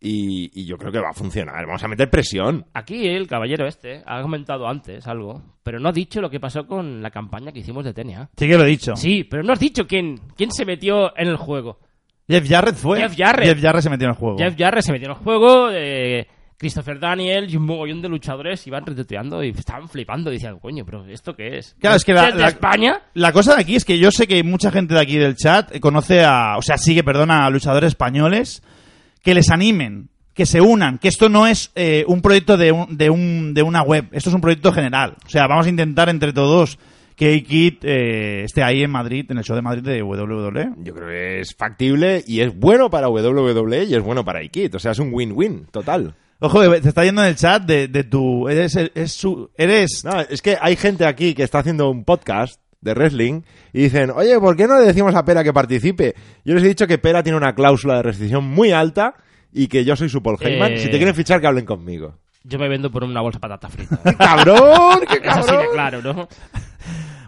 y, 0.07 0.51
y 0.61 0.67
yo 0.67 0.77
creo 0.77 0.93
que 0.93 1.01
va 1.01 1.11
a 1.11 1.15
funcionar. 1.15 1.65
Vamos 1.67 1.83
a 1.83 1.89
meter 1.89 2.11
presión. 2.11 2.67
Aquí 2.75 3.09
el 3.09 3.27
caballero 3.27 3.67
este 3.67 4.03
ha 4.07 4.21
comentado 4.21 4.69
antes 4.69 5.07
algo, 5.07 5.43
pero 5.63 5.81
no 5.81 5.89
ha 5.89 5.93
dicho 5.93 6.21
lo 6.21 6.29
que 6.29 6.39
pasó 6.41 6.67
con 6.67 7.01
la 7.03 7.11
campaña 7.11 7.51
que 7.53 7.61
hicimos 7.61 7.85
de 7.85 7.95
TNA. 7.95 8.29
Sí 8.37 8.47
que 8.47 8.59
lo 8.59 8.65
he 8.65 8.69
dicho. 8.69 8.95
Sí, 8.97 9.25
pero 9.25 9.43
no 9.43 9.53
has 9.55 9.61
dicho 9.61 9.87
quién, 9.87 10.21
quién 10.37 10.53
se 10.53 10.65
metió 10.67 11.17
en 11.17 11.29
el 11.29 11.37
juego. 11.37 11.79
Jeff 12.29 12.49
Jarrett 12.49 12.77
fue. 12.77 13.01
Jeff 13.01 13.15
Jarrett. 13.17 13.49
Jeff 13.49 13.61
Jarrett 13.63 13.83
se 13.83 13.91
metió 13.91 14.05
en 14.07 14.11
el 14.13 14.17
juego. 14.19 14.39
Jeff 14.39 14.55
Jarrett 14.59 14.83
se 14.85 14.93
metió 14.93 15.07
en 15.07 15.13
el 15.13 15.19
juego, 15.23 15.69
eh, 15.73 16.27
Christopher 16.57 16.99
Daniel 17.01 17.51
y 17.51 17.57
un 17.57 17.65
mogollón 17.67 18.01
de 18.01 18.09
luchadores 18.09 18.67
iban 18.67 18.87
retuiteando 18.87 19.43
y 19.43 19.51
estaban 19.51 19.89
flipando 19.89 20.31
y 20.31 20.35
decían, 20.35 20.59
coño, 20.59 20.85
pero 20.87 21.05
¿esto 21.07 21.35
qué 21.35 21.59
es? 21.59 21.75
Claro, 21.81 21.97
es 21.97 22.05
que 22.05 22.15
la- 22.15 22.29
¿Es 22.29 22.35
de 22.35 22.41
la- 22.41 22.49
España? 22.49 23.03
La 23.15 23.33
cosa 23.33 23.55
de 23.57 23.61
aquí 23.63 23.75
es 23.77 23.85
que 23.85 23.99
yo 23.99 24.11
sé 24.11 24.27
que 24.27 24.43
mucha 24.43 24.71
gente 24.71 24.95
de 24.95 25.01
aquí 25.01 25.19
del 25.19 25.35
chat 25.37 25.79
conoce 25.81 26.25
a, 26.25 26.57
o 26.57 26.63
sea, 26.63 26.79
sigue, 26.79 27.03
perdona, 27.03 27.45
a 27.45 27.51
luchadores 27.51 27.89
españoles 27.89 28.63
que 29.25 29.35
les 29.35 29.51
animen, 29.51 30.11
que 30.35 30.47
se 30.47 30.61
unan, 30.61 30.99
que 30.99 31.09
esto 31.09 31.29
no 31.29 31.47
es 31.49 31.73
eh, 31.75 32.05
un 32.07 32.21
proyecto 32.23 32.57
de, 32.57 32.71
un, 32.71 32.97
de, 32.97 33.11
un, 33.11 33.55
de 33.55 33.63
una 33.63 33.83
web, 33.83 34.07
esto 34.13 34.31
es 34.31 34.35
un 34.35 34.41
proyecto 34.41 34.73
general. 34.73 35.17
O 35.27 35.29
sea, 35.29 35.47
vamos 35.49 35.67
a 35.67 35.71
intentar 35.71 36.09
entre 36.09 36.33
todos 36.33 36.79
que 37.17 37.35
A-Kid 37.37 37.75
eh, 37.83 38.43
esté 38.45 38.63
ahí 38.65 38.83
en 38.83 38.91
Madrid, 38.91 39.25
en 39.31 39.39
el 39.39 39.45
show 39.45 39.55
de 39.57 39.63
Madrid 39.63 39.83
de. 39.83 40.03
WWE. 40.03 40.71
Yo 40.79 40.95
creo 40.95 41.09
que 41.09 41.41
es 41.41 41.55
factible 41.55 42.23
y 42.27 42.41
es 42.41 42.55
bueno 42.57 42.91
para 42.91 43.09
WWE 43.09 43.85
y 43.85 43.95
es 43.95 44.03
bueno 44.03 44.25
para 44.25 44.41
Ikit. 44.41 44.75
O 44.75 44.79
sea, 44.81 44.93
es 44.93 44.99
un 44.99 45.11
win-win 45.13 45.67
total. 45.71 46.15
Ojo, 46.41 46.69
te 46.81 46.89
está 46.89 47.05
yendo 47.05 47.23
en 47.23 47.29
el 47.29 47.37
chat 47.37 47.63
de, 47.65 47.87
de 47.89 48.03
tu... 48.05 48.49
Eres... 48.49 48.77
es 48.77 49.13
su- 49.13 49.49
eres 49.57 50.03
No, 50.05 50.21
es 50.21 50.43
que 50.43 50.59
hay 50.61 50.75
gente 50.77 51.07
aquí 51.07 51.33
que 51.35 51.45
está 51.45 51.61
haciendo 51.61 51.89
un 51.89 52.05
podcast 52.05 52.61
de 52.81 52.93
wrestling 52.93 53.43
y 53.75 53.83
dicen, 53.83 54.11
oye, 54.13 54.39
¿por 54.39 54.57
qué 54.57 54.69
no 54.69 54.79
le 54.79 54.87
decimos 54.87 55.17
a 55.17 55.25
Pera 55.25 55.43
que 55.43 55.53
participe? 55.53 56.15
Yo 56.45 56.55
les 56.55 56.63
he 56.63 56.69
dicho 56.69 56.87
que 56.87 56.97
Pera 56.97 57.25
tiene 57.25 57.37
una 57.37 57.57
cláusula 57.57 57.97
de 57.97 58.05
restricción 58.05 58.45
muy 58.45 58.71
alta 58.71 59.15
y 59.53 59.67
que 59.67 59.85
yo 59.85 59.97
soy 59.97 60.09
su 60.09 60.23
Paul 60.23 60.39
Heyman. 60.41 60.75
Eh. 60.75 60.79
Si 60.79 60.85
te 60.89 60.97
quieren 60.97 61.15
fichar, 61.15 61.41
que 61.41 61.49
hablen 61.49 61.65
conmigo. 61.65 62.15
Yo 62.45 62.57
me 62.61 62.69
vendo 62.69 62.89
por 62.93 63.03
una 63.03 63.21
bolsa 63.21 63.39
de 63.39 63.41
patata 63.41 63.69
frita. 63.69 63.99
¡Cabrón! 64.17 65.01
¡Qué 65.11 65.21
cabrón! 65.21 65.65
claro, 65.73 66.01
¿no? 66.01 66.29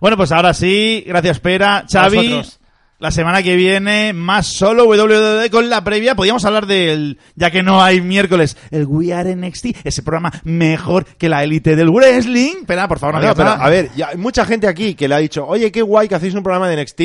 Bueno, 0.01 0.17
pues 0.17 0.31
ahora 0.31 0.55
sí, 0.55 1.03
gracias 1.05 1.41
Pera. 1.41 1.85
Xavi, 1.91 2.17
vosotros. 2.17 2.61
La 2.99 3.11
semana 3.11 3.43
que 3.43 3.57
viene 3.57 4.13
más 4.13 4.47
solo 4.47 4.87
WWE 4.87 5.51
con 5.51 5.69
la 5.69 5.85
previa. 5.85 6.15
Podríamos 6.15 6.45
hablar 6.45 6.67
del, 6.67 7.19
ya 7.35 7.51
que 7.51 7.63
no 7.63 7.83
hay 7.83 8.01
miércoles, 8.01 8.57
el 8.71 8.87
We 8.87 9.13
Are 9.13 9.35
NXT, 9.35 9.67
ese 9.85 10.03
programa 10.03 10.33
mejor 10.45 11.05
que 11.05 11.29
la 11.29 11.45
élite 11.45 11.77
del 11.77 11.91
wrestling. 11.91 12.65
Pera, 12.67 12.89
por 12.89 12.99
favor, 12.99 13.17
no 13.17 13.29
No, 13.29 13.35
pero, 13.35 13.51
a 13.51 13.69
ver, 13.69 13.91
ya 13.97 14.09
hay 14.09 14.17
mucha 14.17 14.45
gente 14.45 14.67
aquí 14.67 14.95
que 14.95 15.09
le 15.09 15.15
ha 15.15 15.19
dicho, 15.19 15.47
oye, 15.47 15.71
qué 15.71 15.83
guay 15.83 16.09
que 16.09 16.15
hacéis 16.15 16.35
un 16.35 16.43
programa 16.43 16.69
de 16.69 16.83
NXT, 16.83 17.01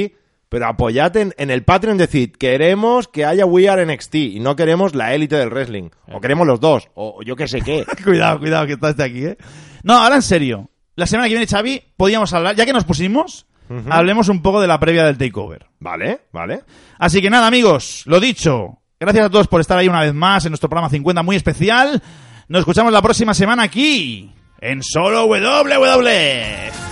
pero 0.50 0.68
apoyad 0.68 1.16
en, 1.18 1.34
en 1.38 1.50
el 1.50 1.64
Patreon, 1.64 1.98
decid, 1.98 2.32
queremos 2.32 3.08
que 3.08 3.26
haya 3.26 3.46
We 3.46 3.70
Are 3.70 3.86
NXT 3.86 4.16
y 4.16 4.39
no 4.39 4.56
queremos 4.56 4.96
la 4.96 5.14
élite 5.14 5.36
del 5.36 5.50
wrestling. 5.50 5.89
O 6.12 6.20
queremos 6.20 6.46
los 6.46 6.60
dos, 6.60 6.89
o 6.94 7.22
yo 7.24 7.36
qué 7.36 7.48
sé 7.48 7.62
qué. 7.62 7.86
cuidado, 8.04 8.39
cuidado, 8.39 8.68
que 8.68 8.74
estás 8.74 8.98
de 8.98 9.04
aquí, 9.04 9.26
¿eh? 9.26 9.38
No, 9.84 9.94
ahora 9.94 10.16
en 10.16 10.22
serio. 10.22 10.70
La 10.96 11.08
semana 11.08 11.30
que 11.30 11.36
viene, 11.36 11.48
Xavi, 11.48 11.82
podríamos 11.96 12.34
hablar, 12.34 12.56
ya 12.56 12.66
que 12.66 12.74
nos 12.74 12.84
pusimos, 12.84 13.48
hablemos 13.89 14.30
un 14.30 14.41
poco 14.41 14.61
de 14.61 14.67
la 14.67 14.80
previa 14.80 15.05
del 15.05 15.17
takeover. 15.17 15.67
¿Vale? 15.80 16.22
¿Vale? 16.32 16.63
Así 16.99 17.22
que 17.22 17.30
nada, 17.30 17.47
amigos, 17.47 18.03
lo 18.05 18.19
dicho. 18.19 18.80
Gracias 18.99 19.26
a 19.26 19.30
todos 19.30 19.47
por 19.47 19.61
estar 19.61 19.78
ahí 19.78 19.88
una 19.88 20.01
vez 20.01 20.13
más 20.13 20.45
en 20.45 20.51
nuestro 20.51 20.69
programa 20.69 20.89
50 20.89 21.24
muy 21.24 21.36
especial. 21.36 22.01
Nos 22.47 22.59
escuchamos 22.59 22.93
la 22.93 23.01
próxima 23.01 23.34
semana 23.34 23.63
aquí, 23.63 24.32
en 24.59 24.84
Solo 24.84 25.26
WWE. 25.26 26.91